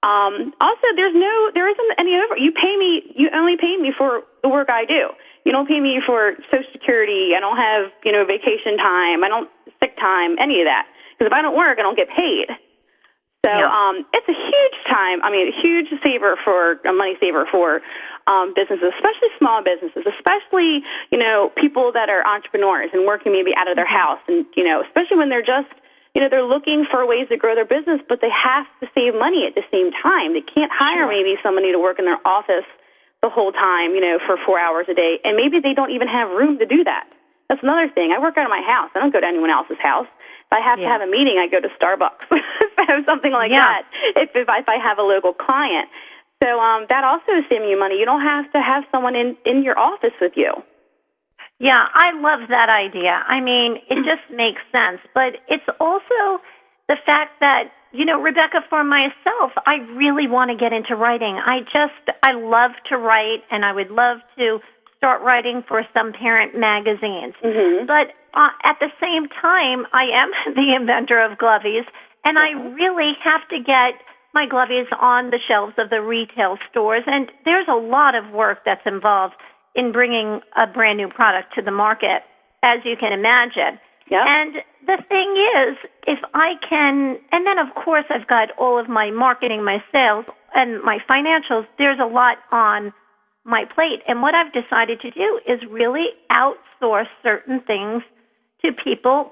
Um, 0.03 0.53
also, 0.61 0.87
there's 0.95 1.15
no, 1.15 1.49
there 1.53 1.67
isn't 1.67 1.91
any 1.97 2.13
over. 2.15 2.37
You 2.37 2.51
pay 2.51 2.77
me, 2.77 3.01
you 3.15 3.29
only 3.33 3.57
pay 3.57 3.75
me 3.77 3.91
for 3.97 4.21
the 4.43 4.49
work 4.49 4.69
I 4.69 4.85
do. 4.85 5.09
You 5.45 5.51
don't 5.51 5.67
pay 5.67 5.79
me 5.79 6.01
for 6.05 6.33
Social 6.51 6.69
Security. 6.73 7.31
I 7.35 7.39
don't 7.39 7.57
have, 7.57 7.91
you 8.03 8.11
know, 8.11 8.25
vacation 8.25 8.77
time. 8.77 9.23
I 9.23 9.29
don't 9.29 9.49
sick 9.79 9.97
time, 9.97 10.37
any 10.39 10.61
of 10.61 10.65
that. 10.65 10.85
Because 11.17 11.31
if 11.31 11.33
I 11.33 11.41
don't 11.41 11.55
work, 11.57 11.79
I 11.79 11.81
don't 11.81 11.95
get 11.95 12.09
paid. 12.09 12.47
So 13.45 13.53
Yeah. 13.53 13.69
um, 13.69 14.01
it's 14.11 14.27
a 14.27 14.33
huge 14.33 14.77
time. 14.89 15.21
I 15.21 15.29
mean, 15.29 15.47
a 15.47 15.55
huge 15.61 15.93
saver 16.01 16.35
for 16.43 16.81
a 16.83 16.91
money 16.93 17.15
saver 17.21 17.45
for 17.45 17.81
um, 18.25 18.53
businesses, 18.57 18.89
especially 18.97 19.29
small 19.37 19.61
businesses, 19.61 20.01
especially 20.09 20.81
you 21.13 21.19
know 21.21 21.53
people 21.55 21.91
that 21.93 22.09
are 22.09 22.25
entrepreneurs 22.25 22.89
and 22.91 23.05
working 23.05 23.31
maybe 23.31 23.53
out 23.55 23.69
of 23.69 23.77
their 23.77 23.85
house, 23.87 24.19
and 24.27 24.45
you 24.57 24.63
know 24.65 24.81
especially 24.81 25.17
when 25.21 25.29
they're 25.29 25.45
just 25.45 25.69
you 26.17 26.21
know 26.21 26.29
they're 26.29 26.43
looking 26.47 26.85
for 26.89 27.05
ways 27.05 27.29
to 27.29 27.37
grow 27.37 27.53
their 27.53 27.69
business, 27.69 28.01
but 28.09 28.19
they 28.21 28.33
have 28.33 28.65
to 28.81 28.89
save 28.97 29.13
money 29.13 29.45
at 29.45 29.53
the 29.53 29.63
same 29.69 29.91
time. 30.01 30.33
They 30.33 30.41
can't 30.41 30.71
hire 30.73 31.05
maybe 31.07 31.37
somebody 31.45 31.71
to 31.71 31.77
work 31.79 31.99
in 31.99 32.05
their 32.05 32.19
office 32.25 32.65
the 33.21 33.29
whole 33.29 33.51
time, 33.51 33.93
you 33.93 34.01
know, 34.01 34.17
for 34.25 34.37
four 34.45 34.57
hours 34.59 34.87
a 34.89 34.95
day, 34.95 35.21
and 35.23 35.37
maybe 35.37 35.59
they 35.61 35.73
don't 35.73 35.91
even 35.91 36.07
have 36.07 36.29
room 36.33 36.57
to 36.57 36.65
do 36.65 36.83
that. 36.83 37.05
That's 37.49 37.61
another 37.61 37.89
thing. 37.93 38.11
I 38.11 38.19
work 38.19 38.37
out 38.37 38.45
of 38.45 38.49
my 38.49 38.61
house. 38.65 38.89
I 38.95 38.99
don't 38.99 39.13
go 39.13 39.21
to 39.21 39.27
anyone 39.27 39.51
else's 39.51 39.77
house. 39.81 40.07
If 40.47 40.53
I 40.53 40.61
have 40.61 40.77
to 40.79 40.85
have 40.87 41.01
a 41.01 41.09
meeting, 41.09 41.41
I 41.41 41.47
go 41.49 41.59
to 41.59 41.69
Starbucks. 41.75 42.25
if 42.31 42.75
I 42.77 42.85
have 42.87 43.03
something 43.05 43.31
like 43.31 43.51
Yeah. 43.51 43.61
that, 43.65 43.83
if, 44.15 44.29
if, 44.35 44.47
I, 44.49 44.59
if 44.59 44.69
I 44.69 44.77
have 44.77 44.99
a 44.99 45.03
local 45.03 45.33
client. 45.33 45.89
So 46.43 46.59
um, 46.59 46.85
that 46.89 47.03
also 47.03 47.31
is 47.39 47.45
saving 47.49 47.69
you 47.69 47.79
money. 47.79 47.97
You 47.97 48.05
don't 48.05 48.21
have 48.21 48.51
to 48.53 48.61
have 48.61 48.83
someone 48.91 49.15
in, 49.15 49.37
in 49.45 49.63
your 49.63 49.77
office 49.79 50.13
with 50.21 50.33
you. 50.35 50.53
Yeah, 51.59 51.79
I 51.79 52.11
love 52.19 52.49
that 52.49 52.69
idea. 52.69 53.23
I 53.27 53.39
mean, 53.39 53.77
it 53.89 53.95
just 54.05 54.29
makes 54.29 54.61
sense. 54.71 54.99
But 55.13 55.41
it's 55.47 55.65
also 55.79 56.43
the 56.87 56.97
fact 57.05 57.39
that, 57.39 57.71
you 57.91 58.05
know, 58.05 58.21
Rebecca, 58.21 58.61
for 58.69 58.83
myself, 58.83 59.51
I 59.65 59.77
really 59.95 60.27
want 60.27 60.51
to 60.51 60.57
get 60.57 60.73
into 60.73 60.95
writing. 60.95 61.39
I 61.43 61.61
just, 61.61 62.17
I 62.21 62.33
love 62.33 62.71
to 62.89 62.97
write 62.97 63.41
and 63.49 63.63
I 63.65 63.71
would 63.71 63.89
love 63.89 64.19
to 64.37 64.59
start 65.05 65.21
writing 65.21 65.63
for 65.67 65.85
some 65.93 66.11
parent 66.13 66.57
magazines. 66.57 67.37
But 67.85 68.17
uh, 68.33 68.49
at 68.65 68.81
the 68.81 68.89
same 68.97 69.29
time, 69.29 69.85
I 69.93 70.09
am 70.09 70.33
the 70.57 70.73
inventor 70.73 71.21
of 71.21 71.37
Glovies 71.37 71.85
and 72.23 72.39
I 72.39 72.57
really 72.73 73.13
have 73.23 73.47
to 73.49 73.59
get 73.59 74.01
my 74.33 74.47
Glovies 74.49 74.89
on 74.99 75.29
the 75.29 75.37
shelves 75.47 75.73
of 75.77 75.91
the 75.91 76.01
retail 76.01 76.57
stores. 76.71 77.03
And 77.05 77.31
there's 77.45 77.67
a 77.69 77.77
lot 77.77 78.15
of 78.15 78.33
work 78.33 78.65
that's 78.65 78.81
involved 78.87 79.35
in 79.75 79.91
bringing 79.91 80.41
a 80.59 80.65
brand 80.65 80.97
new 80.97 81.07
product 81.07 81.53
to 81.53 81.61
the 81.61 81.69
market, 81.69 82.23
as 82.63 82.79
you 82.83 82.97
can 82.99 83.13
imagine. 83.13 83.77
Yep. 84.09 84.21
And 84.25 84.55
the 84.87 84.97
thing 85.07 85.29
is, 85.53 85.77
if 86.07 86.19
I 86.33 86.53
can, 86.67 87.19
and 87.31 87.45
then 87.45 87.59
of 87.59 87.75
course 87.75 88.05
I've 88.09 88.27
got 88.27 88.49
all 88.57 88.79
of 88.79 88.89
my 88.89 89.11
marketing, 89.11 89.63
my 89.63 89.83
sales, 89.91 90.25
and 90.55 90.81
my 90.81 90.97
financials, 91.09 91.67
there's 91.77 91.99
a 92.01 92.05
lot 92.05 92.37
on 92.51 92.91
my 93.45 93.63
plate. 93.73 94.01
And 94.07 94.21
what 94.21 94.33
I've 94.33 94.51
decided 94.51 94.99
to 95.01 95.11
do 95.11 95.39
is 95.47 95.59
really 95.69 96.07
outsource 96.31 97.07
certain 97.23 97.61
things 97.61 98.01
to 98.63 98.71
people 98.83 99.31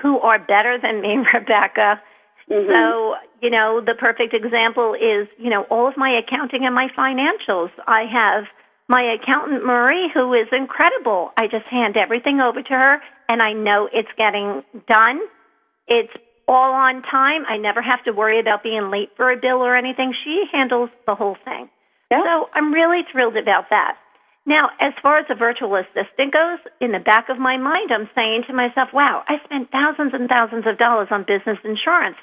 who 0.00 0.18
are 0.20 0.38
better 0.38 0.78
than 0.80 1.02
me, 1.02 1.18
Rebecca. 1.34 2.00
Mm-hmm. 2.48 2.70
So, 2.70 3.14
you 3.42 3.50
know, 3.50 3.80
the 3.84 3.94
perfect 3.98 4.32
example 4.32 4.94
is, 4.94 5.28
you 5.38 5.50
know, 5.50 5.64
all 5.70 5.88
of 5.88 5.96
my 5.96 6.10
accounting 6.10 6.64
and 6.64 6.74
my 6.74 6.88
financials. 6.96 7.70
I 7.86 8.04
have 8.10 8.44
my 8.88 9.02
accountant, 9.02 9.64
Marie, 9.64 10.10
who 10.12 10.32
is 10.34 10.48
incredible. 10.52 11.30
I 11.36 11.46
just 11.46 11.66
hand 11.66 11.96
everything 11.96 12.40
over 12.40 12.62
to 12.62 12.74
her 12.74 12.98
and 13.28 13.42
I 13.42 13.52
know 13.52 13.88
it's 13.92 14.08
getting 14.16 14.62
done. 14.88 15.20
It's 15.86 16.12
all 16.48 16.72
on 16.72 17.02
time. 17.02 17.44
I 17.48 17.56
never 17.56 17.80
have 17.80 18.02
to 18.04 18.12
worry 18.12 18.40
about 18.40 18.64
being 18.64 18.90
late 18.90 19.10
for 19.16 19.30
a 19.30 19.36
bill 19.36 19.62
or 19.62 19.76
anything. 19.76 20.12
She 20.24 20.44
handles 20.52 20.90
the 21.06 21.14
whole 21.14 21.36
thing. 21.44 21.70
Yeah. 22.10 22.22
So 22.22 22.50
I'm 22.54 22.72
really 22.72 23.02
thrilled 23.10 23.36
about 23.36 23.70
that. 23.70 23.96
Now, 24.46 24.70
as 24.80 24.92
far 25.02 25.18
as 25.18 25.26
a 25.30 25.34
virtual 25.34 25.76
assistant 25.76 26.32
goes, 26.32 26.58
in 26.80 26.92
the 26.92 26.98
back 26.98 27.28
of 27.28 27.38
my 27.38 27.56
mind, 27.56 27.92
I'm 27.92 28.08
saying 28.14 28.44
to 28.48 28.54
myself, 28.54 28.88
wow, 28.92 29.22
I 29.28 29.36
spent 29.44 29.70
thousands 29.70 30.12
and 30.14 30.28
thousands 30.28 30.64
of 30.66 30.78
dollars 30.78 31.08
on 31.10 31.22
business 31.22 31.58
insurance. 31.62 32.16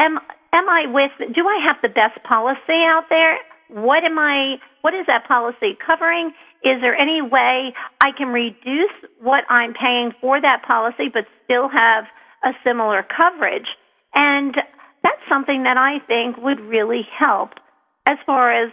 Am, 0.00 0.18
am 0.52 0.68
I 0.68 0.84
with, 0.90 1.12
do 1.34 1.46
I 1.46 1.64
have 1.68 1.78
the 1.80 1.88
best 1.88 2.18
policy 2.28 2.82
out 2.84 3.06
there? 3.08 3.38
What 3.68 4.04
am 4.04 4.18
I, 4.18 4.56
what 4.82 4.92
is 4.92 5.06
that 5.06 5.26
policy 5.26 5.78
covering? 5.78 6.34
Is 6.64 6.82
there 6.82 6.94
any 6.94 7.22
way 7.22 7.72
I 8.00 8.10
can 8.16 8.28
reduce 8.28 8.92
what 9.20 9.44
I'm 9.48 9.72
paying 9.72 10.12
for 10.20 10.40
that 10.40 10.62
policy 10.66 11.08
but 11.12 11.24
still 11.44 11.68
have 11.72 12.04
a 12.44 12.52
similar 12.64 13.06
coverage? 13.06 13.70
And 14.14 14.54
that's 15.02 15.22
something 15.28 15.62
that 15.62 15.78
I 15.78 16.04
think 16.06 16.36
would 16.36 16.60
really 16.60 17.02
help 17.18 17.50
as 18.06 18.18
far 18.26 18.52
as 18.52 18.72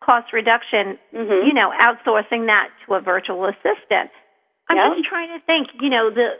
cost 0.00 0.32
reduction, 0.32 0.98
you 1.12 1.52
know, 1.52 1.72
outsourcing 1.80 2.46
that 2.46 2.68
to 2.86 2.94
a 2.94 3.00
virtual 3.00 3.44
assistant. 3.46 4.10
I'm 4.68 4.76
Yeah. 4.76 4.94
just 4.94 5.08
trying 5.08 5.28
to 5.28 5.40
think, 5.44 5.68
you 5.80 5.90
know, 5.90 6.10
the 6.10 6.38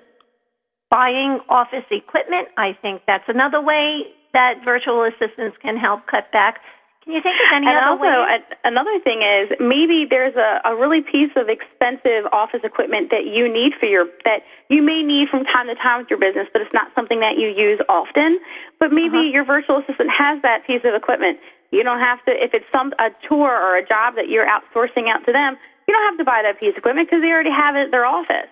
buying 0.91 1.41
office 1.49 1.85
equipment, 1.91 2.49
I 2.57 2.73
think 2.81 3.03
that's 3.07 3.29
another 3.29 3.61
way 3.61 4.07
that 4.33 4.63
virtual 4.65 5.03
assistants 5.05 5.57
can 5.59 5.77
help 5.77 6.07
cut 6.07 6.31
back. 6.33 6.61
Can 7.05 7.15
you 7.17 7.23
think 7.23 7.37
of 7.41 7.57
any 7.57 7.67
and 7.67 7.77
other 7.79 7.89
also, 8.05 8.05
ways? 8.05 8.43
another 8.65 8.99
thing 9.01 9.23
is 9.23 9.49
maybe 9.59 10.05
there's 10.05 10.37
a, 10.37 10.61
a 10.69 10.77
really 10.77 11.01
piece 11.01 11.33
of 11.37 11.49
expensive 11.49 12.27
office 12.33 12.61
equipment 12.65 13.09
that 13.11 13.25
you 13.25 13.49
need 13.51 13.73
for 13.81 13.87
your 13.87 14.05
that 14.27 14.43
you 14.69 14.83
may 14.83 15.03
need 15.03 15.29
from 15.31 15.45
time 15.45 15.69
to 15.69 15.75
time 15.75 16.01
with 16.05 16.11
your 16.11 16.19
business, 16.19 16.49
but 16.53 16.61
it's 16.61 16.73
not 16.75 16.93
something 16.95 17.21
that 17.21 17.39
you 17.39 17.49
use 17.49 17.81
often. 17.89 18.39
But 18.79 18.93
maybe 18.93 19.17
Uh-huh. 19.25 19.41
your 19.41 19.45
virtual 19.45 19.79
assistant 19.79 20.11
has 20.11 20.43
that 20.43 20.67
piece 20.67 20.85
of 20.85 20.93
equipment. 20.95 21.41
You 21.71 21.83
don't 21.85 22.01
have 22.01 22.25
to 22.25 22.33
if 22.33 22.55
it's 22.55 22.69
some 22.73 22.93
a 22.99 23.11
tour 23.29 23.51
or 23.51 23.77
a 23.77 23.87
job 23.87 24.17
that 24.17 24.29
you're 24.29 24.47
outsourcing 24.47 25.09
out 25.09 25.25
to 25.27 25.33
them. 25.33 25.57
You 25.87 25.95
don't 25.95 26.09
have 26.13 26.19
to 26.19 26.25
buy 26.25 26.43
that 26.45 26.61
piece 26.61 26.77
of 26.77 26.85
equipment 26.85 27.09
because 27.09 27.23
they 27.23 27.33
already 27.33 27.53
have 27.53 27.77
it 27.77 27.89
at 27.89 27.91
their 27.91 28.05
office. 28.05 28.51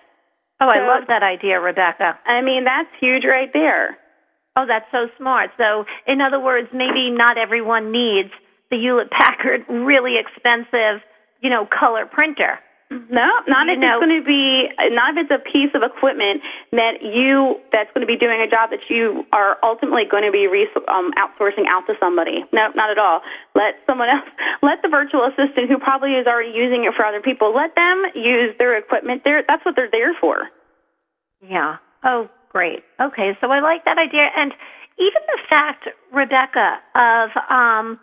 oh, 0.61 0.69
I 0.69 0.85
love 0.85 1.07
that 1.07 1.21
idea, 1.21 1.59
Rebecca. 1.59 2.17
I 2.25 2.41
mean, 2.41 2.65
that's 2.65 2.89
huge 2.99 3.23
right 3.25 3.49
there. 3.53 3.97
Oh, 4.57 4.65
that's 4.65 4.89
so 4.91 5.05
smart. 5.17 5.51
So, 5.57 5.85
in 6.07 6.19
other 6.19 6.39
words, 6.39 6.69
maybe 6.73 7.13
not 7.13 7.37
everyone 7.37 7.91
needs 7.91 8.33
the 8.71 8.77
Hewlett 8.77 9.11
Packard 9.11 9.65
really 9.69 10.17
expensive, 10.17 11.05
you 11.41 11.49
know, 11.49 11.67
color 11.67 12.05
printer. 12.05 12.59
No, 12.89 13.27
not 13.47 13.67
You 13.67 13.73
if 13.73 13.79
know- 13.79 13.99
it's 13.99 14.05
going 14.05 14.19
to 14.21 14.25
be 14.25 14.69
not 14.95 15.17
if 15.17 15.27
it's 15.27 15.31
a 15.31 15.43
piece 15.43 15.71
of 15.75 15.83
equipment 15.83 16.41
that 16.71 17.03
you 17.03 17.59
that's 17.73 17.91
going 17.93 18.01
to 18.01 18.07
be 18.07 18.15
doing 18.17 18.39
a 18.39 18.47
job 18.47 18.69
that 18.71 18.89
you 18.89 19.25
are 19.33 19.57
ultimately 19.61 20.05
going 20.09 20.23
to 20.23 20.31
be 20.31 20.47
res- 20.47 20.71
um, 20.87 21.11
outsourcing 21.19 21.67
out 21.67 21.85
to 21.87 21.95
somebody. 21.99 22.45
No, 22.53 22.71
not 22.75 22.89
at 22.89 22.97
all. 22.97 23.21
Let 23.55 23.75
someone 23.85 24.07
else, 24.07 24.29
let 24.63 24.81
the 24.83 24.87
virtual 24.87 25.25
assistant 25.27 25.67
who 25.69 25.79
probably 25.79 26.13
is 26.15 26.27
already 26.27 26.51
using 26.55 26.85
it 26.85 26.93
for 26.95 27.03
other 27.05 27.19
people, 27.21 27.53
let 27.53 27.75
them 27.75 28.03
use 28.15 28.55
their 28.57 28.77
equipment. 28.77 29.23
There, 29.25 29.43
that's 29.47 29.65
what 29.65 29.75
they're 29.75 29.91
there 29.91 30.15
for. 30.21 30.47
Yeah. 31.41 31.77
Oh, 32.05 32.29
great. 32.51 32.83
Okay, 33.01 33.37
so 33.41 33.51
I 33.51 33.59
like 33.59 33.83
that 33.83 33.97
idea, 33.97 34.29
and 34.35 34.53
even 34.97 35.21
the 35.27 35.39
fact, 35.49 35.89
Rebecca, 36.13 36.79
of 36.95 37.29
um, 37.49 37.99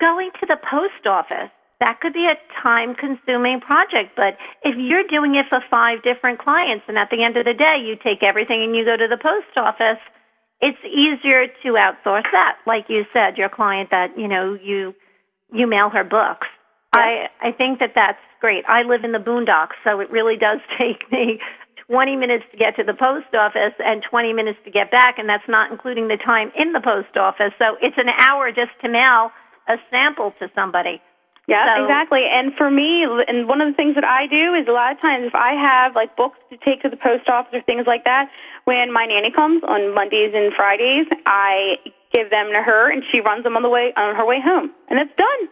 going 0.00 0.30
to 0.40 0.46
the 0.46 0.56
post 0.62 1.06
office. 1.06 1.50
That 1.78 2.00
could 2.00 2.14
be 2.14 2.24
a 2.24 2.40
time-consuming 2.62 3.60
project, 3.60 4.16
but 4.16 4.40
if 4.64 4.72
mm-hmm. 4.72 4.80
you're 4.80 5.08
doing 5.12 5.36
it 5.36 5.44
for 5.52 5.60
five 5.68 6.02
different 6.02 6.40
clients, 6.40 6.84
and 6.88 6.96
at 6.96 7.10
the 7.12 7.20
end 7.22 7.36
of 7.36 7.44
the 7.44 7.52
day, 7.52 7.76
you 7.84 7.96
take 8.00 8.24
everything 8.24 8.64
and 8.64 8.74
you 8.74 8.84
go 8.84 8.96
to 8.96 9.08
the 9.08 9.20
post 9.20 9.52
office, 9.60 10.00
it's 10.60 10.80
easier 10.88 11.46
to 11.46 11.68
outsource 11.76 12.24
that. 12.32 12.56
Like 12.66 12.86
you 12.88 13.04
said, 13.12 13.36
your 13.36 13.50
client 13.50 13.90
that 13.90 14.16
you 14.16 14.26
know 14.26 14.56
you 14.56 14.94
you 15.52 15.66
mail 15.66 15.90
her 15.90 16.04
books. 16.04 16.48
I 16.92 17.28
I 17.40 17.52
think 17.52 17.80
that 17.80 17.92
that's 17.94 18.24
great. 18.40 18.64
I 18.68 18.82
live 18.82 19.04
in 19.04 19.12
the 19.12 19.20
boondocks, 19.20 19.76
so 19.84 20.00
it 20.00 20.10
really 20.10 20.36
does 20.36 20.60
take 20.78 21.04
me 21.12 21.40
20 21.88 22.16
minutes 22.16 22.44
to 22.50 22.56
get 22.56 22.74
to 22.76 22.84
the 22.84 22.94
post 22.94 23.30
office 23.34 23.76
and 23.78 24.02
20 24.08 24.32
minutes 24.32 24.58
to 24.64 24.70
get 24.70 24.90
back, 24.90 25.18
and 25.18 25.28
that's 25.28 25.46
not 25.48 25.70
including 25.70 26.08
the 26.08 26.18
time 26.18 26.50
in 26.56 26.72
the 26.72 26.80
post 26.80 27.16
office. 27.16 27.52
So 27.58 27.76
it's 27.80 27.96
an 27.98 28.10
hour 28.26 28.50
just 28.50 28.72
to 28.82 28.88
mail 28.88 29.30
a 29.68 29.76
sample 29.90 30.32
to 30.40 30.48
somebody. 30.54 31.00
Yeah, 31.46 31.76
So- 31.76 31.84
exactly. 31.84 32.26
And 32.26 32.54
for 32.56 32.70
me, 32.70 33.04
and 33.04 33.46
one 33.48 33.60
of 33.60 33.68
the 33.68 33.74
things 33.74 33.94
that 33.94 34.04
I 34.04 34.26
do 34.26 34.54
is 34.54 34.66
a 34.66 34.72
lot 34.72 34.92
of 34.92 35.00
times 35.00 35.26
if 35.26 35.34
I 35.34 35.54
have 35.54 35.94
like 35.94 36.16
books 36.16 36.38
to 36.50 36.56
take 36.58 36.82
to 36.82 36.88
the 36.88 36.96
post 36.96 37.28
office 37.28 37.54
or 37.54 37.62
things 37.62 37.86
like 37.86 38.04
that, 38.04 38.28
when 38.64 38.92
my 38.92 39.06
nanny 39.06 39.30
comes 39.30 39.62
on 39.62 39.94
Mondays 39.94 40.34
and 40.34 40.52
Fridays, 40.54 41.06
I 41.24 41.78
give 42.12 42.30
them 42.30 42.50
to 42.50 42.62
her 42.62 42.90
and 42.90 43.04
she 43.12 43.20
runs 43.20 43.44
them 43.44 43.56
on 43.56 43.62
the 43.62 43.70
way 43.70 43.92
on 43.96 44.16
her 44.16 44.26
way 44.26 44.40
home, 44.42 44.72
and 44.90 44.98
it's 44.98 45.14
done. 45.16 45.48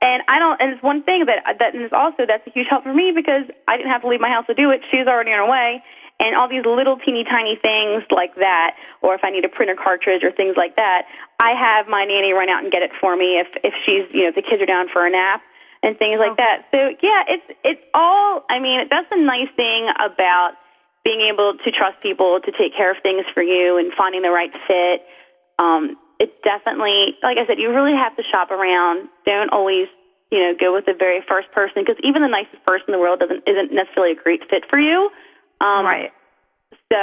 And 0.00 0.22
I 0.28 0.38
don't. 0.38 0.60
And 0.60 0.72
it's 0.72 0.82
one 0.82 1.02
thing 1.02 1.24
that 1.26 1.44
that 1.58 1.74
is 1.74 1.92
also 1.92 2.24
that's 2.26 2.46
a 2.46 2.50
huge 2.50 2.66
help 2.68 2.84
for 2.84 2.92
me 2.92 3.12
because 3.14 3.44
I 3.68 3.76
didn't 3.76 3.92
have 3.92 4.02
to 4.02 4.08
leave 4.08 4.20
my 4.20 4.28
house 4.28 4.46
to 4.48 4.54
do 4.54 4.70
it. 4.70 4.80
She's 4.90 5.06
already 5.06 5.30
on 5.32 5.44
her 5.44 5.50
way. 5.50 5.82
And 6.20 6.36
all 6.36 6.48
these 6.48 6.64
little 6.64 6.96
teeny 7.02 7.24
tiny 7.24 7.58
things 7.58 8.06
like 8.10 8.36
that, 8.36 8.78
or 9.02 9.14
if 9.14 9.22
I 9.24 9.30
need 9.30 9.44
a 9.44 9.50
printer 9.50 9.74
cartridge 9.74 10.22
or 10.22 10.30
things 10.30 10.54
like 10.56 10.76
that, 10.76 11.10
I 11.42 11.58
have 11.58 11.90
my 11.90 12.06
nanny 12.06 12.32
run 12.32 12.48
out 12.48 12.62
and 12.62 12.70
get 12.70 12.82
it 12.82 12.94
for 13.00 13.16
me 13.16 13.42
if 13.42 13.50
if 13.66 13.74
she's 13.84 14.06
you 14.14 14.22
know 14.22 14.30
if 14.30 14.38
the 14.38 14.46
kids 14.46 14.62
are 14.62 14.70
down 14.70 14.86
for 14.92 15.04
a 15.04 15.10
nap 15.10 15.42
and 15.82 15.98
things 15.98 16.16
like 16.22 16.38
that. 16.38 16.64
So 16.70 16.96
yeah, 17.02 17.28
it's 17.28 17.48
it's 17.66 17.84
all. 17.92 18.46
I 18.48 18.58
mean, 18.58 18.86
that's 18.88 19.10
the 19.10 19.20
nice 19.20 19.50
thing 19.58 19.90
about 19.98 20.56
being 21.04 21.20
able 21.28 21.58
to 21.60 21.68
trust 21.70 22.00
people 22.00 22.40
to 22.40 22.50
take 22.56 22.72
care 22.72 22.90
of 22.90 22.96
things 23.04 23.28
for 23.34 23.42
you 23.42 23.76
and 23.76 23.92
finding 23.92 24.22
the 24.22 24.32
right 24.32 24.50
fit. 24.64 25.04
Um, 25.60 26.00
it 26.18 26.40
definitely, 26.42 27.20
like 27.22 27.36
I 27.36 27.44
said, 27.46 27.60
you 27.60 27.68
really 27.68 27.92
have 27.92 28.16
to 28.16 28.24
shop 28.32 28.50
around. 28.50 29.08
Don't 29.26 29.52
always, 29.52 29.86
you 30.32 30.40
know, 30.40 30.54
go 30.58 30.72
with 30.72 30.86
the 30.86 30.96
very 30.96 31.20
first 31.28 31.52
person 31.52 31.84
because 31.84 32.00
even 32.02 32.22
the 32.22 32.32
nicest 32.32 32.64
person 32.64 32.88
in 32.88 32.92
the 32.96 33.02
world 33.02 33.20
doesn't 33.20 33.44
isn't 33.44 33.68
necessarily 33.68 34.16
a 34.16 34.18
great 34.18 34.40
fit 34.48 34.64
for 34.70 34.80
you. 34.80 35.10
Um, 35.60 35.84
right. 35.84 36.10
So 36.92 37.00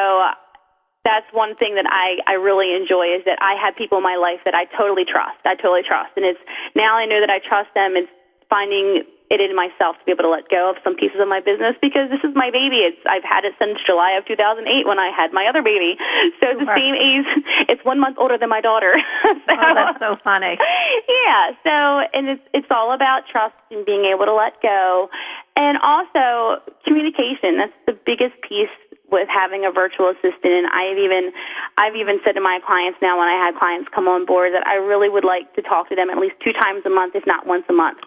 that's 1.03 1.25
one 1.33 1.55
thing 1.55 1.75
that 1.75 1.89
I 1.89 2.21
I 2.29 2.35
really 2.37 2.75
enjoy 2.75 3.15
is 3.15 3.25
that 3.25 3.41
I 3.41 3.57
have 3.57 3.75
people 3.75 3.97
in 3.97 4.03
my 4.03 4.15
life 4.15 4.39
that 4.45 4.53
I 4.53 4.65
totally 4.77 5.05
trust. 5.05 5.41
I 5.45 5.55
totally 5.55 5.81
trust, 5.83 6.13
and 6.15 6.25
it's 6.25 6.39
now 6.75 6.95
I 6.95 7.05
know 7.05 7.19
that 7.19 7.29
I 7.29 7.39
trust 7.39 7.73
them. 7.73 7.95
It's 7.95 8.11
finding 8.49 9.03
it 9.31 9.39
in 9.39 9.55
myself 9.55 9.95
to 9.95 10.03
be 10.03 10.11
able 10.11 10.27
to 10.27 10.33
let 10.35 10.51
go 10.51 10.67
of 10.69 10.75
some 10.83 10.91
pieces 10.99 11.15
of 11.23 11.31
my 11.31 11.39
business 11.39 11.79
because 11.79 12.11
this 12.11 12.19
is 12.27 12.35
my 12.35 12.51
baby. 12.51 12.83
It's 12.83 12.99
I've 13.07 13.23
had 13.23 13.47
it 13.47 13.55
since 13.55 13.79
July 13.87 14.19
of 14.19 14.27
2008 14.27 14.67
when 14.83 14.99
I 14.99 15.07
had 15.15 15.31
my 15.31 15.47
other 15.47 15.63
baby. 15.63 15.95
So 16.43 16.51
it's 16.51 16.59
the 16.59 16.75
same 16.75 16.95
age. 16.99 17.23
It's 17.71 17.79
one 17.87 17.99
month 18.03 18.19
older 18.19 18.35
than 18.37 18.49
my 18.51 18.59
daughter. 18.59 18.91
so, 19.23 19.55
Oh, 19.55 19.71
that's 19.73 19.99
so 20.03 20.19
funny. 20.23 20.59
yeah. 21.07 21.55
So, 21.63 21.73
and 22.11 22.27
it's 22.35 22.43
it's 22.53 22.67
all 22.69 22.91
about 22.91 23.23
trust 23.31 23.55
and 23.71 23.85
being 23.87 24.03
able 24.03 24.25
to 24.27 24.35
let 24.35 24.59
go, 24.61 25.07
and 25.55 25.77
also 25.79 26.59
communication. 26.83 27.55
That's 27.57 27.77
the 27.87 27.95
biggest 28.05 28.35
piece 28.43 28.73
with 29.11 29.27
having 29.31 29.63
a 29.63 29.71
virtual 29.71 30.09
assistant. 30.11 30.51
And 30.51 30.67
I've 30.75 30.97
even 30.99 31.31
I've 31.79 31.95
even 31.95 32.19
said 32.27 32.33
to 32.35 32.41
my 32.43 32.59
clients 32.65 32.99
now 33.01 33.15
when 33.19 33.27
I 33.31 33.37
had 33.39 33.55
clients 33.55 33.87
come 33.95 34.07
on 34.11 34.25
board 34.25 34.51
that 34.53 34.65
I 34.67 34.75
really 34.75 35.07
would 35.07 35.23
like 35.25 35.53
to 35.55 35.61
talk 35.61 35.87
to 35.89 35.95
them 35.95 36.09
at 36.09 36.17
least 36.17 36.35
two 36.43 36.51
times 36.51 36.83
a 36.85 36.89
month, 36.91 37.15
if 37.15 37.23
not 37.27 37.45
once 37.47 37.63
a 37.69 37.73
month 37.73 37.99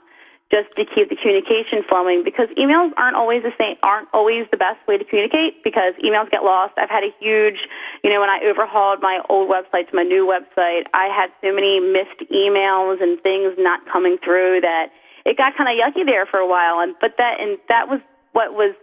just 0.53 0.69
to 0.77 0.85
keep 0.85 1.09
the 1.09 1.17
communication 1.17 1.83
flowing 1.89 2.23
because 2.23 2.49
emails 2.61 2.93
aren't 2.97 3.17
always 3.17 3.43
the 3.43 3.53
same 3.59 3.77
aren't 3.83 4.09
always 4.13 4.45
the 4.53 4.61
best 4.61 4.79
way 4.87 4.99
to 4.99 5.05
communicate 5.05 5.65
because 5.65 5.97
emails 6.05 6.31
get 6.31 6.45
lost. 6.45 6.75
I've 6.77 6.91
had 6.91 7.03
a 7.03 7.13
huge 7.19 7.59
you 8.05 8.13
know, 8.13 8.21
when 8.21 8.29
I 8.29 8.45
overhauled 8.45 9.01
my 9.01 9.25
old 9.31 9.49
website 9.49 9.89
to 9.89 9.97
my 9.97 10.05
new 10.05 10.29
website, 10.29 10.85
I 10.93 11.09
had 11.09 11.33
so 11.41 11.55
many 11.55 11.81
missed 11.81 12.21
emails 12.29 13.01
and 13.01 13.17
things 13.25 13.57
not 13.57 13.81
coming 13.91 14.19
through 14.23 14.61
that 14.61 14.93
it 15.25 15.39
got 15.39 15.57
kind 15.57 15.73
of 15.73 15.81
yucky 15.81 16.05
there 16.05 16.27
for 16.27 16.39
a 16.39 16.47
while 16.47 16.81
and 16.81 16.95
but 17.01 17.17
that 17.17 17.41
and 17.41 17.57
that 17.69 17.89
was 17.89 18.01
what 18.33 18.53
was 18.53 18.77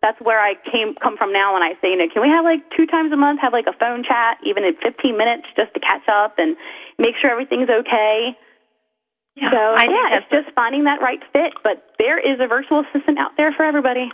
that's 0.00 0.20
where 0.22 0.38
I 0.38 0.54
came 0.70 0.94
come 1.02 1.16
from 1.18 1.32
now 1.32 1.54
when 1.54 1.62
I 1.62 1.74
say, 1.82 1.90
you 1.90 1.98
know, 1.98 2.06
can 2.06 2.22
we 2.22 2.30
have 2.30 2.44
like 2.46 2.62
two 2.76 2.86
times 2.86 3.10
a 3.10 3.18
month 3.18 3.40
have 3.42 3.52
like 3.52 3.66
a 3.66 3.74
phone 3.74 4.04
chat, 4.06 4.38
even 4.46 4.62
in 4.62 4.78
15 4.78 5.18
minutes, 5.18 5.50
just 5.58 5.74
to 5.74 5.80
catch 5.80 6.06
up 6.06 6.38
and 6.38 6.54
make 6.98 7.18
sure 7.18 7.30
everything's 7.30 7.68
okay. 7.68 8.38
Yeah, 9.38 9.50
So 9.54 9.58
I 9.58 9.84
yeah, 9.86 10.18
it's 10.18 10.30
just 10.30 10.54
finding 10.54 10.84
that 10.84 11.00
right 11.00 11.22
fit. 11.32 11.54
But 11.62 11.94
there 11.98 12.18
is 12.18 12.40
a 12.42 12.48
virtual 12.48 12.82
assistant 12.82 13.18
out 13.18 13.32
there 13.36 13.54
for 13.54 13.64
everybody. 13.64 14.10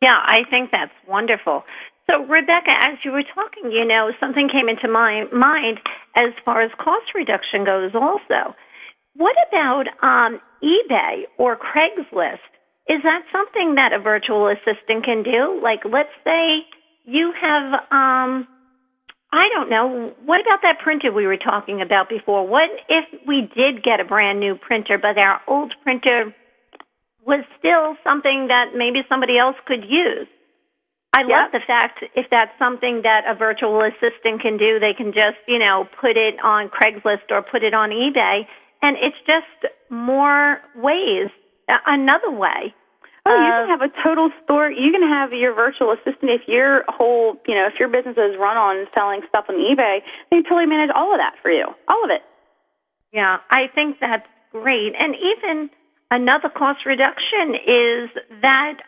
Yeah, 0.00 0.16
I 0.16 0.44
think 0.48 0.70
that's 0.72 0.92
wonderful. 1.08 1.64
So, 2.08 2.24
Rebecca, 2.24 2.72
as 2.84 3.00
you 3.04 3.12
were 3.12 3.24
talking, 3.34 3.72
you 3.72 3.84
know, 3.84 4.12
something 4.20 4.48
came 4.48 4.68
into 4.68 4.88
my 4.88 5.24
mind 5.32 5.80
as 6.16 6.32
far 6.44 6.60
as 6.60 6.70
cost 6.78 7.14
reduction 7.14 7.64
goes 7.64 7.92
also. 7.94 8.54
What 9.16 9.36
about 9.48 9.84
um, 10.02 10.40
eBay 10.62 11.24
or 11.38 11.56
Craigslist? 11.56 12.44
Is 12.88 13.00
that 13.04 13.22
something 13.32 13.76
that 13.76 13.92
a 13.94 13.98
virtual 13.98 14.48
assistant 14.48 15.04
can 15.04 15.22
do? 15.22 15.60
Like, 15.62 15.80
let's 15.84 16.12
say 16.24 16.66
you 17.04 17.32
have, 17.40 17.80
um, 17.90 18.46
I 19.34 19.48
don't 19.52 19.68
know, 19.68 20.14
what 20.24 20.40
about 20.40 20.62
that 20.62 20.78
printer 20.78 21.10
we 21.10 21.26
were 21.26 21.36
talking 21.36 21.82
about 21.82 22.08
before? 22.08 22.46
What 22.46 22.70
if 22.88 23.04
we 23.26 23.50
did 23.54 23.82
get 23.82 23.98
a 23.98 24.04
brand 24.04 24.38
new 24.38 24.54
printer, 24.54 24.96
but 24.96 25.18
our 25.18 25.40
old 25.48 25.74
printer 25.82 26.32
was 27.26 27.42
still 27.58 27.96
something 28.06 28.46
that 28.46 28.76
maybe 28.76 29.02
somebody 29.08 29.36
else 29.36 29.56
could 29.66 29.82
use? 29.82 30.28
I 31.12 31.22
love 31.22 31.50
the 31.52 31.60
fact 31.66 32.04
if 32.14 32.26
that's 32.30 32.50
something 32.58 33.02
that 33.02 33.22
a 33.28 33.34
virtual 33.34 33.82
assistant 33.82 34.40
can 34.40 34.56
do, 34.56 34.78
they 34.78 34.94
can 34.96 35.12
just, 35.12 35.38
you 35.46 35.58
know, 35.58 35.86
put 36.00 36.16
it 36.16 36.34
on 36.42 36.70
Craigslist 36.70 37.30
or 37.30 37.42
put 37.42 37.62
it 37.64 37.74
on 37.74 37.90
eBay. 37.90 38.46
And 38.82 38.96
it's 39.00 39.18
just 39.26 39.72
more 39.90 40.58
ways, 40.76 41.30
another 41.86 42.30
way. 42.30 42.74
Oh, 43.26 43.32
you 43.32 43.52
can 43.52 43.70
um, 43.70 43.80
have 43.80 43.80
a 43.80 43.92
total 44.04 44.30
store. 44.44 44.70
You 44.70 44.92
can 44.92 45.02
have 45.02 45.32
your 45.32 45.54
virtual 45.54 45.92
assistant 45.92 46.28
if 46.30 46.42
your 46.46 46.84
whole, 46.88 47.40
you 47.48 47.54
know, 47.54 47.66
if 47.66 47.80
your 47.80 47.88
business 47.88 48.16
is 48.18 48.36
run 48.38 48.56
on 48.56 48.86
selling 48.94 49.22
stuff 49.28 49.46
on 49.48 49.56
eBay, 49.56 50.00
they 50.30 50.42
totally 50.42 50.66
manage 50.66 50.90
all 50.94 51.12
of 51.12 51.18
that 51.18 51.34
for 51.40 51.50
you, 51.50 51.64
all 51.88 52.04
of 52.04 52.10
it. 52.10 52.20
Yeah, 53.12 53.38
I 53.50 53.68
think 53.74 53.96
that's 54.00 54.26
great. 54.52 54.92
And 54.98 55.14
even 55.16 55.70
another 56.10 56.50
cost 56.50 56.84
reduction 56.84 57.54
is 57.54 58.10
that 58.42 58.82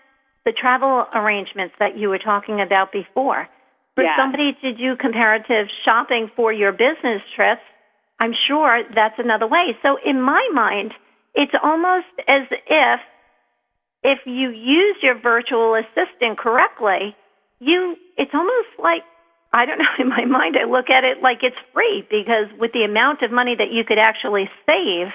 the 0.45 0.53
travel 0.53 1.07
arrangements 1.14 1.74
that 1.78 1.97
you 1.97 2.09
were 2.09 2.18
talking 2.18 2.61
about 2.61 2.93
before. 2.93 3.49
For 3.95 4.05
Yeah. 4.05 4.16
somebody 4.16 4.53
to 4.61 4.72
do 4.72 4.97
comparative 4.97 5.68
shopping 5.84 6.28
for 6.37 6.53
your 6.53 6.72
business 6.72 7.22
trips, 7.34 7.62
I'm 8.20 8.34
sure 8.47 8.84
that's 8.95 9.18
another 9.18 9.47
way. 9.47 9.76
So 9.82 9.97
in 10.05 10.20
my 10.20 10.47
mind, 10.53 10.93
it's 11.34 11.55
almost 11.62 12.07
as 12.28 12.47
if 12.51 13.01
if 14.03 14.20
you 14.26 14.51
use 14.51 14.97
your 15.03 15.18
virtual 15.18 15.74
assistant 15.74 16.38
correctly, 16.38 17.14
you 17.61 17.97
it's 18.16 18.32
almost 18.34 18.68
like 18.78 19.03
I 19.53 19.66
don't 19.66 19.78
know 19.82 19.94
in 19.99 20.09
my 20.09 20.24
mind 20.24 20.57
I 20.57 20.68
look 20.68 20.90
at 20.90 21.05
it 21.05 21.22
like 21.22 21.38
it's 21.42 21.57
free 21.72 22.07
because 22.11 22.47
with 22.59 22.72
the 22.72 22.84
amount 22.84 23.22
of 23.22 23.30
money 23.30 23.55
that 23.57 23.72
you 23.72 23.84
could 23.84 23.99
actually 23.99 24.49
save, 24.66 25.12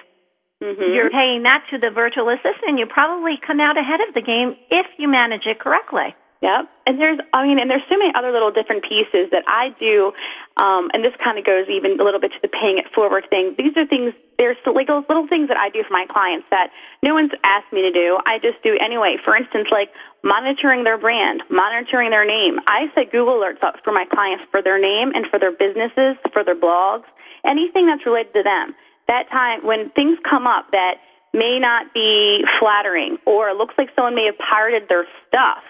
Mm-hmm. 0.62 0.94
you're 0.94 1.10
paying 1.10 1.42
that 1.42 1.66
to 1.72 1.80
the 1.80 1.90
virtual 1.90 2.30
assistant, 2.30 2.78
you 2.78 2.86
probably 2.86 3.34
come 3.42 3.60
out 3.60 3.82
ahead 3.82 3.98
of 4.08 4.14
the 4.14 4.22
game 4.22 4.54
if 4.70 4.86
you 5.02 5.10
manage 5.10 5.48
it 5.50 5.58
correctly. 5.60 6.14
Yep. 6.42 6.70
And 6.86 7.02
there's, 7.02 7.18
I 7.34 7.46
mean, 7.46 7.58
and 7.58 7.70
there's 7.70 7.86
so 7.90 7.98
many 7.98 8.14
other 8.14 8.32
little 8.32 8.52
different 8.52 8.84
pieces 8.86 9.30
that 9.34 9.42
I 9.50 9.74
do, 9.80 10.12
um, 10.60 10.92
and 10.92 11.00
this 11.00 11.16
kind 11.24 11.40
of 11.40 11.48
goes 11.48 11.72
even 11.72 11.96
a 11.96 12.04
little 12.04 12.20
bit 12.20 12.36
to 12.36 12.42
the 12.44 12.52
paying 12.52 12.76
it 12.76 12.92
forward 12.92 13.24
thing. 13.32 13.56
These 13.56 13.72
are 13.80 13.88
things, 13.88 14.12
there's 14.36 14.60
like 14.68 14.92
little, 14.92 15.28
things 15.32 15.48
that 15.48 15.56
I 15.56 15.72
do 15.72 15.80
for 15.88 15.96
my 15.96 16.04
clients 16.12 16.44
that 16.52 16.76
no 17.00 17.16
one's 17.16 17.32
asked 17.48 17.72
me 17.72 17.80
to 17.88 17.94
do. 17.94 18.20
I 18.28 18.36
just 18.44 18.60
do 18.60 18.76
anyway. 18.76 19.16
For 19.24 19.32
instance, 19.32 19.72
like 19.72 19.96
monitoring 20.28 20.84
their 20.84 21.00
brand, 21.00 21.44
monitoring 21.48 22.12
their 22.12 22.28
name. 22.28 22.60
I 22.68 22.92
set 22.92 23.16
Google 23.16 23.40
alerts 23.40 23.64
up 23.64 23.80
for 23.84 23.96
my 23.96 24.04
clients 24.12 24.44
for 24.52 24.60
their 24.60 24.76
name 24.76 25.16
and 25.16 25.24
for 25.32 25.40
their 25.40 25.56
businesses, 25.56 26.20
for 26.36 26.44
their 26.44 26.60
blogs, 26.60 27.08
anything 27.48 27.88
that's 27.88 28.04
related 28.04 28.36
to 28.36 28.44
them. 28.44 28.76
That 29.08 29.32
time 29.32 29.64
when 29.64 29.90
things 29.96 30.20
come 30.28 30.48
up 30.48 30.72
that 30.76 31.00
may 31.32 31.64
not 31.64 31.94
be 31.96 32.44
flattering 32.60 33.18
or 33.26 33.56
looks 33.56 33.76
like 33.80 33.88
someone 33.96 34.16
may 34.16 34.28
have 34.28 34.38
pirated 34.38 34.92
their 34.92 35.08
stuff, 35.28 35.64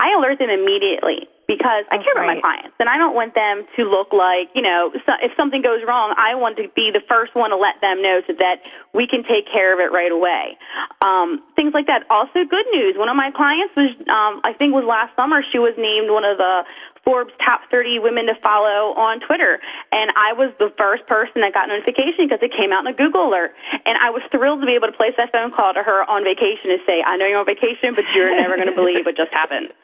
I 0.00 0.16
alert 0.16 0.40
them 0.40 0.48
immediately 0.48 1.28
because 1.46 1.84
I 1.90 1.98
care 1.98 2.14
about 2.14 2.30
my 2.30 2.40
clients 2.40 2.76
and 2.78 2.88
I 2.88 2.96
don't 2.96 3.14
want 3.14 3.34
them 3.34 3.66
to 3.76 3.82
look 3.84 4.14
like, 4.14 4.48
you 4.54 4.62
know, 4.62 4.94
so 5.04 5.12
if 5.20 5.34
something 5.36 5.60
goes 5.62 5.82
wrong, 5.82 6.14
I 6.14 6.34
want 6.38 6.56
to 6.62 6.70
be 6.74 6.94
the 6.94 7.02
first 7.10 7.34
one 7.34 7.50
to 7.50 7.58
let 7.58 7.82
them 7.82 8.00
know 8.00 8.22
so 8.26 8.32
that 8.38 8.62
we 8.94 9.10
can 9.10 9.26
take 9.26 9.50
care 9.50 9.74
of 9.74 9.82
it 9.82 9.90
right 9.90 10.12
away. 10.12 10.56
Um, 11.02 11.42
things 11.58 11.74
like 11.74 11.86
that. 11.90 12.06
Also, 12.10 12.46
good 12.46 12.66
news. 12.70 12.94
One 12.94 13.10
of 13.10 13.18
my 13.18 13.34
clients 13.34 13.74
was, 13.74 13.90
um, 14.06 14.40
I 14.46 14.54
think, 14.54 14.72
was 14.72 14.86
last 14.86 15.14
summer. 15.18 15.42
She 15.50 15.58
was 15.58 15.74
named 15.76 16.14
one 16.14 16.24
of 16.24 16.38
the 16.38 16.62
Forbes 17.02 17.34
top 17.42 17.66
30 17.70 17.98
women 17.98 18.30
to 18.30 18.38
follow 18.38 18.94
on 18.94 19.18
Twitter. 19.18 19.58
And 19.90 20.14
I 20.14 20.32
was 20.38 20.54
the 20.62 20.70
first 20.78 21.02
person 21.10 21.42
that 21.42 21.50
got 21.50 21.66
notification 21.66 22.30
because 22.30 22.38
it 22.42 22.54
came 22.54 22.70
out 22.70 22.86
in 22.86 22.94
a 22.94 22.96
Google 22.96 23.26
alert. 23.26 23.58
And 23.82 23.98
I 23.98 24.14
was 24.14 24.22
thrilled 24.30 24.62
to 24.62 24.66
be 24.66 24.78
able 24.78 24.86
to 24.86 24.96
place 24.96 25.14
that 25.18 25.34
phone 25.34 25.50
call 25.50 25.74
to 25.74 25.82
her 25.82 26.06
on 26.06 26.22
vacation 26.22 26.70
and 26.70 26.82
say, 26.86 27.02
I 27.02 27.18
know 27.18 27.26
you're 27.26 27.42
on 27.42 27.46
vacation, 27.46 27.98
but 27.98 28.06
you're 28.14 28.30
never 28.30 28.54
going 28.54 28.70
to 28.70 28.78
believe 28.78 29.02
what 29.02 29.18
just 29.18 29.34
happened. 29.34 29.74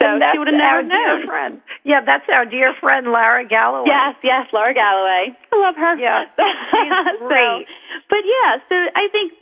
So 0.00 0.06
she 0.32 0.38
would 0.38 0.48
have 0.48 0.56
never 0.58 0.80
our 0.80 0.82
dear 0.84 1.18
known. 1.18 1.26
friend. 1.26 1.54
Yeah, 1.84 2.00
that's 2.04 2.28
our 2.28 2.44
dear 2.44 2.74
friend 2.80 3.08
Lara 3.10 3.46
Galloway. 3.48 3.88
Yes, 3.88 4.14
yes, 4.22 4.46
Laura 4.52 4.74
Galloway. 4.74 5.32
I 5.52 5.56
love 5.56 5.76
her. 5.76 5.96
Yeah, 5.96 6.24
she's 6.36 7.18
So, 7.20 7.26
great. 7.28 7.66
but 8.12 8.22
yeah, 8.26 8.60
so 8.68 8.74
I 8.94 9.08
think 9.10 9.32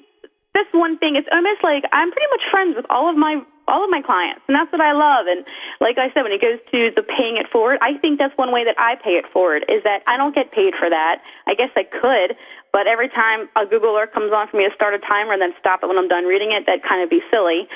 that's 0.55 0.71
one 0.73 0.97
thing. 0.99 1.17
It's 1.17 1.29
almost 1.33 1.61
like 1.63 1.85
I'm 1.93 2.09
pretty 2.13 2.31
much 2.33 2.45
friends 2.51 2.77
with 2.77 2.87
all 2.89 3.11
of 3.11 3.17
my 3.17 3.43
all 3.69 3.83
of 3.83 3.91
my 3.91 3.99
clients, 3.99 4.47
and 4.47 4.55
that's 4.55 4.71
what 4.71 4.79
I 4.81 4.95
love. 4.95 5.27
And 5.27 5.43
like 5.83 5.99
I 5.99 6.07
said, 6.15 6.23
when 6.23 6.31
it 6.31 6.39
goes 6.41 6.63
to 6.71 6.95
the 6.95 7.03
paying 7.03 7.35
it 7.35 7.51
forward, 7.51 7.83
I 7.83 7.99
think 7.99 8.17
that's 8.23 8.31
one 8.39 8.55
way 8.55 8.63
that 8.63 8.79
I 8.79 8.95
pay 8.95 9.19
it 9.19 9.27
forward 9.35 9.67
is 9.67 9.83
that 9.83 10.07
I 10.07 10.15
don't 10.17 10.31
get 10.33 10.55
paid 10.55 10.79
for 10.79 10.87
that. 10.89 11.19
I 11.51 11.59
guess 11.59 11.75
I 11.75 11.83
could, 11.83 12.39
but 12.71 12.87
every 12.87 13.11
time 13.11 13.51
a 13.59 13.67
Google 13.67 13.91
alert 13.99 14.15
comes 14.15 14.31
on 14.31 14.47
for 14.47 14.57
me 14.57 14.71
to 14.71 14.75
start 14.79 14.95
a 14.95 15.03
timer 15.03 15.35
and 15.35 15.43
then 15.43 15.51
stop 15.59 15.83
it 15.83 15.91
when 15.91 15.99
I'm 15.99 16.07
done 16.07 16.31
reading 16.31 16.55
it, 16.55 16.63
that 16.71 16.87
kind 16.87 17.03
of 17.03 17.11
be 17.11 17.19
silly. 17.27 17.67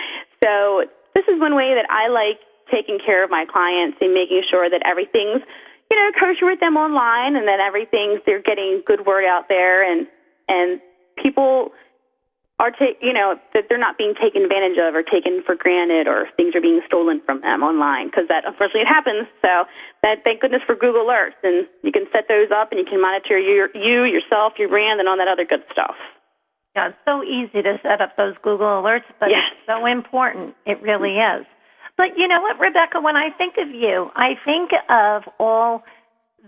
So 0.47 0.87
this 1.19 1.27
is 1.27 1.43
one 1.43 1.59
way 1.59 1.75
that 1.75 1.91
I 1.91 2.07
like 2.07 2.39
taking 2.71 2.99
care 3.05 3.25
of 3.25 3.31
my 3.31 3.45
clients 3.51 3.99
and 4.01 4.15
making 4.15 4.43
sure 4.51 4.69
that 4.71 4.83
everything's 4.87 5.43
you 5.91 5.97
know 5.97 6.11
kosher 6.19 6.47
with 6.47 6.61
them 6.61 6.77
online 6.77 7.37
and 7.37 7.47
that 7.49 7.61
everything's 7.61 8.21
they're 8.27 8.43
getting 8.43 8.83
good 8.87 9.07
word 9.07 9.25
out 9.25 9.49
there 9.49 9.83
and 9.83 10.07
and 10.49 10.81
people 11.23 11.71
are 12.59 12.71
ta- 12.71 12.97
you 13.01 13.13
know 13.13 13.37
that 13.55 13.65
they're 13.69 13.79
not 13.81 13.97
being 13.99 14.15
taken 14.15 14.43
advantage 14.43 14.79
of 14.79 14.95
or 14.95 15.03
taken 15.03 15.43
for 15.45 15.55
granted 15.55 16.07
or 16.07 16.29
things 16.37 16.55
are 16.55 16.61
being 16.61 16.81
stolen 16.87 17.21
from 17.25 17.41
them 17.41 17.63
online 17.63 18.07
because 18.07 18.29
that 18.29 18.45
unfortunately 18.47 18.83
it 18.83 18.93
happens 18.93 19.27
so 19.43 19.65
that 20.03 20.23
thank 20.25 20.41
goodness 20.41 20.63
for 20.67 20.75
google 20.77 21.07
alerts 21.07 21.41
and 21.43 21.67
you 21.83 21.91
can 21.91 22.05
set 22.13 22.29
those 22.29 22.51
up 22.55 22.71
and 22.71 22.79
you 22.79 22.85
can 22.85 23.01
monitor 23.01 23.39
your 23.39 23.69
you 23.75 24.05
yourself 24.05 24.53
your 24.59 24.69
brand 24.69 25.01
and 25.01 25.09
all 25.09 25.17
that 25.17 25.29
other 25.29 25.45
good 25.45 25.65
stuff 25.73 25.97
Yeah, 26.77 26.89
it's 26.95 26.99
so 27.05 27.25
easy 27.25 27.63
to 27.67 27.81
set 27.83 28.01
up 28.01 28.15
those 28.17 28.35
Google 28.47 28.79
alerts, 28.81 29.09
but 29.19 29.31
Yes. 29.31 29.51
it's 29.51 29.67
so 29.67 29.87
important. 29.87 30.55
It 30.67 30.79
really 30.83 31.19
is. 31.19 31.45
But 31.97 32.17
you 32.17 32.29
know 32.29 32.41
what, 32.41 32.59
Rebecca, 32.59 33.01
when 33.01 33.17
I 33.17 33.31
think 33.37 33.55
of 33.59 33.69
you, 33.69 34.11
I 34.15 34.35
think 34.45 34.71
of 34.89 35.23
all 35.39 35.83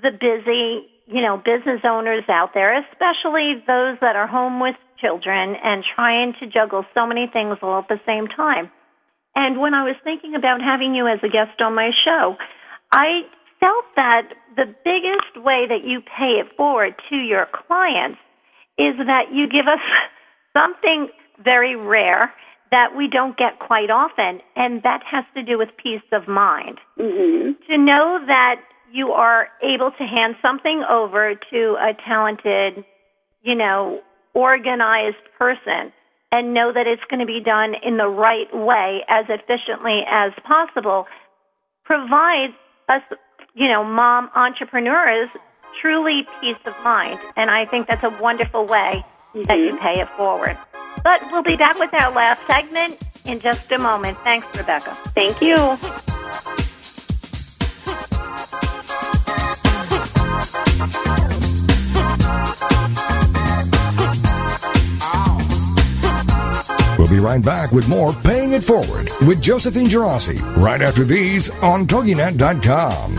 the 0.03 0.11
busy, 0.11 0.88
you 1.07 1.20
know, 1.20 1.36
business 1.36 1.80
owners 1.84 2.24
out 2.28 2.51
there, 2.55 2.78
especially 2.78 3.62
those 3.66 3.99
that 4.01 4.16
are 4.16 4.26
home 4.26 4.61
with 4.61 4.76
children 5.01 5.57
and 5.62 5.84
trying 5.95 6.32
to 6.40 6.47
juggle 6.47 6.84
so 6.95 7.07
many 7.07 7.26
things 7.32 7.59
all 7.62 7.80
at 7.80 7.88
the 7.88 8.01
same 8.07 8.28
time. 8.28 8.70
And 9.34 9.61
when 9.61 9.74
I 9.74 9.82
was 9.82 9.97
thinking 10.05 10.34
about 10.34 10.61
having 10.61 10.95
you 10.95 11.07
as 11.09 11.18
a 11.22 11.28
guest 11.28 11.61
on 11.61 11.74
my 11.74 11.90
show, 12.05 12.36
I 12.93 13.22
felt 13.61 13.84
that 13.97 14.28
the 14.57 14.66
biggest 14.84 15.45
way 15.45 15.66
that 15.68 15.84
you 15.84 16.01
pay 16.01 16.40
it 16.40 16.57
forward 16.57 16.95
to 17.11 17.16
your 17.16 17.47
clients 17.47 18.18
is 18.78 18.95
that 18.99 19.32
you 19.32 19.49
give 19.49 19.66
us 19.66 19.80
something 20.57 21.09
very 21.43 21.76
rare 21.76 22.32
that 22.72 22.96
we 22.96 23.06
don't 23.06 23.36
get 23.36 23.60
quite 23.60 23.90
often, 23.90 24.40
and 24.56 24.82
that 24.82 25.02
has 25.08 25.24
to 25.36 25.42
do 25.42 25.58
with 25.58 25.68
peace 25.76 26.02
of 26.10 26.26
mind. 26.26 26.78
mhm 26.98 27.54
To 27.68 27.78
know 27.78 28.18
that 28.26 28.56
you 28.90 29.12
are 29.12 29.48
able 29.62 29.90
to 29.92 30.04
hand 30.04 30.36
something 30.42 30.82
over 30.88 31.34
to 31.34 31.76
a 31.78 31.94
talented, 32.04 32.84
you 33.42 33.54
know, 33.54 34.00
organized 34.34 35.24
person 35.38 35.92
and 36.30 36.54
know 36.54 36.72
that 36.72 36.86
it's 36.86 37.04
going 37.10 37.20
to 37.20 37.26
be 37.26 37.40
done 37.40 37.74
in 37.82 37.98
the 37.98 38.08
right 38.08 38.52
way 38.54 39.04
as 39.08 39.26
efficiently 39.28 40.00
as 40.10 40.32
possible 40.44 41.06
provides 41.84 42.54
us, 42.88 43.02
you 43.54 43.68
know, 43.68 43.84
mom 43.84 44.30
entrepreneurs 44.34 45.28
truly 45.80 46.26
peace 46.40 46.56
of 46.64 46.74
mind. 46.82 47.18
And 47.36 47.50
I 47.50 47.66
think 47.66 47.86
that's 47.86 48.04
a 48.04 48.16
wonderful 48.20 48.66
way 48.66 49.04
that 49.34 49.58
you 49.58 49.76
pay 49.80 50.00
it 50.00 50.08
forward. 50.16 50.56
But 51.03 51.22
we'll 51.30 51.43
be 51.43 51.57
back 51.57 51.78
with 51.78 51.93
our 51.95 52.12
last 52.12 52.47
segment 52.47 52.99
in 53.26 53.38
just 53.38 53.70
a 53.72 53.78
moment. 53.78 54.18
Thanks, 54.18 54.47
Rebecca. 54.57 54.90
thank 54.90 55.40
you 55.40 55.57
We'll 66.99 67.11
be 67.11 67.18
right 67.18 67.45
back 67.45 67.72
with 67.72 67.88
more 67.88 68.12
Paying 68.12 68.53
It 68.53 68.62
Forward 68.62 69.09
with 69.26 69.43
Josephine 69.43 69.86
Gerasi 69.86 70.40
right 70.57 70.80
after 70.80 71.03
these 71.03 71.51
on 71.61 71.84
TogiNet.com. 71.86 73.16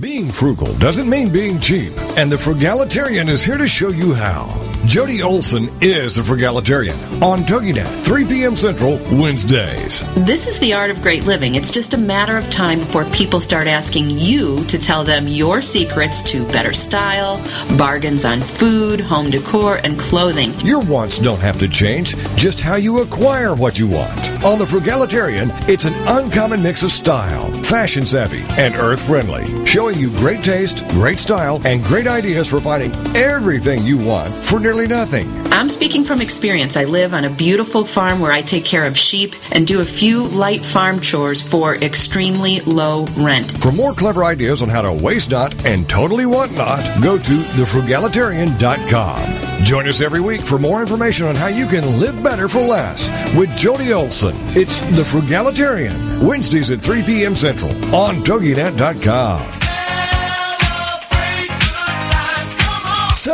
Being 0.00 0.28
frugal 0.28 0.76
doesn't 0.78 1.08
mean 1.08 1.32
being 1.32 1.58
cheap, 1.60 1.92
and 2.18 2.30
the 2.30 2.36
Frugalitarian 2.36 3.30
is 3.30 3.42
here 3.42 3.56
to 3.56 3.66
show 3.66 3.88
you 3.88 4.12
how. 4.12 4.73
Jody 4.86 5.22
Olson 5.22 5.68
is 5.80 6.16
the 6.16 6.22
Frugalitarian 6.22 6.96
on 7.22 7.38
TogiNet, 7.40 8.04
3 8.04 8.26
p.m. 8.26 8.54
Central, 8.54 8.98
Wednesdays. 9.12 10.02
This 10.26 10.46
is 10.46 10.60
the 10.60 10.74
art 10.74 10.90
of 10.90 11.00
great 11.00 11.24
living. 11.24 11.54
It's 11.54 11.72
just 11.72 11.94
a 11.94 11.98
matter 11.98 12.36
of 12.36 12.48
time 12.50 12.80
before 12.80 13.04
people 13.06 13.40
start 13.40 13.66
asking 13.66 14.10
you 14.10 14.62
to 14.66 14.78
tell 14.78 15.02
them 15.02 15.26
your 15.26 15.62
secrets 15.62 16.22
to 16.24 16.46
better 16.48 16.74
style, 16.74 17.42
bargains 17.78 18.24
on 18.24 18.40
food, 18.42 19.00
home 19.00 19.30
decor, 19.30 19.80
and 19.82 19.98
clothing. 19.98 20.52
Your 20.60 20.80
wants 20.80 21.18
don't 21.18 21.40
have 21.40 21.58
to 21.60 21.68
change, 21.68 22.14
just 22.36 22.60
how 22.60 22.76
you 22.76 23.00
acquire 23.00 23.54
what 23.54 23.78
you 23.78 23.88
want. 23.88 24.20
On 24.44 24.58
the 24.58 24.66
Frugalitarian, 24.66 25.50
it's 25.66 25.86
an 25.86 25.94
uncommon 26.06 26.62
mix 26.62 26.82
of 26.82 26.92
style, 26.92 27.50
fashion 27.62 28.04
savvy, 28.04 28.44
and 28.60 28.76
earth 28.76 29.02
friendly, 29.06 29.64
showing 29.64 29.98
you 29.98 30.10
great 30.18 30.42
taste, 30.42 30.86
great 30.88 31.18
style, 31.18 31.60
and 31.64 31.82
great 31.84 32.06
ideas 32.06 32.48
for 32.48 32.60
finding 32.60 32.94
everything 33.16 33.82
you 33.82 33.96
want 33.96 34.28
for 34.28 34.60
nearly 34.60 34.73
nothing. 34.82 35.30
I'm 35.52 35.68
speaking 35.68 36.04
from 36.04 36.20
experience. 36.20 36.76
I 36.76 36.84
live 36.84 37.14
on 37.14 37.24
a 37.24 37.30
beautiful 37.30 37.84
farm 37.84 38.18
where 38.18 38.32
I 38.32 38.42
take 38.42 38.64
care 38.64 38.84
of 38.84 38.98
sheep 38.98 39.34
and 39.52 39.64
do 39.66 39.80
a 39.80 39.84
few 39.84 40.24
light 40.24 40.64
farm 40.64 41.00
chores 41.00 41.40
for 41.40 41.76
extremely 41.76 42.60
low 42.60 43.04
rent. 43.18 43.56
For 43.58 43.70
more 43.72 43.92
clever 43.92 44.24
ideas 44.24 44.62
on 44.62 44.68
how 44.68 44.82
to 44.82 44.92
waste 44.92 45.30
not 45.30 45.64
and 45.64 45.88
totally 45.88 46.26
want 46.26 46.56
not, 46.56 46.82
go 47.02 47.16
to 47.16 47.22
thefrugalitarian.com. 47.22 49.64
Join 49.64 49.88
us 49.88 50.00
every 50.00 50.20
week 50.20 50.40
for 50.40 50.58
more 50.58 50.80
information 50.80 51.26
on 51.26 51.36
how 51.36 51.46
you 51.46 51.66
can 51.66 52.00
live 52.00 52.20
better 52.22 52.48
for 52.48 52.60
less 52.60 53.08
with 53.36 53.54
Jody 53.56 53.92
Olson. 53.92 54.34
It's 54.56 54.78
The 54.80 55.04
Frugalitarian, 55.04 56.22
Wednesdays 56.22 56.70
at 56.70 56.80
3 56.80 57.02
p.m. 57.04 57.34
Central 57.34 57.70
on 57.94 58.16
TogiNet.com. 58.16 59.63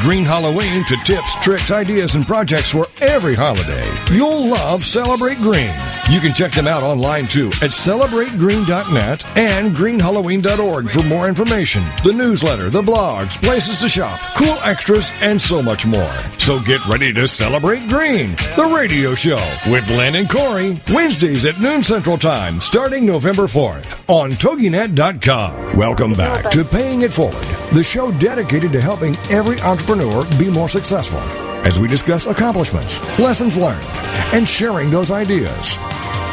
Green 0.00 0.24
Halloween 0.24 0.82
to 0.86 0.96
tips, 1.04 1.34
tricks, 1.36 1.70
ideas, 1.70 2.14
and 2.14 2.26
projects 2.26 2.70
for 2.70 2.86
every 3.02 3.34
holiday. 3.34 3.86
You'll 4.10 4.48
love 4.48 4.82
Celebrate 4.82 5.36
Green. 5.38 5.74
You 6.10 6.18
can 6.18 6.34
check 6.34 6.50
them 6.50 6.66
out 6.66 6.82
online 6.82 7.28
too 7.28 7.46
at 7.62 7.70
celebrategreen.net 7.70 9.24
and 9.38 9.70
greenhalloween.org 9.76 10.90
for 10.90 11.04
more 11.04 11.28
information, 11.28 11.84
the 12.02 12.12
newsletter, 12.12 12.68
the 12.68 12.82
blogs, 12.82 13.40
places 13.40 13.80
to 13.80 13.88
shop, 13.88 14.18
cool 14.36 14.58
extras, 14.64 15.12
and 15.20 15.40
so 15.40 15.62
much 15.62 15.86
more. 15.86 16.12
So 16.40 16.58
get 16.58 16.84
ready 16.86 17.12
to 17.12 17.28
celebrate 17.28 17.86
green, 17.88 18.30
the 18.56 18.68
radio 18.76 19.14
show 19.14 19.40
with 19.70 19.88
Len 19.90 20.16
and 20.16 20.28
Corey, 20.28 20.82
Wednesdays 20.88 21.44
at 21.44 21.60
noon 21.60 21.84
Central 21.84 22.18
Time, 22.18 22.60
starting 22.60 23.06
November 23.06 23.44
4th 23.44 24.02
on 24.08 24.32
TogiNet.com. 24.32 25.76
Welcome 25.76 26.12
back 26.14 26.50
to 26.50 26.64
Paying 26.64 27.02
It 27.02 27.12
Forward, 27.12 27.34
the 27.72 27.84
show 27.84 28.10
dedicated 28.18 28.72
to 28.72 28.80
helping 28.80 29.14
every 29.30 29.60
entrepreneur 29.60 30.24
be 30.40 30.50
more 30.50 30.68
successful 30.68 31.20
as 31.64 31.78
we 31.78 31.86
discuss 31.86 32.26
accomplishments, 32.26 32.98
lessons 33.18 33.56
learned, 33.56 33.84
and 34.32 34.48
sharing 34.48 34.90
those 34.90 35.10
ideas. 35.10 35.76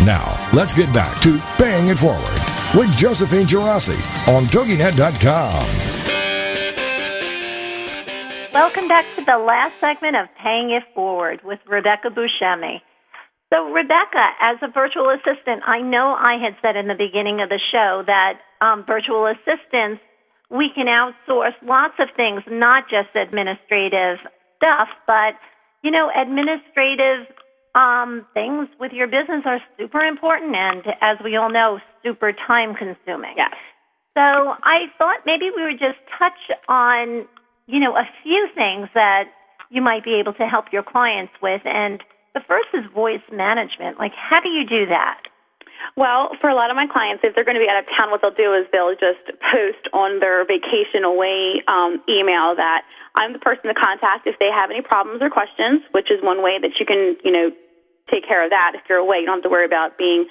Now, 0.05 0.37
let's 0.53 0.73
get 0.73 0.93
back 0.93 1.19
to 1.21 1.41
Paying 1.57 1.87
It 1.87 1.97
Forward 1.97 2.39
with 2.77 2.95
Josephine 2.95 3.47
Gerasi 3.47 3.97
on 4.29 4.43
TogiNet.com. 4.43 5.87
Welcome 8.53 8.87
back 8.87 9.05
to 9.17 9.25
the 9.25 9.37
last 9.37 9.73
segment 9.81 10.15
of 10.15 10.27
Paying 10.41 10.71
It 10.71 10.83
Forward 10.93 11.41
with 11.43 11.59
Rebecca 11.67 12.09
Buscemi. 12.09 12.81
So, 13.51 13.71
Rebecca, 13.71 14.33
as 14.39 14.57
a 14.61 14.67
virtual 14.67 15.09
assistant, 15.09 15.63
I 15.65 15.81
know 15.81 16.15
I 16.19 16.37
had 16.37 16.55
said 16.61 16.75
in 16.75 16.87
the 16.87 16.95
beginning 16.95 17.41
of 17.41 17.49
the 17.49 17.59
show 17.71 18.03
that 18.05 18.39
um, 18.61 18.83
virtual 18.85 19.25
assistants, 19.25 20.01
we 20.51 20.69
can 20.73 20.85
outsource 20.85 21.55
lots 21.63 21.95
of 21.99 22.09
things, 22.15 22.43
not 22.47 22.83
just 22.89 23.15
administrative 23.15 24.19
stuff, 24.57 24.89
but, 25.07 25.33
you 25.81 25.91
know, 25.91 26.11
administrative 26.13 27.25
um, 27.77 28.25
things 28.33 28.67
with 28.79 28.91
your 28.91 29.05
business 29.05 29.45
are 29.45 29.61
super 29.77 30.01
important 30.01 30.55
and, 30.55 30.81
as 30.99 31.17
we 31.23 31.37
all 31.37 31.51
know, 31.51 31.77
super 32.03 32.33
time 32.33 32.73
consuming. 32.73 33.37
Yes. 33.37 33.53
So 34.17 34.23
I 34.23 34.89
thought 34.97 35.21
maybe 35.29 35.53
we 35.55 35.61
would 35.61 35.77
just 35.77 36.01
touch 36.17 36.57
on, 36.67 37.29
you 37.67 37.79
know, 37.79 37.93
a 37.93 38.09
few 38.23 38.49
things 38.55 38.89
that 38.95 39.29
you 39.69 39.81
might 39.81 40.03
be 40.03 40.17
able 40.19 40.33
to 40.41 40.47
help 40.49 40.73
your 40.73 40.81
clients 40.81 41.33
with. 41.39 41.61
And 41.65 42.01
the 42.33 42.41
first 42.47 42.73
is 42.73 42.81
voice 42.95 43.21
management. 43.31 43.99
Like, 43.99 44.13
how 44.17 44.41
do 44.41 44.49
you 44.49 44.65
do 44.65 44.89
that? 44.89 45.21
Well, 45.95 46.33
for 46.41 46.49
a 46.49 46.55
lot 46.57 46.73
of 46.73 46.75
my 46.75 46.89
clients, 46.89 47.21
if 47.21 47.35
they're 47.35 47.45
going 47.45 47.61
to 47.61 47.61
be 47.61 47.69
out 47.69 47.77
of 47.77 47.85
town, 47.93 48.09
what 48.09 48.25
they'll 48.25 48.33
do 48.33 48.57
is 48.57 48.65
they'll 48.73 48.97
just 48.97 49.21
post 49.53 49.85
on 49.93 50.17
their 50.17 50.41
vacation 50.49 51.05
away 51.05 51.61
um, 51.69 52.01
email 52.09 52.57
that 52.57 52.81
I'm 53.13 53.33
the 53.33 53.39
person 53.39 53.69
to 53.69 53.77
contact 53.77 54.25
if 54.25 54.41
they 54.41 54.49
have 54.49 54.73
any 54.73 54.81
problems 54.81 55.21
or 55.21 55.29
questions, 55.29 55.85
which 55.93 56.09
is 56.09 56.17
one 56.25 56.41
way 56.41 56.57
that 56.57 56.81
you 56.81 56.85
can, 56.89 57.17
you 57.21 57.29
know, 57.29 57.53
take 58.09 58.27
care 58.27 58.43
of 58.43 58.49
that. 58.49 58.73
If 58.75 58.81
you're 58.89 58.99
away, 58.99 59.17
you 59.19 59.25
don't 59.25 59.43
have 59.43 59.47
to 59.47 59.53
worry 59.53 59.65
about 59.65 59.97
being, 59.97 60.25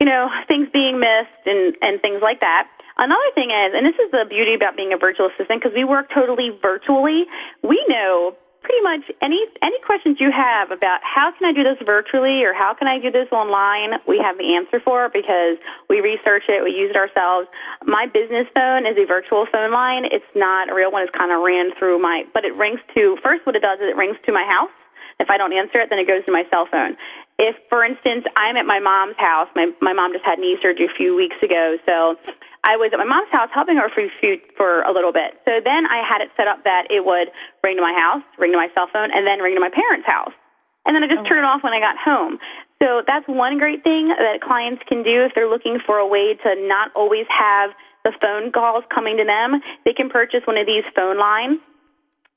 you 0.00 0.06
know, 0.06 0.28
things 0.46 0.68
being 0.72 1.00
missed 1.00 1.44
and, 1.46 1.76
and 1.80 2.00
things 2.00 2.20
like 2.22 2.40
that. 2.40 2.68
Another 2.98 3.30
thing 3.34 3.54
is, 3.54 3.72
and 3.78 3.86
this 3.86 3.94
is 4.02 4.10
the 4.10 4.26
beauty 4.28 4.54
about 4.54 4.74
being 4.76 4.92
a 4.92 4.98
virtual 4.98 5.30
assistant, 5.30 5.62
because 5.62 5.74
we 5.74 5.84
work 5.84 6.10
totally 6.12 6.50
virtually, 6.60 7.30
we 7.62 7.78
know 7.88 8.34
pretty 8.68 8.82
much 8.82 9.06
any 9.22 9.38
any 9.62 9.78
questions 9.86 10.18
you 10.20 10.34
have 10.34 10.70
about 10.74 11.00
how 11.06 11.30
can 11.32 11.48
I 11.48 11.52
do 11.54 11.62
this 11.62 11.78
virtually 11.86 12.42
or 12.42 12.52
how 12.52 12.74
can 12.74 12.90
I 12.90 12.98
do 12.98 13.10
this 13.10 13.30
online, 13.30 13.96
we 14.06 14.18
have 14.18 14.36
the 14.36 14.58
answer 14.58 14.82
for 14.82 15.08
because 15.08 15.56
we 15.88 16.02
research 16.02 16.44
it, 16.50 16.60
we 16.66 16.74
use 16.74 16.90
it 16.90 16.98
ourselves. 16.98 17.48
My 17.86 18.04
business 18.10 18.50
phone 18.52 18.84
is 18.84 18.98
a 18.98 19.06
virtual 19.06 19.46
phone 19.48 19.72
line. 19.72 20.04
It's 20.04 20.28
not 20.34 20.68
a 20.68 20.74
real 20.74 20.90
one. 20.90 21.06
It's 21.06 21.14
kind 21.16 21.32
of 21.32 21.40
ran 21.40 21.70
through 21.78 22.02
my, 22.02 22.24
but 22.34 22.44
it 22.44 22.52
rings 22.58 22.80
to 22.94 23.16
first. 23.22 23.46
What 23.46 23.56
it 23.56 23.62
does 23.62 23.78
is 23.78 23.88
it 23.88 23.96
rings 23.96 24.18
to 24.26 24.32
my 24.32 24.44
house. 24.44 24.74
If 25.18 25.30
I 25.30 25.36
don't 25.36 25.52
answer 25.52 25.80
it, 25.80 25.90
then 25.90 25.98
it 25.98 26.06
goes 26.06 26.22
to 26.26 26.32
my 26.32 26.44
cell 26.50 26.68
phone. 26.70 26.94
If, 27.38 27.54
for 27.70 27.86
instance, 27.86 28.26
I'm 28.34 28.58
at 28.58 28.66
my 28.66 28.82
mom's 28.82 29.16
house, 29.16 29.46
my 29.54 29.70
my 29.80 29.94
mom 29.94 30.12
just 30.12 30.26
had 30.26 30.38
knee 30.38 30.58
surgery 30.60 30.90
a 30.90 30.94
few 30.98 31.14
weeks 31.14 31.38
ago, 31.38 31.78
so 31.86 32.18
I 32.66 32.74
was 32.74 32.90
at 32.90 32.98
my 32.98 33.06
mom's 33.06 33.30
house 33.30 33.48
helping 33.54 33.78
her 33.78 33.86
for 33.88 34.02
food 34.20 34.42
for 34.58 34.82
a 34.82 34.92
little 34.92 35.14
bit. 35.14 35.38
So 35.46 35.62
then 35.62 35.86
I 35.86 36.02
had 36.02 36.18
it 36.18 36.34
set 36.34 36.50
up 36.50 36.66
that 36.66 36.90
it 36.90 37.06
would 37.06 37.30
ring 37.62 37.78
to 37.78 37.82
my 37.82 37.94
house, 37.94 38.26
ring 38.38 38.50
to 38.50 38.58
my 38.58 38.68
cell 38.74 38.90
phone, 38.90 39.14
and 39.14 39.22
then 39.22 39.38
ring 39.38 39.54
to 39.54 39.62
my 39.62 39.70
parents' 39.70 40.06
house. 40.06 40.34
And 40.82 40.96
then 40.96 41.04
I 41.04 41.06
just 41.06 41.22
oh. 41.22 41.28
turn 41.30 41.44
it 41.44 41.46
off 41.46 41.62
when 41.62 41.72
I 41.72 41.80
got 41.80 41.94
home. 41.94 42.42
So 42.82 43.02
that's 43.06 43.26
one 43.28 43.58
great 43.58 43.84
thing 43.84 44.08
that 44.08 44.40
clients 44.42 44.82
can 44.88 45.02
do 45.02 45.22
if 45.22 45.32
they're 45.34 45.50
looking 45.50 45.78
for 45.84 45.98
a 45.98 46.06
way 46.06 46.34
to 46.42 46.50
not 46.66 46.90
always 46.94 47.26
have 47.30 47.70
the 48.04 48.12
phone 48.20 48.50
calls 48.50 48.84
coming 48.92 49.16
to 49.18 49.24
them. 49.24 49.60
They 49.84 49.92
can 49.92 50.08
purchase 50.08 50.42
one 50.46 50.56
of 50.56 50.66
these 50.66 50.84
phone 50.94 51.18
lines, 51.18 51.58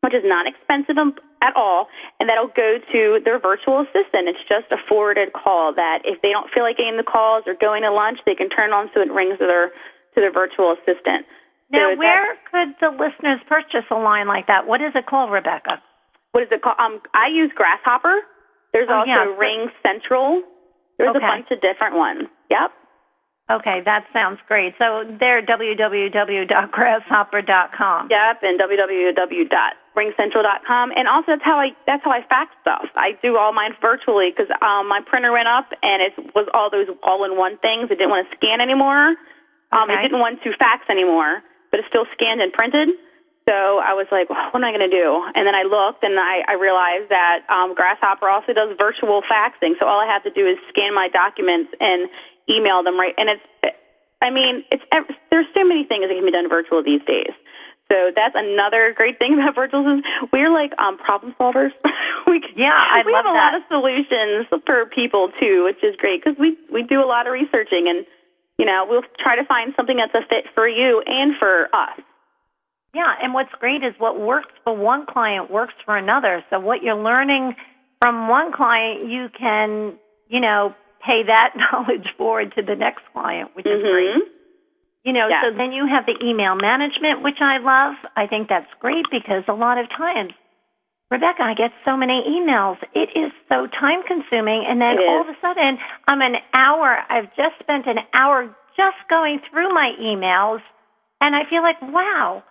which 0.01 0.13
is 0.13 0.25
not 0.25 0.47
expensive 0.47 0.97
um, 0.97 1.15
at 1.41 1.55
all, 1.55 1.87
and 2.19 2.29
that'll 2.29 2.53
go 2.53 2.77
to 2.91 3.19
their 3.25 3.39
virtual 3.39 3.81
assistant. 3.81 4.29
It's 4.29 4.45
just 4.47 4.69
a 4.71 4.77
forwarded 4.87 5.33
call 5.33 5.73
that 5.73 5.99
if 6.05 6.21
they 6.21 6.29
don't 6.29 6.49
feel 6.53 6.63
like 6.63 6.77
getting 6.77 6.97
the 6.97 7.03
calls 7.07 7.43
or 7.47 7.53
going 7.57 7.81
to 7.83 7.91
lunch, 7.91 8.19
they 8.25 8.35
can 8.35 8.49
turn 8.49 8.69
it 8.69 8.73
on 8.73 8.89
so 8.93 9.01
it 9.01 9.11
rings 9.11 9.37
to 9.39 9.45
their 9.49 9.69
to 10.13 10.17
their 10.21 10.31
virtual 10.31 10.73
assistant. 10.77 11.25
Now, 11.71 11.91
So 11.93 11.97
where 11.97 12.35
could 12.51 12.75
the 12.83 12.91
listeners 12.91 13.39
purchase 13.47 13.87
a 13.89 13.95
line 13.95 14.27
like 14.27 14.47
that? 14.47 14.67
What 14.67 14.81
is 14.81 14.91
it 14.93 15.05
called, 15.07 15.31
Rebecca? 15.31 15.81
what 16.31 16.43
is 16.43 16.49
it 16.51 16.61
called? 16.61 16.77
Um, 16.79 17.01
I 17.13 17.27
use 17.27 17.51
Grasshopper. 17.55 18.21
There's 18.73 18.87
Oh, 18.89 19.03
also 19.03 19.07
yeah. 19.09 19.35
Ring 19.37 19.67
Central. 19.83 20.43
There's 20.97 21.09
Okay. 21.15 21.17
a 21.17 21.27
bunch 21.27 21.51
of 21.51 21.59
different 21.61 21.95
ones. 21.95 22.27
Yep. 22.49 22.71
Okay, 23.51 23.81
that 23.83 24.05
sounds 24.13 24.39
great. 24.47 24.73
So 24.79 25.03
they're 25.19 25.41
www.grasshopper.com. 25.43 28.07
Yep, 28.09 28.43
and 28.43 28.57
www.ringcentral.com. 28.59 30.91
And 30.95 31.07
also, 31.07 31.31
that's 31.35 31.43
how 31.43 31.59
I 31.59 31.71
that's 31.85 32.01
how 32.03 32.11
I 32.11 32.21
fax 32.29 32.51
stuff. 32.61 32.85
I 32.95 33.11
do 33.21 33.35
all 33.35 33.51
mine 33.51 33.73
virtually 33.81 34.31
because 34.31 34.47
um, 34.63 34.87
my 34.87 35.01
printer 35.05 35.33
went 35.33 35.49
up 35.49 35.67
and 35.83 36.01
it 36.01 36.13
was 36.33 36.47
all 36.53 36.69
those 36.71 36.87
all-in-one 37.03 37.57
things. 37.59 37.91
It 37.91 37.97
didn't 37.99 38.09
want 38.09 38.25
to 38.29 38.35
scan 38.37 38.61
anymore. 38.61 39.15
Um, 39.75 39.89
Okay. 39.91 39.99
It 39.99 40.03
didn't 40.07 40.19
want 40.23 40.39
to 40.43 40.53
fax 40.55 40.87
anymore, 40.89 41.43
but 41.71 41.79
it's 41.83 41.89
still 41.89 42.05
scanned 42.15 42.39
and 42.41 42.53
printed. 42.53 42.87
So 43.49 43.81
I 43.81 43.93
was 43.97 44.05
like, 44.13 44.29
what 44.29 44.53
am 44.53 44.61
I 44.63 44.69
going 44.71 44.85
to 44.85 44.93
do? 44.93 45.17
And 45.33 45.47
then 45.47 45.55
I 45.57 45.63
looked 45.65 46.03
and 46.05 46.13
I, 46.19 46.43
I 46.47 46.53
realized 46.61 47.09
that 47.09 47.41
um, 47.49 47.73
Grasshopper 47.73 48.29
also 48.29 48.53
does 48.53 48.77
virtual 48.77 49.23
faxing. 49.25 49.73
So 49.81 49.87
all 49.89 49.97
I 49.99 50.05
have 50.05 50.21
to 50.23 50.29
do 50.31 50.45
is 50.45 50.59
scan 50.69 50.93
my 50.93 51.09
documents 51.09 51.73
and 51.81 52.05
email 52.51 52.83
them 52.83 52.99
right. 52.99 53.15
And 53.17 53.29
it's, 53.29 53.75
I 54.21 54.29
mean, 54.29 54.63
it's 54.71 54.83
there's 55.31 55.47
so 55.55 55.63
many 55.63 55.85
things 55.87 56.05
that 56.07 56.13
can 56.13 56.25
be 56.25 56.31
done 56.31 56.49
virtual 56.49 56.83
these 56.83 57.01
days. 57.07 57.31
So 57.91 58.11
that's 58.15 58.35
another 58.35 58.93
great 58.95 59.19
thing 59.19 59.33
about 59.39 59.55
virtual 59.55 59.83
is 59.97 60.03
We're 60.31 60.51
like 60.51 60.71
um, 60.79 60.97
problem 60.97 61.35
solvers. 61.39 61.71
we 62.27 62.39
can- 62.39 62.55
Yeah, 62.55 62.75
I 62.77 63.01
we 63.05 63.11
love 63.11 63.25
have 63.25 63.31
a 63.31 63.35
that. 63.35 63.51
lot 63.51 63.55
of 63.59 63.63
solutions 63.71 64.47
for 64.67 64.85
people 64.93 65.31
too, 65.39 65.63
which 65.65 65.83
is 65.83 65.95
great 65.97 66.23
because 66.23 66.37
we 66.39 66.57
we 66.71 66.83
do 66.83 66.99
a 67.01 67.07
lot 67.09 67.27
of 67.27 67.33
researching 67.33 67.87
and 67.89 68.05
you 68.59 68.65
know 68.65 68.85
we'll 68.87 69.03
try 69.19 69.35
to 69.35 69.43
find 69.45 69.73
something 69.75 69.97
that's 69.97 70.13
a 70.15 70.25
fit 70.27 70.45
for 70.53 70.67
you 70.67 71.01
and 71.05 71.35
for 71.39 71.67
us. 71.73 71.99
Yeah, 72.93 73.07
and 73.23 73.33
what's 73.33 73.51
great 73.59 73.83
is 73.83 73.93
what 73.99 74.19
works 74.19 74.51
for 74.63 74.75
one 74.75 75.05
client 75.05 75.49
works 75.49 75.73
for 75.85 75.95
another. 75.97 76.43
So 76.49 76.59
what 76.59 76.83
you're 76.83 76.95
learning 77.01 77.55
from 78.01 78.27
one 78.27 78.51
client, 78.51 79.09
you 79.09 79.29
can, 79.37 79.97
you 80.27 80.41
know, 80.41 80.75
pay 81.05 81.23
that 81.27 81.53
knowledge 81.59 82.07
forward 82.17 82.53
to 82.55 82.61
the 82.61 82.75
next 82.75 83.01
client, 83.13 83.51
which 83.55 83.65
is 83.65 83.81
great. 83.81 84.15
Mhm. 84.15 84.19
You 85.03 85.13
know, 85.13 85.27
Yes. 85.29 85.43
so 85.43 85.51
then 85.57 85.71
you 85.73 85.87
have 85.87 86.05
the 86.05 86.13
email 86.23 86.53
management, 86.55 87.21
which 87.23 87.41
I 87.41 87.57
love. 87.57 87.95
I 88.15 88.27
think 88.27 88.49
that's 88.49 88.71
great 88.79 89.05
because 89.11 89.43
a 89.47 89.53
lot 89.53 89.79
of 89.79 89.89
times, 89.89 90.33
Rebecca, 91.09 91.41
I 91.43 91.55
get 91.55 91.71
so 91.83 91.97
many 91.97 92.21
emails. 92.29 92.77
It 92.93 93.09
is 93.17 93.31
so 93.49 93.65
time 93.67 94.03
consuming. 94.03 94.63
And 94.65 94.79
then 94.79 94.97
all 94.99 95.21
of 95.21 95.27
a 95.27 95.35
sudden, 95.41 95.79
I'm 96.07 96.21
an 96.21 96.37
hour, 96.55 96.99
I've 97.09 97.35
just 97.35 97.57
spent 97.59 97.87
an 97.87 97.97
hour 98.13 98.55
just 98.77 98.97
going 99.09 99.39
through 99.49 99.73
my 99.73 99.91
emails. 99.99 100.61
And 101.19 101.35
I 101.35 101.45
feel 101.49 101.61
like, 101.63 101.81
wow, 101.81 102.43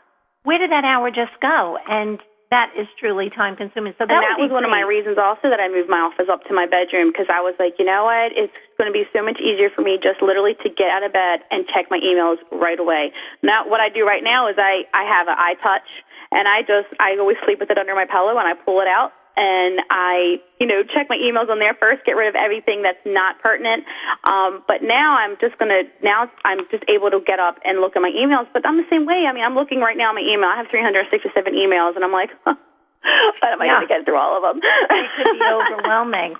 where 0.42 0.58
did 0.58 0.70
that 0.72 0.84
hour 0.84 1.10
just 1.10 1.38
go? 1.40 1.78
And 1.88 2.18
that 2.50 2.74
is 2.74 2.90
truly 2.98 3.30
time 3.30 3.54
consuming. 3.54 3.94
So 3.94 4.04
that, 4.04 4.10
and 4.10 4.26
that 4.26 4.42
was 4.42 4.50
be 4.50 4.54
one 4.54 4.66
of 4.66 4.74
my 4.74 4.82
reasons 4.82 5.22
also 5.22 5.46
that 5.54 5.62
I 5.62 5.70
moved 5.70 5.86
my 5.86 6.02
office 6.02 6.26
up 6.26 6.42
to 6.50 6.52
my 6.52 6.66
bedroom 6.66 7.14
because 7.14 7.30
I 7.30 7.38
was 7.38 7.54
like, 7.62 7.78
you 7.78 7.86
know 7.86 8.10
what, 8.10 8.34
it's 8.34 8.54
going 8.74 8.90
to 8.90 8.96
be 8.96 9.06
so 9.14 9.22
much 9.22 9.38
easier 9.38 9.70
for 9.70 9.86
me 9.86 10.02
just 10.02 10.18
literally 10.18 10.58
to 10.66 10.68
get 10.68 10.90
out 10.90 11.06
of 11.06 11.14
bed 11.14 11.46
and 11.54 11.62
check 11.70 11.86
my 11.94 12.02
emails 12.02 12.42
right 12.50 12.78
away. 12.78 13.14
Now, 13.46 13.62
what 13.70 13.78
I 13.78 13.86
do 13.86 14.02
right 14.02 14.22
now 14.26 14.50
is 14.50 14.58
I 14.58 14.82
I 14.90 15.06
have 15.06 15.30
an 15.30 15.38
iTouch 15.38 15.86
and 16.34 16.50
I 16.50 16.66
just 16.66 16.90
I 16.98 17.14
always 17.22 17.38
sleep 17.46 17.62
with 17.62 17.70
it 17.70 17.78
under 17.78 17.94
my 17.94 18.06
pillow 18.10 18.34
and 18.34 18.46
I 18.50 18.58
pull 18.58 18.82
it 18.82 18.90
out 18.90 19.14
and 19.36 19.80
I, 19.90 20.40
you 20.58 20.66
know, 20.66 20.82
check 20.82 21.06
my 21.08 21.16
emails 21.16 21.48
on 21.50 21.58
there 21.58 21.74
first, 21.78 22.04
get 22.04 22.16
rid 22.16 22.28
of 22.28 22.34
everything 22.34 22.82
that's 22.82 23.00
not 23.06 23.38
pertinent. 23.40 23.84
Um, 24.24 24.62
but 24.66 24.82
now 24.82 25.16
I'm 25.18 25.36
just 25.40 25.58
gonna 25.58 25.84
now 26.02 26.30
I'm 26.44 26.66
just 26.70 26.84
able 26.88 27.10
to 27.10 27.20
get 27.24 27.38
up 27.40 27.56
and 27.64 27.80
look 27.80 27.96
at 27.96 28.02
my 28.02 28.12
emails. 28.12 28.46
But 28.52 28.66
I'm 28.66 28.76
the 28.76 28.88
same 28.90 29.06
way. 29.06 29.24
I 29.28 29.32
mean, 29.32 29.44
I'm 29.44 29.54
looking 29.54 29.80
right 29.80 29.96
now 29.96 30.10
at 30.10 30.18
my 30.18 30.24
email. 30.26 30.50
I 30.50 30.56
have 30.58 30.68
367 30.70 31.30
emails, 31.54 31.96
and 31.96 32.04
I'm 32.04 32.12
like, 32.12 32.30
how 32.44 32.56
am 33.52 33.60
I 33.62 33.66
Yeah. 33.66 33.78
going 33.80 33.86
to 33.88 33.92
get 33.92 34.04
through 34.04 34.18
all 34.18 34.36
of 34.36 34.42
them? 34.42 34.60
it 34.62 35.10
could 35.16 35.30
be 35.32 35.42
overwhelming. 35.52 36.36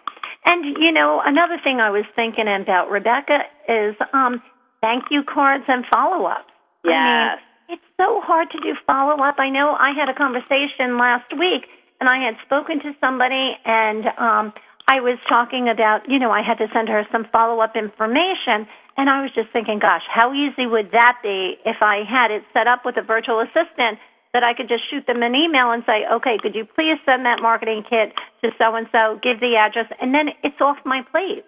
And 0.46 0.64
you 0.78 0.92
know, 0.92 1.20
another 1.24 1.58
thing 1.62 1.80
I 1.80 1.90
was 1.90 2.04
thinking 2.16 2.48
about, 2.48 2.90
Rebecca, 2.90 3.44
is 3.68 3.94
um, 4.12 4.42
thank 4.80 5.04
you 5.10 5.22
cards 5.22 5.64
and 5.68 5.84
follow 5.92 6.26
ups. 6.26 6.52
I 6.84 6.88
Yes. 6.88 7.38
mean, 7.68 7.78
it's 7.78 7.88
so 8.00 8.20
hard 8.24 8.50
to 8.50 8.58
do 8.60 8.74
follow 8.86 9.22
up. 9.22 9.36
I 9.38 9.48
know 9.50 9.76
I 9.78 9.92
had 9.94 10.08
a 10.08 10.14
conversation 10.14 10.98
last 10.98 11.30
week, 11.38 11.68
and 12.00 12.08
I 12.08 12.24
had 12.24 12.34
spoken 12.44 12.80
to 12.80 12.92
somebody, 13.00 13.52
and 13.64 14.06
um, 14.16 14.52
I 14.88 14.98
was 14.98 15.20
talking 15.28 15.68
about, 15.68 16.08
you 16.08 16.18
know, 16.18 16.32
I 16.32 16.42
had 16.42 16.58
to 16.58 16.66
send 16.72 16.88
her 16.88 17.06
some 17.12 17.28
follow 17.30 17.60
up 17.60 17.76
information. 17.76 18.66
And 18.96 19.08
I 19.08 19.22
was 19.22 19.30
just 19.36 19.52
thinking, 19.52 19.78
gosh, 19.78 20.02
how 20.10 20.34
easy 20.34 20.66
would 20.66 20.90
that 20.92 21.20
be 21.22 21.56
if 21.64 21.76
I 21.80 22.02
had 22.08 22.32
it 22.32 22.42
set 22.52 22.66
up 22.66 22.82
with 22.84 22.96
a 22.96 23.02
virtual 23.02 23.40
assistant 23.40 24.02
that 24.32 24.42
I 24.42 24.54
could 24.54 24.68
just 24.68 24.82
shoot 24.90 25.06
them 25.06 25.22
an 25.22 25.34
email 25.34 25.70
and 25.70 25.82
say, 25.86 26.06
okay, 26.10 26.38
could 26.42 26.54
you 26.54 26.64
please 26.64 26.98
send 27.06 27.24
that 27.24 27.42
marketing 27.42 27.84
kit 27.88 28.14
to 28.42 28.50
so 28.58 28.74
and 28.74 28.86
so, 28.90 29.18
give 29.22 29.40
the 29.40 29.56
address, 29.56 29.86
and 30.00 30.14
then 30.14 30.30
it's 30.42 30.60
off 30.60 30.78
my 30.84 31.02
plate. 31.10 31.44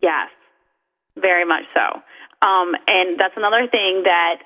Yes, 0.00 0.28
very 1.16 1.44
much 1.44 1.64
so. 1.74 2.00
Um, 2.46 2.72
and 2.86 3.20
that's 3.20 3.36
another 3.36 3.68
thing 3.68 4.04
that 4.04 4.40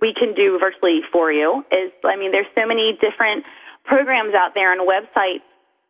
we 0.00 0.14
can 0.14 0.34
do 0.34 0.58
virtually 0.58 1.00
for 1.12 1.30
you. 1.32 1.64
Is 1.70 1.90
I 2.04 2.16
mean, 2.16 2.30
there's 2.30 2.50
so 2.54 2.66
many 2.66 2.98
different 3.00 3.44
programs 3.90 4.34
out 4.38 4.54
there 4.54 4.70
and 4.72 4.86
websites 4.86 5.42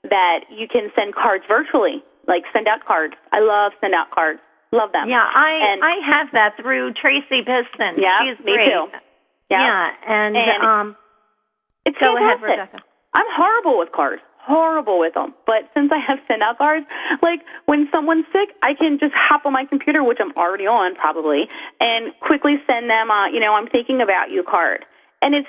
that 0.08 0.48
you 0.48 0.64
can 0.66 0.88
send 0.96 1.14
cards 1.14 1.44
virtually, 1.46 2.00
like 2.26 2.42
send 2.52 2.66
out 2.66 2.80
cards. 2.88 3.12
I 3.32 3.40
love 3.44 3.72
send 3.80 3.92
out 3.94 4.10
cards. 4.10 4.40
Love 4.72 4.92
them. 4.92 5.08
Yeah, 5.10 5.20
I 5.20 5.50
And- 5.76 5.84
I 5.84 5.94
have 6.08 6.28
that 6.32 6.56
through 6.56 6.94
Tracy 6.94 7.42
Piston. 7.44 7.98
Yeah, 8.00 8.22
She's 8.24 8.38
me 8.44 8.54
great. 8.54 8.70
too. 8.72 8.86
Yeah, 9.50 9.90
and, 10.06 10.36
And 10.36 10.62
um, 10.64 10.96
It's 11.84 11.98
go 11.98 12.16
ahead, 12.16 12.38
fantastic. 12.40 12.72
Rebecca. 12.72 12.78
I'm 13.14 13.26
horrible 13.34 13.78
with 13.78 13.90
cards. 13.90 14.22
Horrible 14.38 14.98
with 15.00 15.14
them. 15.14 15.34
But 15.44 15.68
since 15.74 15.90
I 15.92 15.98
have 15.98 16.18
send 16.28 16.42
out 16.42 16.56
cards, 16.58 16.86
like 17.20 17.40
when 17.66 17.88
someone's 17.92 18.24
sick, 18.32 18.54
I 18.62 18.74
can 18.74 18.98
just 18.98 19.12
hop 19.12 19.44
on 19.44 19.52
my 19.52 19.64
computer, 19.66 20.02
which 20.04 20.18
I'm 20.20 20.32
already 20.36 20.66
on 20.66 20.94
probably, 20.94 21.48
and 21.80 22.14
quickly 22.20 22.56
send 22.66 22.88
them 22.88 23.10
a, 23.10 23.28
you 23.34 23.40
know, 23.40 23.54
I'm 23.54 23.66
thinking 23.66 24.00
about 24.00 24.30
you 24.30 24.44
card. 24.48 24.84
And 25.20 25.34
it's 25.34 25.48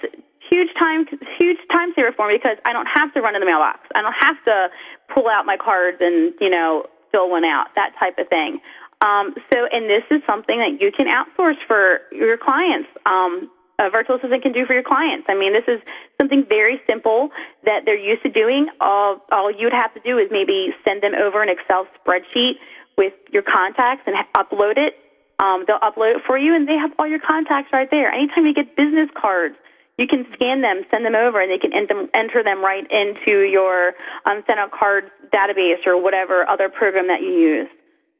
huge 0.51 0.69
time 0.77 1.07
huge 1.39 1.57
time 1.71 1.95
saver 1.95 2.11
for 2.11 2.27
me 2.27 2.35
because 2.35 2.59
I 2.67 2.75
don't 2.75 2.87
have 2.91 3.13
to 3.15 3.23
run 3.23 3.33
to 3.33 3.39
the 3.39 3.47
mailbox. 3.47 3.87
I 3.95 4.03
don't 4.03 4.19
have 4.19 4.37
to 4.45 4.67
pull 5.09 5.31
out 5.31 5.47
my 5.47 5.55
cards 5.55 5.97
and, 6.03 6.35
you 6.43 6.51
know, 6.51 6.85
fill 7.11 7.31
one 7.31 7.47
out, 7.47 7.71
that 7.75 7.95
type 7.97 8.19
of 8.19 8.27
thing. 8.27 8.59
Um, 9.01 9.33
so, 9.49 9.65
and 9.71 9.89
this 9.89 10.03
is 10.11 10.21
something 10.27 10.59
that 10.59 10.77
you 10.77 10.91
can 10.91 11.07
outsource 11.07 11.57
for 11.65 12.05
your 12.11 12.37
clients. 12.37 12.87
Um, 13.07 13.49
a 13.79 13.89
virtual 13.89 14.17
assistant 14.17 14.43
can 14.43 14.53
do 14.53 14.67
for 14.67 14.73
your 14.77 14.85
clients. 14.85 15.25
I 15.25 15.33
mean, 15.33 15.53
this 15.57 15.65
is 15.65 15.81
something 16.21 16.45
very 16.47 16.79
simple 16.85 17.33
that 17.65 17.81
they're 17.85 17.97
used 17.97 18.21
to 18.21 18.29
doing. 18.29 18.69
All, 18.79 19.25
all 19.31 19.49
you 19.49 19.65
would 19.65 19.73
have 19.73 19.93
to 19.95 20.01
do 20.05 20.19
is 20.19 20.29
maybe 20.29 20.69
send 20.85 21.01
them 21.01 21.17
over 21.17 21.41
an 21.41 21.49
Excel 21.49 21.87
spreadsheet 21.97 22.61
with 22.95 23.13
your 23.33 23.41
contacts 23.41 24.05
and 24.05 24.13
upload 24.37 24.77
it. 24.77 25.01
Um, 25.41 25.65
they'll 25.65 25.81
upload 25.81 26.17
it 26.17 26.21
for 26.27 26.37
you, 26.37 26.53
and 26.53 26.69
they 26.69 26.77
have 26.77 26.91
all 26.99 27.07
your 27.09 27.19
contacts 27.19 27.73
right 27.73 27.89
there. 27.89 28.13
Anytime 28.13 28.45
you 28.45 28.53
get 28.53 28.77
business 28.77 29.09
cards, 29.17 29.55
you 30.01 30.07
can 30.09 30.25
scan 30.33 30.61
them, 30.61 30.81
send 30.89 31.05
them 31.05 31.13
over, 31.13 31.39
and 31.39 31.51
they 31.53 31.61
can 31.61 31.71
enter 31.73 31.93
them, 31.93 32.09
enter 32.13 32.41
them 32.43 32.65
right 32.65 32.89
into 32.89 33.45
your 33.45 33.93
um, 34.25 34.41
send 34.47 34.57
out 34.57 34.71
cards 34.73 35.07
database 35.29 35.85
or 35.85 36.01
whatever 36.01 36.47
other 36.49 36.67
program 36.69 37.07
that 37.07 37.21
you 37.21 37.29
use. 37.29 37.69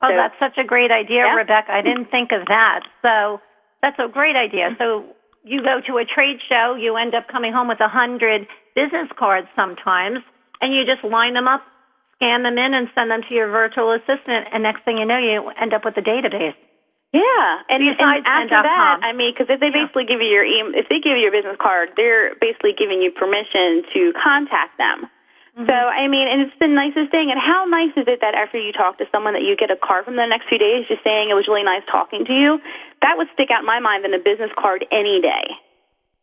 Oh, 0.01 0.09
So- 0.09 0.15
that's 0.15 0.37
such 0.39 0.57
a 0.57 0.63
great 0.63 0.91
idea, 0.91 1.25
Yeah. 1.25 1.35
Rebecca. 1.35 1.73
I 1.73 1.81
didn't 1.81 2.05
think 2.13 2.31
of 2.31 2.45
that. 2.45 2.81
So 3.01 3.41
that's 3.81 3.97
a 3.97 4.07
great 4.07 4.35
idea. 4.35 4.75
So 4.77 5.05
you 5.43 5.61
go 5.61 5.81
to 5.81 5.97
a 5.97 6.05
trade 6.05 6.39
show, 6.47 6.75
you 6.75 6.95
end 6.97 7.15
up 7.15 7.27
coming 7.27 7.51
home 7.51 7.67
with 7.67 7.81
a 7.81 7.87
hundred 7.89 8.47
business 8.75 9.09
cards 9.17 9.47
sometimes, 9.55 10.19
and 10.61 10.73
you 10.73 10.85
just 10.85 11.03
line 11.03 11.33
them 11.33 11.47
up, 11.47 11.65
scan 12.15 12.43
them 12.43 12.57
in, 12.57 12.73
and 12.73 12.89
send 12.93 13.09
them 13.09 13.21
to 13.27 13.33
your 13.33 13.49
virtual 13.49 13.91
assistant. 13.91 14.47
And 14.53 14.61
next 14.63 14.85
thing 14.85 14.97
you 14.97 15.05
know, 15.05 15.17
you 15.17 15.49
end 15.59 15.73
up 15.73 15.83
with 15.83 15.97
a 15.97 16.01
database. 16.01 16.55
Yeah, 17.11 17.67
and, 17.67 17.83
Besides 17.83 18.23
and 18.23 18.47
after 18.47 18.63
that, 18.63 19.03
I 19.03 19.11
mean, 19.11 19.35
because 19.35 19.51
if 19.51 19.59
they 19.59 19.67
basically 19.67 20.07
give 20.07 20.23
you 20.23 20.31
your 20.31 20.47
email, 20.47 20.71
if 20.79 20.87
they 20.87 21.03
give 21.03 21.19
you 21.19 21.27
your 21.27 21.35
business 21.35 21.59
card, 21.59 21.91
they're 21.99 22.39
basically 22.39 22.71
giving 22.71 23.03
you 23.03 23.11
permission 23.11 23.83
to 23.91 24.15
contact 24.15 24.79
them. 24.79 25.11
Mm-hmm. 25.51 25.67
So 25.67 25.75
I 25.75 26.07
mean, 26.07 26.31
and 26.31 26.47
it's 26.47 26.55
the 26.63 26.71
nicest 26.71 27.11
thing. 27.11 27.27
And 27.27 27.35
how 27.35 27.67
nice 27.67 27.91
is 27.99 28.07
it 28.07 28.23
that 28.23 28.31
after 28.31 28.55
you 28.55 28.71
talk 28.71 28.95
to 29.03 29.05
someone 29.11 29.35
that 29.35 29.43
you 29.43 29.59
get 29.59 29.67
a 29.67 29.75
card 29.75 30.07
from 30.07 30.15
them 30.15 30.31
the 30.31 30.31
next 30.31 30.47
few 30.47 30.55
days, 30.55 30.87
just 30.87 31.03
saying 31.03 31.27
it 31.27 31.35
was 31.35 31.51
really 31.51 31.67
nice 31.67 31.83
talking 31.91 32.23
to 32.23 32.31
you? 32.31 32.63
That 33.03 33.19
would 33.19 33.27
stick 33.35 33.51
out 33.51 33.67
in 33.67 33.67
my 33.67 33.83
mind 33.83 34.07
than 34.07 34.15
a 34.15 34.23
business 34.23 34.55
card 34.55 34.87
any 34.87 35.19
day. 35.19 35.51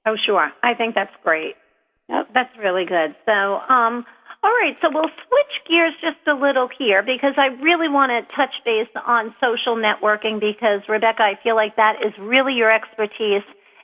Oh, 0.08 0.16
sure. 0.16 0.48
I 0.64 0.72
think 0.72 0.96
that's 0.96 1.12
great. 1.20 1.60
Yep. 2.08 2.32
That's 2.32 2.54
really 2.56 2.88
good. 2.88 3.12
So, 3.28 3.60
um, 3.68 4.08
all 4.42 4.50
right. 4.50 4.76
So 4.80 4.88
we'll 4.92 5.10
switch 5.10 5.54
gears 5.68 5.94
just 6.00 6.22
a 6.28 6.34
little 6.34 6.68
here 6.78 7.02
because 7.02 7.34
I 7.36 7.46
really 7.62 7.88
want 7.88 8.10
to 8.10 8.22
touch 8.34 8.54
base 8.64 8.88
on 9.06 9.34
social 9.40 9.74
networking 9.74 10.38
because 10.38 10.80
Rebecca, 10.88 11.22
I 11.22 11.34
feel 11.42 11.56
like 11.56 11.76
that 11.76 11.96
is 12.06 12.12
really 12.20 12.54
your 12.54 12.70
expertise. 12.70 13.42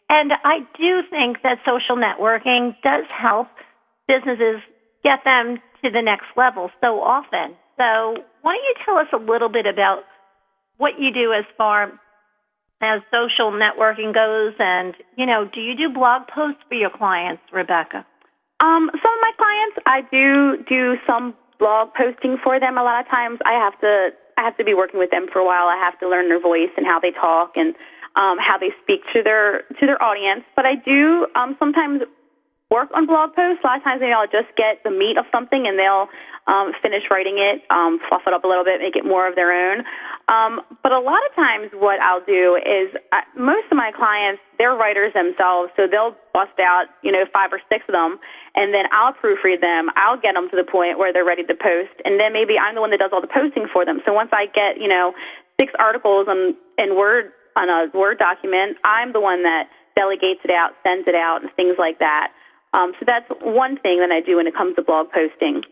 And 0.08 0.32
I 0.44 0.60
do 0.78 1.02
think 1.10 1.42
that 1.42 1.58
social 1.64 1.96
networking 1.96 2.76
does 2.82 3.04
help 3.10 3.48
businesses 4.06 4.62
get 5.02 5.20
them 5.24 5.58
to 5.82 5.90
the 5.90 6.02
next 6.02 6.26
level 6.36 6.70
so 6.80 7.00
often. 7.00 7.56
So 7.76 8.22
why 8.42 8.54
don't 8.54 8.64
you 8.64 8.74
tell 8.84 8.96
us 8.98 9.08
a 9.12 9.18
little 9.18 9.48
bit 9.48 9.66
about 9.66 10.04
what 10.76 11.00
you 11.00 11.12
do 11.12 11.32
as 11.32 11.44
far 11.56 11.92
as 12.82 13.00
social 13.10 13.50
networking 13.50 14.12
goes 14.12 14.54
and 14.58 14.94
you 15.16 15.24
know 15.24 15.48
do 15.52 15.60
you 15.60 15.74
do 15.76 15.88
blog 15.92 16.22
posts 16.28 16.60
for 16.68 16.74
your 16.74 16.90
clients 16.90 17.40
rebecca 17.52 18.04
Um, 18.64 18.88
some 18.88 19.12
of 19.12 19.20
my 19.20 19.32
clients, 19.36 19.76
I 19.84 19.98
do 20.08 20.64
do 20.64 20.96
some 21.06 21.34
blog 21.60 21.92
posting 21.92 22.38
for 22.42 22.58
them. 22.58 22.78
A 22.78 22.82
lot 22.82 23.04
of 23.04 23.10
times, 23.12 23.38
I 23.44 23.52
have 23.60 23.78
to 23.80 24.16
I 24.38 24.42
have 24.42 24.56
to 24.56 24.64
be 24.64 24.72
working 24.72 24.98
with 24.98 25.10
them 25.10 25.26
for 25.30 25.38
a 25.38 25.44
while. 25.44 25.68
I 25.68 25.76
have 25.76 26.00
to 26.00 26.08
learn 26.08 26.28
their 26.28 26.40
voice 26.40 26.72
and 26.76 26.86
how 26.86 26.98
they 26.98 27.12
talk 27.12 27.52
and 27.56 27.76
um, 28.16 28.40
how 28.40 28.56
they 28.56 28.72
speak 28.82 29.04
to 29.12 29.22
their 29.22 29.68
to 29.78 29.84
their 29.84 30.00
audience. 30.02 30.48
But 30.56 30.64
I 30.64 30.80
do 30.80 31.26
um, 31.36 31.56
sometimes 31.58 32.00
work 32.74 32.90
on 32.90 33.06
blog 33.06 33.30
posts. 33.38 33.62
A 33.62 33.66
lot 33.70 33.78
of 33.78 33.84
times, 33.86 34.02
maybe 34.02 34.10
I'll 34.10 34.26
just 34.26 34.50
get 34.58 34.82
the 34.82 34.90
meat 34.90 35.14
of 35.14 35.30
something 35.30 35.62
and 35.62 35.78
they'll 35.78 36.10
um, 36.50 36.74
finish 36.82 37.06
writing 37.08 37.38
it, 37.38 37.62
um, 37.70 38.02
fluff 38.10 38.26
it 38.26 38.34
up 38.34 38.42
a 38.42 38.50
little 38.50 38.66
bit, 38.66 38.82
make 38.82 38.96
it 38.98 39.06
more 39.06 39.30
of 39.30 39.38
their 39.38 39.54
own. 39.54 39.86
Um, 40.28 40.60
but 40.82 40.92
a 40.92 41.00
lot 41.00 41.22
of 41.24 41.32
times, 41.38 41.70
what 41.72 42.00
I'll 42.00 42.24
do 42.26 42.58
is 42.58 42.92
uh, 43.14 43.22
most 43.38 43.70
of 43.70 43.76
my 43.78 43.92
clients, 43.94 44.42
they're 44.58 44.74
writers 44.74 45.14
themselves, 45.14 45.70
so 45.76 45.86
they'll 45.86 46.16
bust 46.34 46.58
out, 46.60 46.90
you 47.06 47.12
know, 47.12 47.24
five 47.32 47.52
or 47.52 47.60
six 47.70 47.84
of 47.88 47.94
them, 47.94 48.18
and 48.54 48.74
then 48.74 48.84
I'll 48.92 49.14
proofread 49.14 49.60
them. 49.60 49.88
I'll 49.96 50.20
get 50.20 50.34
them 50.34 50.50
to 50.50 50.56
the 50.56 50.66
point 50.66 50.98
where 50.98 51.12
they're 51.12 51.24
ready 51.24 51.44
to 51.44 51.54
post, 51.54 51.94
and 52.04 52.18
then 52.20 52.32
maybe 52.32 52.58
I'm 52.58 52.74
the 52.74 52.82
one 52.82 52.90
that 52.90 53.00
does 53.00 53.12
all 53.14 53.22
the 53.22 53.30
posting 53.30 53.68
for 53.72 53.84
them. 53.84 54.02
So 54.04 54.12
once 54.12 54.30
I 54.32 54.46
get, 54.52 54.76
you 54.80 54.88
know, 54.88 55.14
six 55.60 55.72
articles 55.78 56.26
on 56.28 56.56
in 56.76 56.96
Word 56.96 57.32
on 57.56 57.68
a 57.70 57.88
Word 57.96 58.18
document, 58.18 58.76
I'm 58.84 59.12
the 59.12 59.20
one 59.20 59.44
that 59.44 59.70
delegates 59.96 60.40
it 60.44 60.50
out, 60.50 60.72
sends 60.82 61.06
it 61.08 61.14
out, 61.14 61.40
and 61.42 61.50
things 61.54 61.76
like 61.78 62.00
that. 62.00 62.32
Um, 62.76 62.92
so 62.98 63.04
that's 63.06 63.26
one 63.42 63.78
thing 63.78 64.00
that 64.00 64.10
I 64.10 64.20
do 64.20 64.36
when 64.36 64.46
it 64.46 64.54
comes 64.54 64.74
to 64.76 64.82
blog 64.82 65.06
posting. 65.12 65.62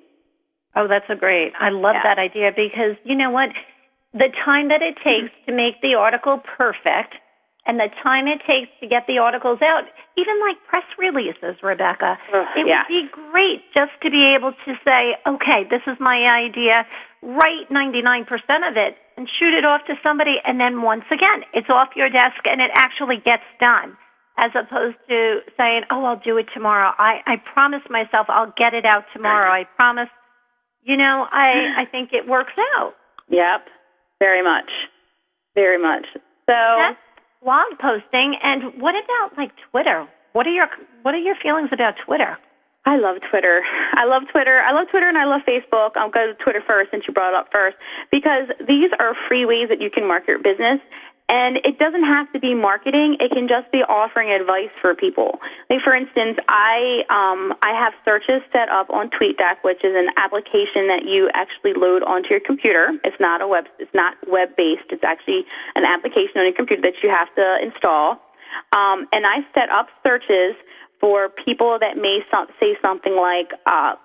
oh 0.77 0.87
that's 0.89 1.09
a 1.11 1.17
great 1.17 1.53
i 1.61 1.69
love 1.69 1.97
Yeah. 1.97 2.03
that 2.09 2.19
idea 2.19 2.49
because 2.57 2.97
you 3.05 3.15
know 3.21 3.31
what 3.31 3.51
the 4.15 4.31
time 4.45 4.69
that 4.73 4.81
it 4.81 4.97
takes 5.05 5.29
to 5.47 5.53
make 5.53 5.81
the 5.83 5.95
article 5.95 6.41
perfect 6.57 7.13
and 7.67 7.79
the 7.79 7.89
time 8.03 8.25
it 8.27 8.41
takes 8.49 8.71
to 8.81 8.87
get 8.89 9.05
the 9.07 9.19
articles 9.19 9.61
out 9.61 9.85
even 10.17 10.37
like 10.47 10.57
press 10.71 10.87
releases 10.99 11.61
rebecca 11.63 12.17
it 12.57 12.65
yeah. 12.67 12.85
would 12.89 12.89
be 12.89 13.03
great 13.13 13.61
just 13.75 13.93
to 14.05 14.09
be 14.11 14.23
able 14.37 14.53
to 14.65 14.73
say 14.87 15.13
okay 15.29 15.61
this 15.75 15.85
is 15.87 15.97
my 16.01 16.19
idea 16.47 16.87
write 17.23 17.69
99% 17.71 18.25
of 18.71 18.75
it 18.77 18.97
and 19.17 19.29
shoot 19.39 19.53
it 19.61 19.65
off 19.65 19.83
to 19.87 19.95
somebody 20.03 20.37
and 20.47 20.59
then 20.59 20.81
once 20.83 21.05
again 21.13 21.45
it's 21.53 21.69
off 21.69 21.91
your 22.01 22.09
desk 22.09 22.41
and 22.49 22.61
it 22.61 22.71
actually 22.75 23.19
gets 23.31 23.45
done 23.61 23.93
as 24.39 24.51
opposed 24.55 24.97
to 25.09 25.41
saying 25.57 25.83
oh 25.91 26.05
i'll 26.05 26.20
do 26.24 26.37
it 26.37 26.47
tomorrow 26.55 26.91
i 26.99 27.20
i 27.26 27.37
promise 27.53 27.83
myself 27.91 28.26
i'll 28.28 28.53
get 28.57 28.74
it 28.74 28.85
out 28.85 29.05
tomorrow 29.12 29.51
i 29.51 29.64
promise 29.76 30.09
you 30.83 30.97
know 30.97 31.26
i 31.30 31.53
i 31.83 31.85
think 31.85 32.11
it 32.12 32.28
works 32.28 32.55
out 32.76 32.95
Yep, 33.28 33.64
very 34.18 34.43
much, 34.43 34.68
very 35.55 35.80
much. 35.80 36.05
So 36.47 36.53
that's 36.53 36.99
blog 37.43 37.78
posting 37.80 38.37
and 38.43 38.80
what 38.80 38.95
about 38.95 39.37
like 39.37 39.51
twitter 39.70 40.07
what 40.33 40.47
are 40.47 40.53
your 40.53 40.68
what 41.03 41.14
are 41.14 41.18
your 41.18 41.35
feelings 41.43 41.70
about 41.72 41.95
twitter 42.07 42.39
I 42.85 42.99
love 42.99 43.18
Twitter. 43.30 43.62
I 43.95 44.05
love 44.07 44.22
Twitter. 44.33 44.59
I 44.59 44.72
love 44.72 44.89
Twitter 44.91 45.07
and 45.07 45.16
I 45.16 45.24
love 45.24 45.43
Facebook. 45.47 45.95
I'll 45.95 46.11
go 46.11 46.26
to 46.26 46.35
Twitter 46.43 46.61
first 46.66 46.91
since 46.91 47.05
you 47.07 47.14
brought 47.14 47.30
it 47.30 47.39
up 47.39 47.47
first 47.53 47.76
because 48.11 48.51
these 48.66 48.91
are 48.99 49.14
free 49.28 49.47
ways 49.47 49.68
that 49.70 49.80
you 49.80 49.89
can 49.89 50.03
market 50.07 50.35
your 50.35 50.43
business. 50.43 50.80
And 51.33 51.57
it 51.64 51.80
doesn't 51.80 52.05
have 52.05 52.30
to 52.37 52.39
be 52.39 52.53
marketing. 52.53 53.16
It 53.16 53.33
can 53.33 53.49
just 53.49 53.72
be 53.72 53.80
offering 53.89 54.28
advice 54.28 54.68
for 54.85 54.95
people. 54.95 55.41
Like 55.72 55.80
for 55.80 55.97
instance, 55.97 56.37
I 56.53 57.09
um, 57.09 57.57
I 57.64 57.72
have 57.72 57.97
searches 58.05 58.45
set 58.53 58.68
up 58.68 58.93
on 58.93 59.09
TweetDeck, 59.09 59.64
which 59.64 59.80
is 59.80 59.97
an 59.97 60.12
application 60.20 60.93
that 60.93 61.09
you 61.09 61.33
actually 61.33 61.72
load 61.72 62.05
onto 62.05 62.28
your 62.37 62.45
computer. 62.45 62.93
It's 63.03 63.16
not 63.16 63.41
a 63.41 63.49
web. 63.49 63.64
It's 63.80 63.95
not 63.97 64.20
web 64.28 64.53
based. 64.61 64.93
It's 64.93 65.05
actually 65.05 65.49
an 65.74 65.89
application 65.89 66.37
on 66.37 66.45
your 66.45 66.53
computer 66.53 66.85
that 66.85 67.01
you 67.01 67.09
have 67.09 67.33
to 67.41 67.64
install. 67.64 68.20
Um, 68.76 69.09
and 69.16 69.24
I 69.24 69.41
set 69.57 69.72
up 69.72 69.89
searches 70.05 70.53
for 71.01 71.33
people 71.33 71.78
that 71.80 71.97
may 71.97 72.20
so- 72.28 72.53
say 72.61 72.76
something 72.85 73.16
like 73.16 73.57
uh, 73.64 73.97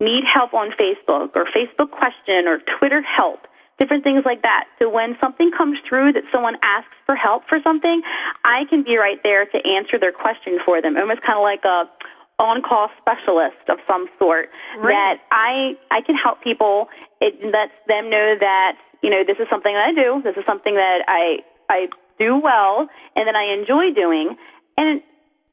need 0.00 0.24
help 0.24 0.54
on 0.54 0.72
Facebook 0.72 1.36
or 1.36 1.44
Facebook 1.52 1.92
question 1.92 2.48
or 2.48 2.64
Twitter 2.80 3.04
help 3.04 3.44
different 3.78 4.04
things 4.04 4.22
like 4.24 4.42
that. 4.42 4.64
So 4.78 4.88
when 4.88 5.16
something 5.20 5.50
comes 5.56 5.78
through 5.88 6.12
that 6.14 6.22
someone 6.30 6.54
asks 6.62 6.94
for 7.06 7.16
help 7.16 7.42
for 7.48 7.58
something, 7.62 8.02
I 8.44 8.64
can 8.70 8.82
be 8.82 8.96
right 8.96 9.18
there 9.22 9.46
to 9.46 9.58
answer 9.66 9.98
their 9.98 10.12
question 10.12 10.58
for 10.64 10.80
them, 10.80 10.96
almost 10.96 11.22
kind 11.22 11.38
of 11.38 11.42
like 11.42 11.64
a 11.64 11.90
on-call 12.38 12.90
specialist 12.98 13.62
of 13.68 13.78
some 13.86 14.06
sort. 14.18 14.50
Right. 14.78 14.90
That 14.90 15.14
I 15.30 15.74
I 15.90 16.00
can 16.02 16.16
help 16.16 16.42
people. 16.42 16.88
It 17.20 17.34
lets 17.42 17.74
them 17.86 18.10
know 18.10 18.34
that 18.38 18.78
you 19.02 19.10
know 19.10 19.22
this 19.26 19.38
is 19.38 19.46
something 19.50 19.74
that 19.74 19.90
I 19.90 19.94
do. 19.94 20.22
This 20.22 20.36
is 20.36 20.44
something 20.46 20.74
that 20.74 21.06
I 21.06 21.42
I 21.70 21.86
do 22.18 22.38
well 22.38 22.86
and 23.16 23.26
that 23.26 23.34
I 23.34 23.50
enjoy 23.54 23.90
doing. 23.94 24.36
And 24.76 25.02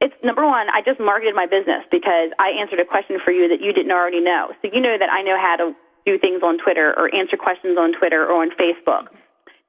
it's 0.01 0.13
number 0.25 0.45
one, 0.45 0.65
I 0.73 0.81
just 0.81 0.99
marketed 0.99 1.35
my 1.35 1.45
business 1.45 1.85
because 1.93 2.33
I 2.41 2.57
answered 2.57 2.81
a 2.81 2.85
question 2.85 3.21
for 3.23 3.29
you 3.29 3.47
that 3.49 3.61
you 3.61 3.73
didn't 3.73 3.93
already 3.93 4.19
know. 4.19 4.49
So 4.61 4.69
you 4.73 4.81
know 4.81 4.97
that 4.97 5.09
I 5.09 5.21
know 5.21 5.37
how 5.37 5.55
to 5.57 5.73
do 6.05 6.17
things 6.17 6.41
on 6.43 6.57
Twitter 6.57 6.93
or 6.97 7.13
answer 7.13 7.37
questions 7.37 7.77
on 7.77 7.93
Twitter 7.93 8.25
or 8.25 8.41
on 8.41 8.51
Facebook. 8.57 9.09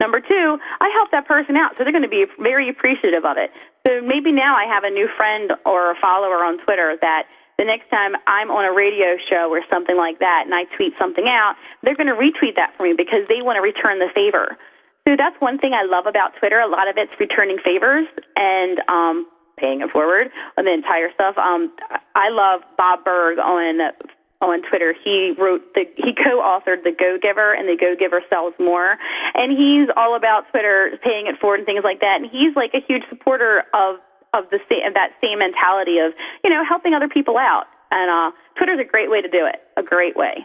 Number 0.00 0.18
two, 0.18 0.58
I 0.80 0.90
help 0.98 1.14
that 1.14 1.30
person 1.30 1.54
out, 1.54 1.78
so 1.78 1.84
they're 1.84 1.94
going 1.94 2.02
to 2.02 2.10
be 2.10 2.26
very 2.42 2.68
appreciative 2.68 3.24
of 3.24 3.38
it. 3.38 3.54
So 3.86 4.02
maybe 4.02 4.32
now 4.34 4.58
I 4.58 4.66
have 4.66 4.82
a 4.82 4.90
new 4.90 5.06
friend 5.16 5.52
or 5.64 5.92
a 5.92 5.96
follower 6.02 6.42
on 6.42 6.58
Twitter 6.66 6.98
that 7.00 7.30
the 7.58 7.64
next 7.64 7.86
time 7.90 8.18
I'm 8.26 8.50
on 8.50 8.66
a 8.66 8.74
radio 8.74 9.14
show 9.30 9.46
or 9.46 9.62
something 9.70 9.94
like 9.94 10.18
that 10.18 10.42
and 10.46 10.54
I 10.54 10.66
tweet 10.74 10.94
something 10.98 11.30
out, 11.30 11.54
they're 11.86 11.94
going 11.94 12.10
to 12.10 12.18
retweet 12.18 12.58
that 12.58 12.74
for 12.76 12.82
me 12.82 12.94
because 12.98 13.22
they 13.30 13.46
want 13.46 13.56
to 13.56 13.62
return 13.62 14.02
the 14.02 14.10
favor. 14.10 14.58
So 15.06 15.14
that's 15.14 15.38
one 15.38 15.58
thing 15.58 15.70
I 15.70 15.86
love 15.86 16.06
about 16.06 16.34
Twitter. 16.38 16.58
A 16.58 16.66
lot 16.66 16.88
of 16.90 16.98
it's 16.98 17.12
returning 17.22 17.58
favors 17.62 18.06
and 18.34 18.82
um, 18.88 19.26
paying 19.58 19.82
it 19.82 19.90
forward 19.90 20.30
on 20.58 20.64
the 20.64 20.72
entire 20.72 21.14
stuff. 21.14 21.38
Um, 21.38 21.70
I 22.14 22.30
love 22.30 22.62
Bob 22.78 23.04
Burg 23.04 23.38
on 23.38 23.94
on 24.42 24.60
Twitter. 24.66 24.92
He 24.92 25.32
wrote 25.38 25.62
the 25.74 25.86
he 25.96 26.12
co-authored 26.12 26.82
the 26.82 26.90
Go 26.90 27.16
Giver 27.22 27.54
and 27.54 27.70
the 27.70 27.78
Go 27.78 27.94
Giver 27.94 28.20
sells 28.28 28.52
more, 28.58 28.98
and 29.34 29.54
he's 29.54 29.88
all 29.96 30.16
about 30.18 30.50
Twitter 30.50 30.98
paying 31.02 31.30
it 31.30 31.38
forward 31.40 31.62
and 31.62 31.66
things 31.66 31.86
like 31.86 32.00
that. 32.00 32.20
And 32.20 32.26
he's 32.26 32.52
like 32.56 32.74
a 32.74 32.82
huge 32.82 33.06
supporter 33.08 33.62
of 33.72 34.02
of 34.34 34.50
the 34.50 34.58
same 34.68 34.82
of 34.84 34.94
that 34.94 35.14
same 35.22 35.38
mentality 35.38 36.02
of 36.02 36.12
you 36.42 36.50
know 36.50 36.66
helping 36.66 36.92
other 36.92 37.08
people 37.08 37.38
out. 37.38 37.70
And 37.94 38.10
uh, 38.10 38.36
Twitter's 38.58 38.80
a 38.80 38.88
great 38.88 39.10
way 39.10 39.22
to 39.22 39.28
do 39.28 39.46
it. 39.46 39.62
A 39.78 39.82
great 39.82 40.16
way. 40.16 40.44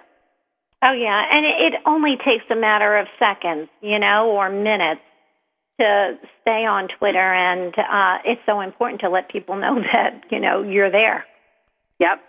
Oh 0.83 0.93
yeah, 0.93 1.25
and 1.31 1.45
it, 1.45 1.73
it 1.73 1.81
only 1.85 2.17
takes 2.17 2.45
a 2.51 2.55
matter 2.55 2.97
of 2.97 3.07
seconds, 3.17 3.67
you 3.81 3.97
know, 3.97 4.29
or 4.29 4.49
minutes 4.49 5.01
to 5.79 6.17
stay 6.41 6.65
on 6.65 6.87
Twitter, 6.99 7.33
and 7.33 7.73
uh, 7.77 8.17
it's 8.25 8.41
so 8.45 8.61
important 8.61 9.01
to 9.01 9.09
let 9.09 9.29
people 9.29 9.55
know 9.55 9.81
that 9.93 10.23
you 10.29 10.39
know 10.39 10.61
you're 10.61 10.91
there. 10.91 11.25
Yep. 11.99 12.21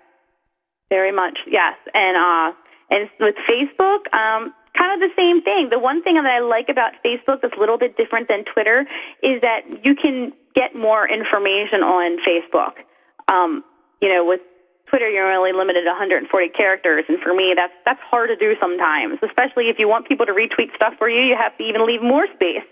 Very 0.89 1.13
much, 1.13 1.39
yes. 1.47 1.75
And 1.95 2.17
uh 2.17 2.57
and 2.91 3.11
with 3.21 3.37
Facebook, 3.49 4.09
um 4.15 4.55
kind 4.79 4.95
of 4.95 5.03
the 5.03 5.15
same 5.19 5.43
thing. 5.43 5.69
The 5.71 5.79
one 5.79 6.03
thing 6.03 6.15
that 6.15 6.27
I 6.27 6.39
like 6.39 6.71
about 6.71 6.95
Facebook 7.05 7.43
that's 7.43 7.57
a 7.57 7.61
little 7.61 7.79
bit 7.79 7.97
different 7.97 8.29
than 8.29 8.45
Twitter 8.47 8.87
is 9.23 9.43
that 9.43 9.67
you 9.83 9.95
can 9.99 10.33
get 10.55 10.75
more 10.75 11.03
information 11.09 11.83
on 11.83 12.19
Facebook. 12.23 12.79
Um, 13.27 13.65
you 14.01 14.09
know, 14.09 14.25
with 14.25 14.41
Twitter, 14.87 15.11
you're 15.11 15.29
only 15.29 15.53
limited 15.53 15.83
to 15.83 15.93
140 15.93 16.31
characters, 16.57 17.05
and 17.09 17.19
for 17.21 17.35
me, 17.35 17.53
that's 17.55 17.75
that's 17.85 18.01
hard 18.09 18.31
to 18.31 18.37
do 18.37 18.55
sometimes. 18.61 19.19
Especially 19.21 19.69
if 19.69 19.77
you 19.79 19.89
want 19.89 20.09
people 20.09 20.25
to 20.25 20.33
retweet 20.33 20.73
stuff 20.75 20.95
for 20.97 21.11
you, 21.11 21.21
you 21.21 21.37
have 21.37 21.57
to 21.59 21.65
even 21.65 21.85
leave 21.85 22.01
more 22.01 22.27
space 22.35 22.65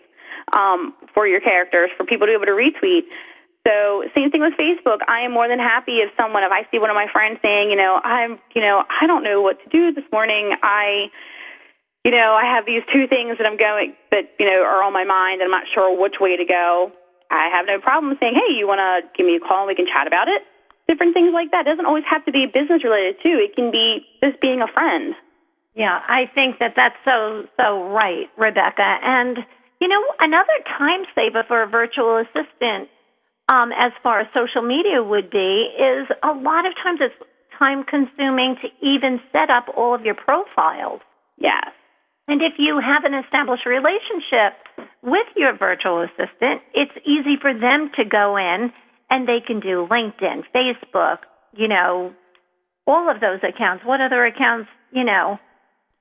um, 0.57 0.95
for 1.13 1.27
your 1.27 1.41
characters 1.41 1.91
for 1.97 2.07
people 2.07 2.27
to 2.27 2.33
be 2.33 2.39
able 2.39 2.49
to 2.49 2.57
retweet. 2.57 3.05
So 3.67 4.07
same 4.15 4.31
thing 4.31 4.47
with 4.47 4.55
Facebook. 4.55 5.03
I 5.11 5.27
am 5.27 5.35
more 5.35 5.51
than 5.51 5.59
happy 5.59 5.99
if 5.99 6.15
someone, 6.15 6.47
if 6.47 6.55
I 6.55 6.63
see 6.71 6.79
one 6.79 6.91
of 6.91 6.95
my 6.95 7.11
friends 7.11 7.43
saying, 7.43 7.67
you 7.69 7.77
know, 7.77 7.99
I'm, 7.99 8.39
you 8.55 8.63
know, 8.63 8.87
I 8.87 9.11
don't 9.11 9.27
know 9.27 9.43
what 9.43 9.59
to 9.59 9.69
do 9.69 9.91
this 9.91 10.07
morning. 10.15 10.55
I, 10.63 11.11
you 12.07 12.15
know, 12.15 12.39
I 12.39 12.47
have 12.47 12.63
these 12.65 12.87
two 12.95 13.11
things 13.11 13.43
that 13.43 13.47
I'm 13.47 13.59
going 13.59 13.99
that 14.15 14.31
you 14.39 14.47
know 14.47 14.63
are 14.63 14.87
on 14.87 14.95
my 14.95 15.03
mind, 15.03 15.43
and 15.43 15.51
I'm 15.51 15.57
not 15.59 15.67
sure 15.67 15.91
which 15.91 16.23
way 16.23 16.39
to 16.39 16.47
go. 16.47 16.95
I 17.27 17.51
have 17.51 17.67
no 17.67 17.83
problem 17.83 18.15
saying, 18.23 18.39
hey, 18.39 18.55
you 18.55 18.71
want 18.71 18.79
to 18.79 19.03
give 19.19 19.27
me 19.27 19.35
a 19.35 19.43
call 19.43 19.67
and 19.67 19.69
we 19.69 19.75
can 19.75 19.91
chat 19.91 20.07
about 20.07 20.31
it. 20.31 20.47
Different 20.87 21.19
things 21.19 21.35
like 21.35 21.51
that. 21.51 21.67
It 21.67 21.75
doesn't 21.75 21.91
always 21.91 22.07
have 22.07 22.23
to 22.27 22.33
be 22.33 22.47
business 22.47 22.87
related 22.87 23.19
too. 23.19 23.35
It 23.43 23.59
can 23.59 23.75
be 23.75 24.07
just 24.23 24.39
being 24.39 24.63
a 24.63 24.71
friend. 24.71 25.19
Yeah, 25.75 25.99
I 26.07 26.31
think 26.31 26.63
that 26.63 26.79
that's 26.79 26.95
so 27.03 27.51
so 27.59 27.91
right, 27.91 28.31
Rebecca. 28.39 29.03
And 29.03 29.43
you 29.83 29.89
know, 29.91 29.99
another 30.23 30.55
time 30.79 31.03
saver 31.19 31.43
for 31.51 31.67
a 31.67 31.67
virtual 31.67 32.23
assistant 32.23 32.87
um, 33.49 33.71
as 33.73 33.93
far 34.03 34.21
as 34.21 34.27
social 34.35 34.63
media 34.63 35.03
would 35.03 35.31
be, 35.31 35.71
is 35.79 36.07
a 36.23 36.33
lot 36.33 36.67
of 36.67 36.73
times 36.83 37.01
it's 37.01 37.15
time 37.59 37.85
consuming 37.85 38.57
to 38.61 38.69
even 38.85 39.21
set 39.33 39.51
up 39.51 39.67
all 39.77 39.95
of 39.95 40.03
your 40.03 40.15
profiles. 40.15 41.01
Yes. 41.39 41.71
And 42.29 42.43
if 42.43 42.55
you 42.59 42.81
have 42.83 43.05
an 43.05 43.15
established 43.15 43.67
relationship 43.67 44.59
with 45.03 45.27
your 45.37 45.57
virtual 45.57 46.03
assistant, 46.03 46.61
it's 46.75 46.93
easy 47.07 47.37
for 47.41 47.55
them 47.55 47.91
to 47.97 48.05
go 48.05 48.37
in 48.37 48.73
and 49.11 49.29
they 49.29 49.39
can 49.47 49.61
do 49.61 49.87
LinkedIn, 49.89 50.43
Facebook, 50.55 51.19
you 51.55 51.69
know, 51.69 52.13
all 52.87 53.09
of 53.09 53.21
those 53.21 53.39
accounts. 53.47 53.85
What 53.85 54.01
other 54.01 54.25
accounts, 54.25 54.69
you 54.91 55.05
know? 55.05 55.39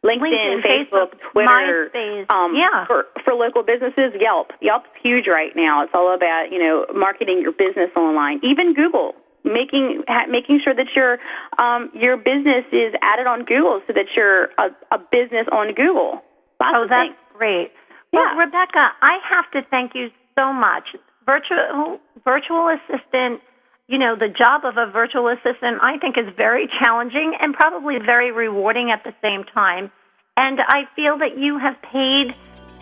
LinkedIn, 0.05 0.21
LinkedIn, 0.21 0.61
Facebook, 0.61 1.17
Facebook, 1.17 1.31
Twitter. 1.33 1.89
MySpace, 1.89 2.31
um, 2.31 2.53
yeah. 2.53 2.85
For 2.85 3.05
for 3.25 3.33
local 3.33 3.63
businesses, 3.63 4.13
Yelp. 4.21 4.51
Yelp's 4.61 4.89
huge 5.01 5.25
right 5.27 5.51
now. 5.55 5.81
It's 5.83 5.91
all 5.93 6.13
about 6.13 6.53
you 6.53 6.59
know 6.61 6.85
marketing 6.93 7.41
your 7.41 7.51
business 7.51 7.89
online. 7.97 8.39
Even 8.45 8.73
Google, 8.73 9.13
making 9.43 10.03
ha, 10.07 10.25
making 10.29 10.61
sure 10.63 10.75
that 10.75 10.87
your 10.95 11.17
um, 11.57 11.89
your 11.93 12.17
business 12.17 12.63
is 12.71 12.93
added 13.01 13.25
on 13.25 13.43
Google 13.45 13.81
so 13.87 13.93
that 13.93 14.05
you're 14.15 14.53
a, 14.61 14.69
a 14.93 14.99
business 15.11 15.47
on 15.51 15.73
Google. 15.73 16.21
Lots 16.61 16.71
Oh, 16.77 16.85
that's 16.87 17.09
things. 17.09 17.17
great. 17.35 17.71
Well, 18.13 18.23
Yeah. 18.23 18.45
Rebecca, 18.45 18.93
I 19.01 19.17
have 19.27 19.49
to 19.51 19.67
thank 19.69 19.91
you 19.95 20.07
so 20.37 20.53
much. 20.53 20.95
Virtual 21.25 21.97
virtual 22.23 22.69
assistant, 22.69 23.41
you 23.87 23.97
know, 23.99 24.15
the 24.15 24.29
job 24.29 24.65
of 24.65 24.77
a 24.77 24.91
virtual 24.91 25.27
assistant 25.29 25.77
I 25.81 25.97
think 25.99 26.17
is 26.17 26.33
very 26.35 26.67
challenging 26.81 27.33
and 27.39 27.53
probably 27.53 27.97
very 28.03 28.31
rewarding 28.31 28.91
at 28.91 29.03
the 29.03 29.13
same 29.21 29.43
time. 29.53 29.91
And 30.37 30.59
I 30.67 30.83
feel 30.95 31.17
that 31.19 31.37
you 31.37 31.59
have 31.59 31.75
paid 31.81 32.35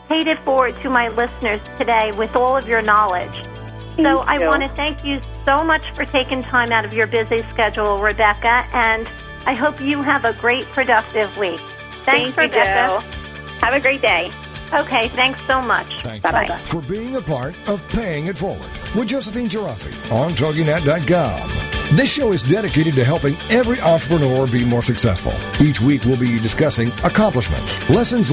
paid 0.10 0.28
it 0.28 0.38
forward 0.44 0.76
to 0.84 0.90
my 0.90 1.08
listeners 1.08 1.62
today 1.78 2.12
with 2.18 2.36
all 2.36 2.58
of 2.58 2.68
your 2.68 2.82
knowledge. 2.82 3.34
so 3.96 4.20
I 4.20 4.38
you. 4.40 4.48
want 4.48 4.62
to 4.62 4.70
thank 4.76 5.06
you 5.06 5.22
so 5.46 5.64
much 5.64 5.82
for 5.96 6.06
taking 6.06 6.44
time 6.44 6.74
out 6.74 6.84
of 6.84 6.92
your 6.92 7.08
busy 7.08 7.42
schedule, 7.54 8.00
Rebecca, 8.00 8.68
and 8.74 9.08
I 9.46 9.54
hope 9.54 9.80
you 9.80 10.02
have 10.02 10.26
a 10.26 10.34
great 10.34 10.66
productive 10.68 11.36
week. 11.38 11.62
Thanks, 12.06 12.36
Thank 12.36 12.54
you, 12.54 12.60
Rebecca. 12.60 13.02
Joe. 13.02 13.20
Have 13.62 13.74
a 13.74 13.80
great 13.80 14.02
day. 14.02 14.30
Okay, 14.74 15.10
thanks 15.10 15.40
so 15.46 15.62
much. 15.62 15.88
Thank 16.02 16.24
Bye 16.24 16.42
you 16.44 16.48
bye. 16.50 16.58
for 16.64 16.82
being 16.82 17.16
a 17.16 17.22
part 17.22 17.56
of 17.68 17.88
Paying 17.90 18.26
It 18.26 18.38
Forward 18.38 18.72
with 18.96 19.08
Josephine 19.08 19.48
Gerasi 19.48 19.94
on 20.12 20.32
TogiNet.com. 20.32 21.96
This 21.96 22.12
show 22.12 22.32
is 22.32 22.42
dedicated 22.42 22.96
to 22.96 23.04
helping 23.06 23.36
every 23.52 23.80
entrepreneur 23.80 24.48
be 24.48 24.66
more 24.66 24.82
successful. 24.82 25.34
Each 25.64 25.80
week 25.80 26.06
we'll 26.06 26.18
be 26.18 26.40
discussing 26.40 26.92
accomplishments, 27.04 27.88
lessons 27.88 28.32